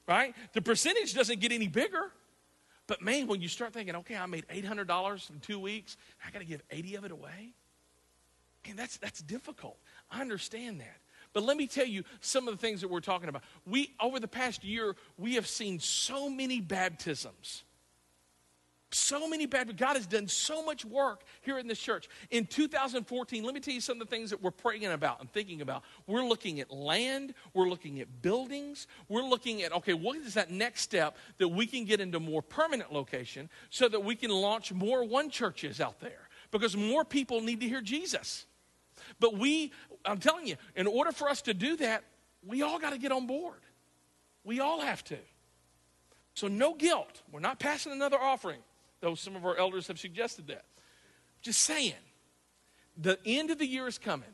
right? 0.06 0.36
The 0.52 0.62
percentage 0.62 1.14
doesn't 1.14 1.40
get 1.40 1.54
any 1.54 1.70
bigger. 1.70 2.12
But 2.88 3.02
man, 3.02 3.28
when 3.28 3.42
you 3.42 3.48
start 3.48 3.74
thinking, 3.74 3.96
okay, 3.96 4.18
I 4.18 4.26
made 4.26 4.46
$800 4.50 5.30
in 5.30 5.40
two 5.40 5.60
weeks, 5.60 5.96
I 6.28 6.30
got 6.30 6.40
to 6.40 6.46
give 6.46 6.62
80 6.70 6.96
of 6.96 7.06
it 7.06 7.12
away. 7.12 7.54
And 8.68 8.78
that's, 8.78 8.98
that's 8.98 9.22
difficult. 9.22 9.78
I 10.12 10.20
understand 10.20 10.82
that. 10.82 10.98
But 11.36 11.44
let 11.44 11.56
me 11.56 11.68
tell 11.68 11.86
you 11.86 12.04
some 12.22 12.48
of 12.48 12.56
the 12.56 12.60
things 12.60 12.82
that 12.82 12.90
we're 12.90 13.02
talking 13.02 13.30
about. 13.30 13.44
We, 13.68 13.94
over 14.02 14.20
the 14.20 14.28
past 14.28 14.64
year, 14.64 14.96
we 15.18 15.36
have 15.36 15.46
seen 15.46 15.80
so 15.80 16.28
many 16.28 16.62
baptisms 16.62 17.64
so 18.96 19.28
many 19.28 19.46
bad, 19.46 19.76
God 19.78 19.96
has 19.96 20.08
done 20.08 20.28
so 20.28 20.64
much 20.64 20.86
work 20.86 21.24
here 21.42 21.60
in 21.60 21.68
this 21.68 21.80
church. 21.80 22.08
In 22.32 22.46
2014, 22.46 23.44
let 23.44 23.54
me 23.54 23.60
tell 23.60 23.74
you 23.74 23.82
some 23.82 24.00
of 24.02 24.08
the 24.08 24.16
things 24.16 24.30
that 24.30 24.42
we're 24.42 24.52
praying 24.52 24.86
about 24.86 25.20
and 25.20 25.32
thinking 25.32 25.62
about. 25.62 25.84
We're 26.08 26.24
looking 26.24 26.60
at 26.60 26.72
land, 26.72 27.34
we're 27.54 27.68
looking 27.68 28.00
at 28.00 28.22
buildings, 28.22 28.88
we're 29.10 29.24
looking 29.24 29.64
at, 29.64 29.74
okay, 29.74 29.94
what 29.94 30.18
is 30.18 30.36
that 30.36 30.50
next 30.50 30.82
step 30.82 31.18
that 31.38 31.48
we 31.48 31.68
can 31.68 31.86
get 31.86 32.00
into 32.00 32.20
more 32.20 32.42
permanent 32.42 32.94
location 32.94 33.50
so 33.70 33.88
that 33.90 34.04
we 34.04 34.16
can 34.16 34.32
launch 34.32 34.72
more 34.72 35.04
one 35.04 35.30
churches 35.30 35.82
out 35.82 36.00
there? 36.00 36.30
Because 36.52 36.78
more 36.78 37.04
people 37.04 37.42
need 37.42 37.60
to 37.62 37.68
hear 37.68 37.82
Jesus. 37.82 38.46
But 39.20 39.38
we, 39.38 39.72
I'm 40.04 40.20
telling 40.20 40.48
you, 40.48 40.56
in 40.76 40.88
order 40.88 41.12
for 41.12 41.30
us 41.30 41.42
to 41.44 41.54
do 41.54 41.78
that, 41.78 42.04
we 42.46 42.62
all 42.62 42.80
got 42.80 42.92
to 42.92 42.98
get 42.98 43.12
on 43.12 43.28
board. 43.28 43.60
We 44.44 44.60
all 44.60 44.82
have 44.82 45.04
to. 45.06 45.18
So, 46.34 46.48
no 46.48 46.74
guilt. 46.74 47.22
We're 47.32 47.40
not 47.40 47.60
passing 47.60 47.92
another 47.92 48.20
offering 48.20 48.60
though 49.06 49.14
some 49.14 49.36
of 49.36 49.46
our 49.46 49.56
elders 49.56 49.88
have 49.88 50.00
suggested 50.00 50.48
that. 50.48 50.66
Just 51.42 51.60
saying, 51.62 51.94
the 52.98 53.20
end 53.24 53.52
of 53.52 53.60
the 53.60 53.66
year 53.68 53.88
is 53.88 54.00
coming. 54.00 54.30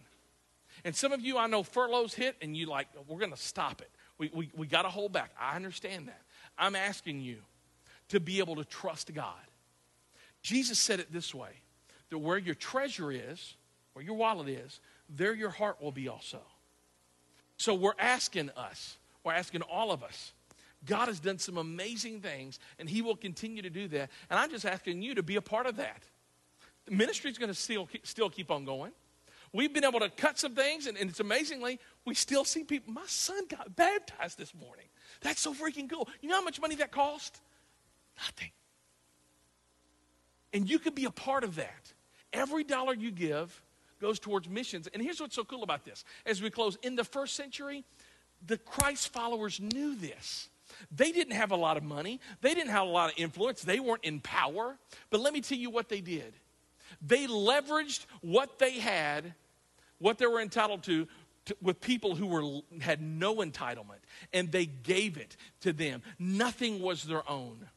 And 0.85 0.95
some 0.95 1.11
of 1.11 1.19
you, 1.19 1.37
I 1.37 1.47
know 1.47 1.61
furloughs 1.61 2.13
hit, 2.13 2.37
and 2.41 2.55
you 2.55 2.67
like, 2.67 2.87
we're 3.07 3.19
going 3.19 3.31
to 3.31 3.37
stop 3.37 3.81
it. 3.81 3.91
We, 4.17 4.31
we, 4.33 4.49
we 4.55 4.67
got 4.67 4.83
to 4.83 4.89
hold 4.89 5.11
back. 5.11 5.31
I 5.39 5.57
understand 5.57 6.07
that. 6.07 6.21
I'm 6.57 6.75
asking 6.75 7.19
you 7.19 7.37
to 8.09 8.21
be 8.21 8.39
able 8.39 8.55
to 8.55 8.65
trust 8.65 9.13
God. 9.13 9.33
Jesus 10.41 10.79
said 10.79 11.01
it 11.01 11.11
this 11.11 11.35
way 11.35 11.51
that 12.09 12.17
where 12.17 12.37
your 12.37 12.55
treasure 12.55 13.11
is, 13.11 13.55
where 13.93 14.03
your 14.03 14.15
wallet 14.15 14.49
is, 14.49 14.79
there 15.09 15.33
your 15.33 15.49
heart 15.49 15.81
will 15.81 15.91
be 15.91 16.07
also. 16.07 16.39
So 17.57 17.73
we're 17.73 17.93
asking 17.99 18.49
us, 18.51 18.97
we're 19.23 19.33
asking 19.33 19.61
all 19.63 19.91
of 19.91 20.03
us 20.03 20.33
God 20.85 21.07
has 21.07 21.19
done 21.19 21.37
some 21.37 21.57
amazing 21.57 22.21
things, 22.21 22.59
and 22.79 22.89
He 22.89 23.01
will 23.01 23.15
continue 23.15 23.61
to 23.61 23.69
do 23.69 23.87
that. 23.89 24.09
And 24.29 24.39
I'm 24.39 24.49
just 24.49 24.65
asking 24.65 25.01
you 25.01 25.15
to 25.15 25.23
be 25.23 25.35
a 25.35 25.41
part 25.41 25.67
of 25.67 25.75
that. 25.77 26.03
The 26.85 26.91
ministry 26.91 27.29
is 27.29 27.37
going 27.37 27.49
to 27.49 27.55
still, 27.55 27.87
still 28.03 28.29
keep 28.29 28.49
on 28.49 28.65
going. 28.65 28.91
We've 29.53 29.73
been 29.73 29.83
able 29.83 29.99
to 29.99 30.09
cut 30.09 30.39
some 30.39 30.55
things, 30.55 30.87
and, 30.87 30.97
and 30.97 31.09
it's 31.09 31.19
amazingly, 31.19 31.79
we 32.05 32.15
still 32.15 32.45
see 32.45 32.63
people. 32.63 32.93
My 32.93 33.03
son 33.05 33.43
got 33.47 33.75
baptized 33.75 34.37
this 34.37 34.55
morning. 34.55 34.85
That's 35.21 35.41
so 35.41 35.53
freaking 35.53 35.89
cool. 35.89 36.07
You 36.21 36.29
know 36.29 36.35
how 36.35 36.43
much 36.43 36.59
money 36.59 36.75
that 36.75 36.91
cost? 36.91 37.41
Nothing. 38.17 38.51
And 40.53 40.69
you 40.69 40.79
could 40.79 40.95
be 40.95 41.05
a 41.05 41.11
part 41.11 41.43
of 41.43 41.55
that. 41.55 41.93
Every 42.33 42.63
dollar 42.63 42.93
you 42.93 43.11
give 43.11 43.61
goes 44.01 44.19
towards 44.19 44.49
missions. 44.49 44.89
And 44.93 45.01
here's 45.01 45.21
what's 45.21 45.35
so 45.35 45.45
cool 45.45 45.63
about 45.63 45.85
this 45.85 46.03
as 46.25 46.41
we 46.41 46.49
close 46.49 46.77
in 46.81 46.95
the 46.95 47.03
first 47.03 47.35
century, 47.35 47.85
the 48.45 48.57
Christ 48.57 49.13
followers 49.13 49.59
knew 49.59 49.95
this. 49.95 50.49
They 50.89 51.11
didn't 51.11 51.35
have 51.35 51.51
a 51.51 51.55
lot 51.55 51.77
of 51.77 51.83
money, 51.83 52.19
they 52.41 52.53
didn't 52.53 52.71
have 52.71 52.87
a 52.87 52.89
lot 52.89 53.11
of 53.11 53.17
influence, 53.17 53.61
they 53.61 53.79
weren't 53.79 54.03
in 54.03 54.19
power. 54.19 54.77
But 55.09 55.21
let 55.21 55.33
me 55.33 55.41
tell 55.41 55.57
you 55.57 55.69
what 55.69 55.87
they 55.87 56.01
did 56.01 56.33
they 57.01 57.25
leveraged 57.25 58.05
what 58.21 58.59
they 58.59 58.73
had, 58.79 59.33
what 59.99 60.17
they 60.17 60.25
were 60.25 60.41
entitled 60.41 60.83
to, 60.83 61.07
to, 61.45 61.55
with 61.61 61.79
people 61.81 62.15
who 62.15 62.27
were 62.27 62.61
had 62.81 63.01
no 63.01 63.37
entitlement 63.37 64.01
and 64.33 64.51
they 64.51 64.65
gave 64.65 65.17
it 65.17 65.35
to 65.61 65.73
them 65.73 66.01
nothing 66.19 66.81
was 66.81 67.03
their 67.03 67.27
own 67.29 67.67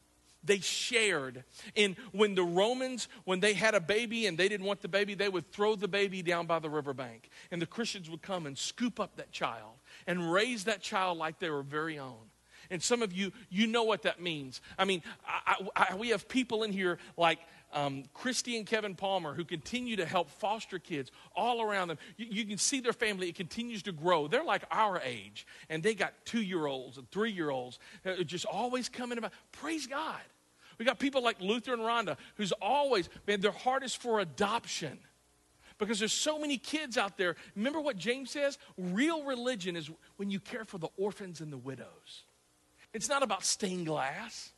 they 0.45 0.59
shared 0.59 1.43
and 1.75 1.95
when 2.11 2.35
the 2.35 2.43
romans 2.43 3.07
when 3.23 3.39
they 3.39 3.53
had 3.53 3.75
a 3.75 3.79
baby 3.79 4.27
and 4.27 4.37
they 4.37 4.47
didn't 4.47 4.65
want 4.65 4.81
the 4.81 4.87
baby 4.87 5.13
they 5.13 5.29
would 5.29 5.51
throw 5.51 5.75
the 5.75 5.87
baby 5.87 6.21
down 6.21 6.45
by 6.45 6.59
the 6.59 6.69
riverbank 6.69 7.29
and 7.51 7.61
the 7.61 7.65
christians 7.65 8.09
would 8.09 8.21
come 8.21 8.45
and 8.45 8.57
scoop 8.57 8.99
up 8.99 9.15
that 9.15 9.31
child 9.31 9.73
and 10.07 10.31
raise 10.31 10.65
that 10.65 10.81
child 10.81 11.17
like 11.17 11.39
they 11.39 11.49
were 11.49 11.63
very 11.63 11.99
own 11.99 12.29
and 12.69 12.81
some 12.81 13.01
of 13.01 13.13
you, 13.13 13.31
you 13.49 13.67
know 13.67 13.83
what 13.83 14.03
that 14.03 14.21
means. 14.21 14.61
I 14.77 14.85
mean, 14.85 15.03
I, 15.27 15.67
I, 15.75 15.95
we 15.95 16.09
have 16.09 16.27
people 16.27 16.63
in 16.63 16.71
here 16.71 16.97
like 17.17 17.39
um, 17.73 18.03
Christy 18.13 18.57
and 18.57 18.65
Kevin 18.65 18.95
Palmer 18.95 19.33
who 19.33 19.43
continue 19.43 19.97
to 19.97 20.05
help 20.05 20.29
foster 20.29 20.79
kids 20.79 21.11
all 21.35 21.61
around 21.61 21.89
them. 21.89 21.97
You, 22.17 22.27
you, 22.29 22.45
can 22.45 22.57
see 22.57 22.79
their 22.79 22.93
family, 22.93 23.29
it 23.29 23.35
continues 23.35 23.83
to 23.83 23.91
grow. 23.91 24.27
They're 24.27 24.43
like 24.43 24.63
our 24.71 25.01
age, 25.01 25.45
and 25.69 25.83
they 25.83 25.93
got 25.93 26.13
two 26.25 26.41
year 26.41 26.65
olds 26.65 26.97
and 26.97 27.09
three 27.11 27.31
year 27.31 27.49
olds 27.49 27.79
just 28.25 28.45
always 28.45 28.89
coming 28.89 29.17
about. 29.17 29.31
Praise 29.51 29.87
God. 29.87 30.21
We 30.77 30.85
got 30.85 30.99
people 30.99 31.23
like 31.23 31.39
Luther 31.39 31.73
and 31.73 31.81
Rhonda 31.81 32.17
who's 32.35 32.51
always, 32.61 33.09
man, 33.27 33.41
their 33.41 33.51
heart 33.51 33.83
is 33.83 33.95
for 33.95 34.19
adoption 34.19 34.99
because 35.77 35.99
there's 35.99 36.13
so 36.13 36.39
many 36.39 36.57
kids 36.57 36.97
out 36.97 37.17
there. 37.17 37.35
Remember 37.55 37.81
what 37.81 37.97
James 37.97 38.31
says? 38.31 38.57
Real 38.77 39.23
religion 39.23 39.75
is 39.75 39.89
when 40.17 40.29
you 40.29 40.39
care 40.39 40.65
for 40.65 40.77
the 40.77 40.89
orphans 40.97 41.41
and 41.41 41.51
the 41.51 41.57
widows. 41.57 42.23
It's 42.93 43.09
not 43.09 43.23
about 43.23 43.43
stained 43.43 43.87
glass. 43.87 44.51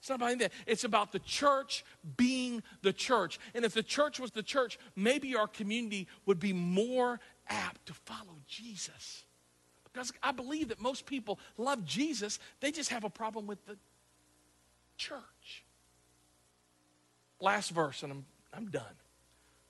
It's 0.00 0.08
not 0.08 0.16
about 0.16 0.30
anything. 0.30 0.50
It's 0.66 0.84
about 0.84 1.12
the 1.12 1.18
church 1.18 1.84
being 2.16 2.62
the 2.82 2.92
church. 2.92 3.38
And 3.54 3.64
if 3.64 3.74
the 3.74 3.82
church 3.82 4.20
was 4.20 4.30
the 4.30 4.42
church, 4.42 4.78
maybe 4.94 5.34
our 5.36 5.48
community 5.48 6.06
would 6.26 6.38
be 6.38 6.52
more 6.52 7.20
apt 7.48 7.86
to 7.86 7.92
follow 7.92 8.36
Jesus. 8.46 9.24
Because 9.92 10.12
I 10.22 10.32
believe 10.32 10.68
that 10.68 10.80
most 10.80 11.06
people 11.06 11.38
love 11.56 11.84
Jesus, 11.84 12.38
they 12.60 12.70
just 12.70 12.90
have 12.90 13.04
a 13.04 13.10
problem 13.10 13.46
with 13.46 13.64
the 13.66 13.76
church. 14.96 15.64
Last 17.40 17.70
verse, 17.70 18.02
and 18.02 18.12
I'm, 18.12 18.24
I'm 18.52 18.66
done. 18.66 18.82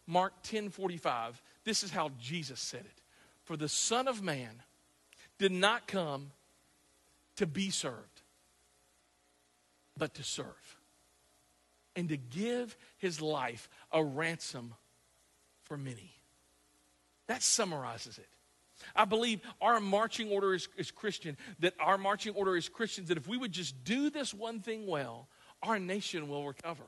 Mark 0.06 0.32
10 0.42 0.70
45. 0.70 1.42
This 1.64 1.82
is 1.82 1.90
how 1.90 2.10
Jesus 2.20 2.60
said 2.60 2.80
it. 2.80 3.02
For 3.44 3.56
the 3.56 3.68
Son 3.68 4.08
of 4.08 4.22
Man 4.22 4.62
did 5.38 5.52
not 5.52 5.86
come 5.86 6.30
to 7.36 7.46
be 7.46 7.70
served, 7.70 8.22
but 9.96 10.14
to 10.14 10.22
serve. 10.22 10.76
And 11.94 12.08
to 12.10 12.16
give 12.16 12.76
his 12.98 13.22
life 13.22 13.68
a 13.90 14.04
ransom 14.04 14.74
for 15.64 15.76
many. 15.76 16.12
That 17.26 17.42
summarizes 17.42 18.18
it. 18.18 18.28
I 18.94 19.04
believe 19.04 19.40
our 19.60 19.80
marching 19.80 20.30
order 20.30 20.54
is, 20.54 20.68
is 20.76 20.90
Christian, 20.90 21.36
that 21.60 21.74
our 21.80 21.98
marching 21.98 22.34
order 22.34 22.56
is 22.56 22.68
Christians, 22.68 23.08
that 23.08 23.16
if 23.16 23.28
we 23.28 23.36
would 23.36 23.52
just 23.52 23.84
do 23.84 24.10
this 24.10 24.32
one 24.32 24.60
thing 24.60 24.86
well, 24.86 25.28
our 25.62 25.78
nation 25.78 26.28
will 26.28 26.46
recover. 26.46 26.84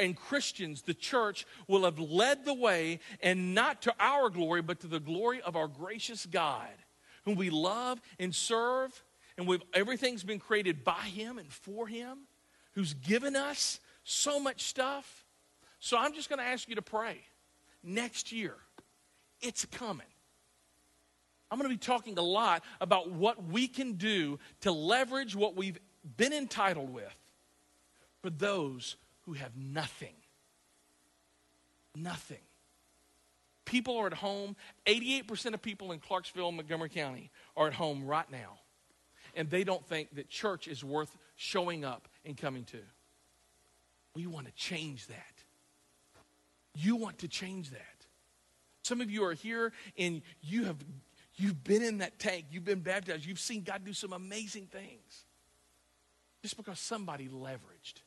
And 0.00 0.16
Christians, 0.16 0.82
the 0.82 0.94
church, 0.94 1.46
will 1.68 1.84
have 1.84 1.98
led 1.98 2.44
the 2.44 2.54
way, 2.54 3.00
and 3.22 3.54
not 3.54 3.82
to 3.82 3.94
our 4.00 4.30
glory, 4.30 4.62
but 4.62 4.80
to 4.80 4.86
the 4.86 5.00
glory 5.00 5.42
of 5.42 5.56
our 5.56 5.68
gracious 5.68 6.26
God, 6.26 6.70
whom 7.24 7.36
we 7.36 7.50
love 7.50 8.00
and 8.18 8.34
serve 8.34 9.02
and 9.36 9.46
we've, 9.46 9.62
everything's 9.72 10.22
been 10.22 10.38
created 10.38 10.84
by 10.84 10.92
Him 10.92 11.38
and 11.38 11.52
for 11.52 11.86
Him, 11.86 12.18
who's 12.72 12.94
given 12.94 13.34
us 13.36 13.80
so 14.04 14.38
much 14.38 14.62
stuff. 14.62 15.24
So 15.80 15.98
I'm 15.98 16.14
just 16.14 16.28
going 16.28 16.38
to 16.38 16.44
ask 16.44 16.68
you 16.68 16.76
to 16.76 16.82
pray 16.82 17.18
next 17.82 18.32
year, 18.32 18.54
it's 19.40 19.64
coming. 19.66 20.06
I'm 21.54 21.60
going 21.60 21.70
to 21.70 21.76
be 21.76 21.86
talking 21.86 22.18
a 22.18 22.22
lot 22.22 22.64
about 22.80 23.12
what 23.12 23.44
we 23.44 23.68
can 23.68 23.92
do 23.92 24.40
to 24.62 24.72
leverage 24.72 25.36
what 25.36 25.54
we've 25.54 25.78
been 26.16 26.32
entitled 26.32 26.92
with 26.92 27.14
for 28.22 28.28
those 28.28 28.96
who 29.20 29.34
have 29.34 29.56
nothing. 29.56 30.16
Nothing. 31.94 32.40
People 33.66 33.96
are 33.98 34.08
at 34.08 34.14
home. 34.14 34.56
88% 34.86 35.54
of 35.54 35.62
people 35.62 35.92
in 35.92 36.00
Clarksville, 36.00 36.50
Montgomery 36.50 36.88
County 36.88 37.30
are 37.56 37.68
at 37.68 37.74
home 37.74 38.04
right 38.04 38.28
now. 38.32 38.58
And 39.36 39.48
they 39.48 39.62
don't 39.62 39.86
think 39.86 40.12
that 40.16 40.28
church 40.28 40.66
is 40.66 40.82
worth 40.82 41.16
showing 41.36 41.84
up 41.84 42.08
and 42.24 42.36
coming 42.36 42.64
to. 42.64 42.80
We 44.16 44.26
want 44.26 44.46
to 44.46 44.52
change 44.54 45.06
that. 45.06 45.44
You 46.74 46.96
want 46.96 47.18
to 47.18 47.28
change 47.28 47.70
that. 47.70 47.94
Some 48.82 49.00
of 49.00 49.08
you 49.08 49.24
are 49.24 49.34
here 49.34 49.72
and 49.96 50.20
you 50.42 50.64
have 50.64 50.76
you've 51.36 51.62
been 51.64 51.82
in 51.82 51.98
that 51.98 52.18
tank, 52.18 52.46
you've 52.50 52.64
been 52.64 52.80
baptized, 52.80 53.24
you've 53.24 53.40
seen 53.40 53.62
God 53.62 53.82
do 53.84 53.92
some 53.92 54.12
amazing 54.12 54.66
things. 54.66 55.24
Just 56.42 56.56
because 56.56 56.78
somebody 56.78 57.28
leveraged 57.28 58.02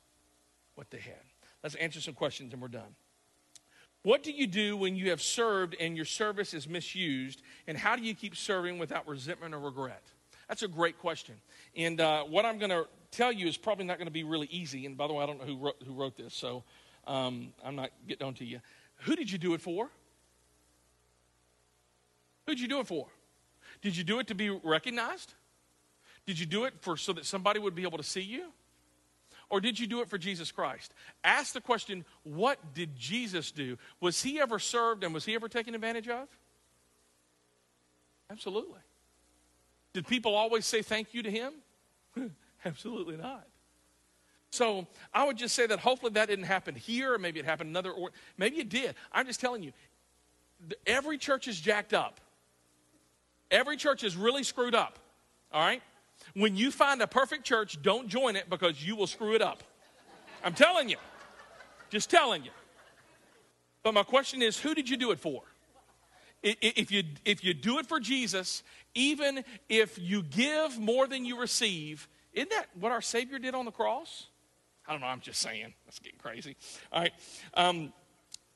what 0.75 0.91
they 0.91 0.99
had. 0.99 1.15
Let's 1.63 1.75
answer 1.75 1.99
some 1.99 2.13
questions 2.13 2.53
and 2.53 2.61
we're 2.61 2.67
done. 2.67 2.95
What 4.03 4.23
do 4.23 4.31
you 4.31 4.47
do 4.47 4.77
when 4.77 4.95
you 4.95 5.09
have 5.09 5.21
served 5.21 5.75
and 5.79 5.95
your 5.95 6.05
service 6.05 6.53
is 6.53 6.69
misused? 6.69 7.41
And 7.65 7.77
how 7.77 7.95
do 7.95 8.03
you 8.03 8.13
keep 8.13 8.35
serving 8.35 8.77
without 8.77 9.07
resentment 9.07 9.55
or 9.55 9.59
regret? 9.59 10.03
That's 10.47 10.63
a 10.63 10.67
great 10.67 10.97
question. 10.99 11.35
And 11.75 11.99
uh, 11.99 12.23
what 12.23 12.45
I'm 12.45 12.57
going 12.57 12.69
to 12.69 12.87
tell 13.11 13.31
you 13.31 13.47
is 13.47 13.57
probably 13.57 13.85
not 13.85 13.97
going 13.97 14.07
to 14.07 14.11
be 14.11 14.23
really 14.23 14.47
easy. 14.51 14.85
And 14.85 14.95
by 14.95 15.07
the 15.07 15.13
way, 15.13 15.23
I 15.23 15.25
don't 15.25 15.39
know 15.39 15.45
who 15.45 15.57
wrote, 15.57 15.75
who 15.85 15.93
wrote 15.93 16.15
this, 16.15 16.33
so 16.33 16.63
um, 17.05 17.49
I'm 17.65 17.75
not 17.75 17.89
getting 18.07 18.25
on 18.25 18.33
to 18.35 18.45
you. 18.45 18.59
Who 19.01 19.15
did 19.15 19.31
you 19.31 19.37
do 19.37 19.53
it 19.55 19.61
for? 19.61 19.89
Who 22.45 22.53
did 22.53 22.61
you 22.61 22.67
do 22.67 22.79
it 22.79 22.87
for? 22.87 23.07
Did 23.81 23.95
you 23.95 24.03
do 24.03 24.19
it 24.19 24.27
to 24.27 24.35
be 24.35 24.49
recognized? 24.49 25.33
Did 26.25 26.39
you 26.39 26.45
do 26.45 26.65
it 26.65 26.73
for 26.81 26.97
so 26.97 27.13
that 27.13 27.25
somebody 27.25 27.59
would 27.59 27.75
be 27.75 27.83
able 27.83 27.97
to 27.97 28.03
see 28.03 28.21
you? 28.21 28.51
Or 29.49 29.61
did 29.61 29.79
you 29.79 29.87
do 29.87 30.01
it 30.01 30.09
for 30.09 30.17
Jesus 30.17 30.51
Christ? 30.51 30.93
Ask 31.23 31.53
the 31.53 31.61
question, 31.61 32.03
what 32.23 32.73
did 32.73 32.95
Jesus 32.97 33.51
do? 33.51 33.77
Was 34.01 34.21
he 34.21 34.41
ever 34.41 34.59
served 34.59 35.03
and 35.03 35.13
was 35.13 35.23
he 35.23 35.35
ever 35.35 35.47
taken 35.47 35.73
advantage 35.73 36.09
of? 36.09 36.27
Absolutely. 38.29 38.81
Did 39.93 40.05
people 40.05 40.35
always 40.35 40.65
say 40.65 40.81
thank 40.81 41.13
you 41.13 41.23
to 41.23 41.31
him? 41.31 41.53
Absolutely 42.65 43.15
not. 43.15 43.47
So 44.49 44.87
I 45.13 45.25
would 45.25 45.37
just 45.37 45.55
say 45.55 45.67
that 45.67 45.79
hopefully 45.79 46.11
that 46.13 46.27
didn't 46.27 46.45
happen 46.45 46.75
here, 46.75 47.13
or 47.13 47.17
maybe 47.17 47.39
it 47.39 47.45
happened 47.45 47.69
another, 47.69 47.91
or 47.91 48.11
maybe 48.37 48.57
it 48.57 48.69
did. 48.69 48.95
I'm 49.11 49.25
just 49.25 49.39
telling 49.39 49.63
you, 49.63 49.71
every 50.85 51.17
church 51.17 51.47
is 51.47 51.59
jacked 51.59 51.93
up. 51.93 52.19
Every 53.51 53.77
church 53.77 54.03
is 54.03 54.15
really 54.15 54.43
screwed 54.43 54.75
up. 54.75 54.99
All 55.51 55.65
right? 55.65 55.81
When 56.33 56.55
you 56.55 56.71
find 56.71 57.01
a 57.01 57.07
perfect 57.07 57.45
church, 57.45 57.81
don't 57.81 58.07
join 58.07 58.35
it 58.35 58.49
because 58.49 58.83
you 58.83 58.95
will 58.95 59.07
screw 59.07 59.35
it 59.35 59.41
up. 59.41 59.63
I'm 60.43 60.53
telling 60.53 60.89
you. 60.89 60.97
Just 61.89 62.09
telling 62.09 62.43
you. 62.43 62.51
But 63.83 63.93
my 63.93 64.03
question 64.03 64.41
is 64.41 64.59
who 64.59 64.73
did 64.73 64.89
you 64.89 64.97
do 64.97 65.11
it 65.11 65.19
for? 65.19 65.43
If 66.43 66.91
you, 66.91 67.03
if 67.25 67.43
you 67.43 67.53
do 67.53 67.79
it 67.79 67.87
for 67.87 67.99
Jesus, 67.99 68.61
even 68.93 69.43
if 69.69 69.97
you 69.97 70.21
give 70.23 70.77
more 70.79 71.07
than 71.07 71.25
you 71.25 71.39
receive, 71.39 72.07
isn't 72.33 72.49
that 72.51 72.67
what 72.79 72.91
our 72.91 73.01
Savior 73.01 73.39
did 73.39 73.55
on 73.55 73.65
the 73.65 73.71
cross? 73.71 74.27
I 74.87 74.91
don't 74.91 75.01
know, 75.01 75.07
I'm 75.07 75.19
just 75.19 75.41
saying. 75.41 75.73
That's 75.85 75.99
getting 75.99 76.19
crazy. 76.19 76.55
All 76.91 77.01
right. 77.01 77.13
Um, 77.55 77.91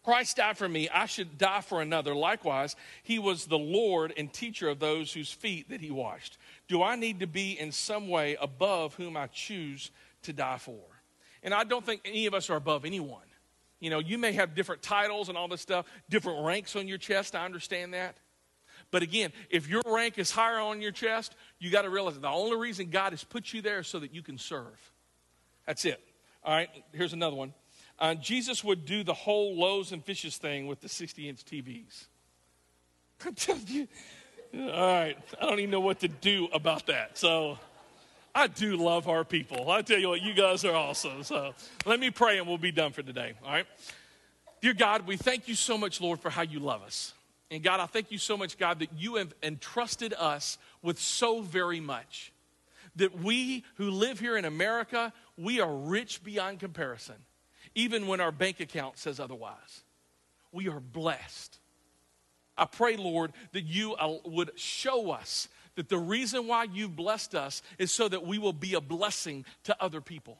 Christ 0.04 0.38
died 0.38 0.58
for 0.58 0.68
me, 0.68 0.90
I 0.90 1.06
should 1.06 1.38
die 1.38 1.62
for 1.62 1.82
another. 1.82 2.16
Likewise, 2.16 2.76
he 3.04 3.20
was 3.20 3.46
the 3.46 3.60
Lord 3.60 4.14
and 4.18 4.34
teacher 4.34 4.68
of 4.68 4.80
those 4.80 5.14
whose 5.14 5.32
feet 5.32 5.70
that 5.70 5.80
he 5.80 5.92
washed. 5.92 6.38
Do 6.68 6.82
I 6.82 6.96
need 6.96 7.20
to 7.20 7.28
be 7.28 7.60
in 7.60 7.72
some 7.72 8.08
way 8.08 8.36
above 8.42 8.96
whom 8.96 9.16
I 9.16 9.28
choose 9.28 9.92
to 10.24 10.34
die 10.34 10.58
for? 10.58 10.80
And 11.44 11.54
I 11.54 11.64
don't 11.64 11.86
think 11.86 12.02
any 12.04 12.26
of 12.26 12.34
us 12.34 12.50
are 12.50 12.56
above 12.56 12.84
anyone. 12.84 13.22
You 13.80 13.90
know, 13.90 14.00
you 14.00 14.18
may 14.18 14.32
have 14.34 14.56
different 14.56 14.82
titles 14.82 15.30
and 15.30 15.38
all 15.38 15.48
this 15.48 15.62
stuff, 15.62 15.86
different 16.10 16.46
ranks 16.46 16.76
on 16.76 16.88
your 16.88 17.00
chest. 17.00 17.36
I 17.36 17.46
understand 17.46 17.94
that. 17.94 18.16
But 18.90 19.04
again, 19.04 19.32
if 19.50 19.68
your 19.68 19.82
rank 19.86 20.18
is 20.18 20.32
higher 20.32 20.60
on 20.60 20.82
your 20.82 20.92
chest, 20.92 21.36
you 21.60 21.72
got 21.72 21.84
to 21.84 21.90
realize 21.90 22.20
the 22.20 22.28
only 22.28 22.58
reason 22.58 22.90
God 22.90 23.14
has 23.14 23.24
put 23.24 23.54
you 23.54 23.62
there 23.62 23.80
is 23.80 23.88
so 23.88 24.00
that 24.00 24.14
you 24.14 24.22
can 24.22 24.38
serve. 24.38 24.92
That's 25.66 25.86
it. 25.86 26.00
All 26.44 26.54
right, 26.54 26.70
here's 26.92 27.14
another 27.14 27.36
one. 27.36 27.54
Uh, 28.02 28.16
Jesus 28.16 28.64
would 28.64 28.86
do 28.86 29.04
the 29.04 29.14
whole 29.14 29.56
loaves 29.56 29.92
and 29.92 30.04
fishes 30.04 30.36
thing 30.38 30.66
with 30.66 30.82
the 30.82 30.90
60 30.90 31.30
inch 31.30 31.46
TVs. 31.46 32.08
I'm 33.26 33.36
telling 33.36 33.62
you, 33.68 33.88
all 34.56 34.94
right, 34.94 35.18
I 35.40 35.46
don't 35.46 35.60
even 35.60 35.70
know 35.70 35.80
what 35.80 36.00
to 36.00 36.08
do 36.08 36.50
about 36.52 36.88
that. 36.88 37.18
So 37.18 37.60
I 38.34 38.48
do 38.48 38.76
love 38.76 39.08
our 39.08 39.24
people. 39.24 39.70
I 39.70 39.84
tell 39.84 40.00
you 40.00 40.10
what, 40.10 40.22
you 40.24 40.34
guys 40.34 40.66
are 40.66 40.76
awesome. 40.76 41.24
So 41.24 41.54
let 41.86 42.00
me 42.00 42.10
pray 42.10 42.40
and 42.40 42.48
we'll 42.48 42.58
be 42.58 42.72
done 42.72 42.92
for 42.92 43.04
today. 43.04 43.34
All 43.46 43.52
right. 43.52 43.68
Dear 44.62 44.74
God, 44.74 45.06
we 45.06 45.16
thank 45.16 45.48
you 45.48 45.56
so 45.56 45.78
much, 45.78 46.02
Lord, 46.02 46.20
for 46.20 46.32
how 46.32 46.42
you 46.42 46.60
love 46.60 46.82
us. 46.82 47.14
And 47.52 47.62
God, 47.62 47.80
I 47.80 47.86
thank 47.86 48.12
you 48.12 48.18
so 48.18 48.36
much, 48.36 48.58
God, 48.58 48.80
that 48.80 48.90
you 48.98 49.16
have 49.16 49.34
entrusted 49.44 50.14
us 50.18 50.58
with 50.82 51.00
so 51.00 51.42
very 51.42 51.80
much. 51.80 52.32
That 52.96 53.22
we 53.22 53.64
who 53.76 53.92
live 53.92 54.20
here 54.20 54.38
in 54.38 54.46
America, 54.46 55.14
we 55.38 55.60
are 55.60 55.74
rich 55.74 56.24
beyond 56.24 56.60
comparison, 56.60 57.16
even 57.76 58.08
when 58.08 58.22
our 58.22 58.32
bank 58.32 58.60
account 58.60 58.98
says 58.98 59.20
otherwise. 59.20 59.84
We 60.52 60.68
are 60.68 60.80
blessed. 60.80 61.60
I 62.58 62.66
pray, 62.66 62.98
Lord, 62.98 63.32
that 63.54 63.64
you 63.64 63.94
uh, 63.94 64.18
would 64.26 64.52
show 64.56 65.12
us 65.12 65.48
that 65.76 65.90
the 65.90 65.98
reason 65.98 66.48
why 66.48 66.66
you've 66.66 66.96
blessed 66.96 67.34
us 67.34 67.62
is 67.78 67.94
so 67.94 68.08
that 68.10 68.26
we 68.26 68.38
will 68.38 68.54
be 68.54 68.74
a 68.74 68.82
blessing 68.82 69.46
to 69.64 69.76
other 69.82 70.02
people. 70.02 70.38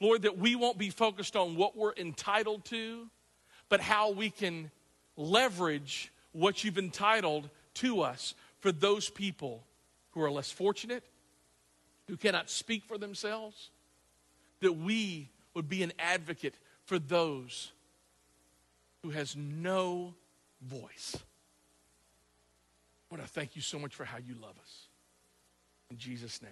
Lord, 0.00 0.22
that 0.22 0.36
we 0.36 0.54
won't 0.54 0.76
be 0.76 0.90
focused 0.90 1.36
on 1.36 1.56
what 1.56 1.76
we're 1.76 1.94
entitled 1.94 2.64
to, 2.66 3.08
but 3.68 3.80
how 3.80 4.10
we 4.10 4.28
can 4.28 4.70
leverage 5.16 6.12
what 6.32 6.62
you've 6.62 6.78
entitled 6.78 7.48
to 7.74 8.02
us 8.02 8.34
for 8.60 8.70
those 8.72 9.08
people 9.08 9.64
who 10.10 10.22
are 10.22 10.30
less 10.30 10.50
fortunate, 10.50 11.04
who 12.08 12.16
cannot 12.16 12.50
speak 12.50 12.84
for 12.84 12.98
themselves, 12.98 13.70
that 14.60 14.72
we 14.72 15.28
would 15.54 15.68
be 15.68 15.82
an 15.82 15.92
advocate 15.98 16.54
for 16.84 16.98
those 16.98 17.72
who 19.02 19.10
has 19.10 19.36
no 19.36 20.14
voice. 20.60 21.16
I 23.20 23.26
thank 23.26 23.56
you 23.56 23.62
so 23.62 23.78
much 23.78 23.94
for 23.94 24.04
how 24.04 24.18
you 24.18 24.34
love 24.34 24.54
us. 24.60 24.88
In 25.90 25.96
Jesus' 25.96 26.42
name. 26.42 26.50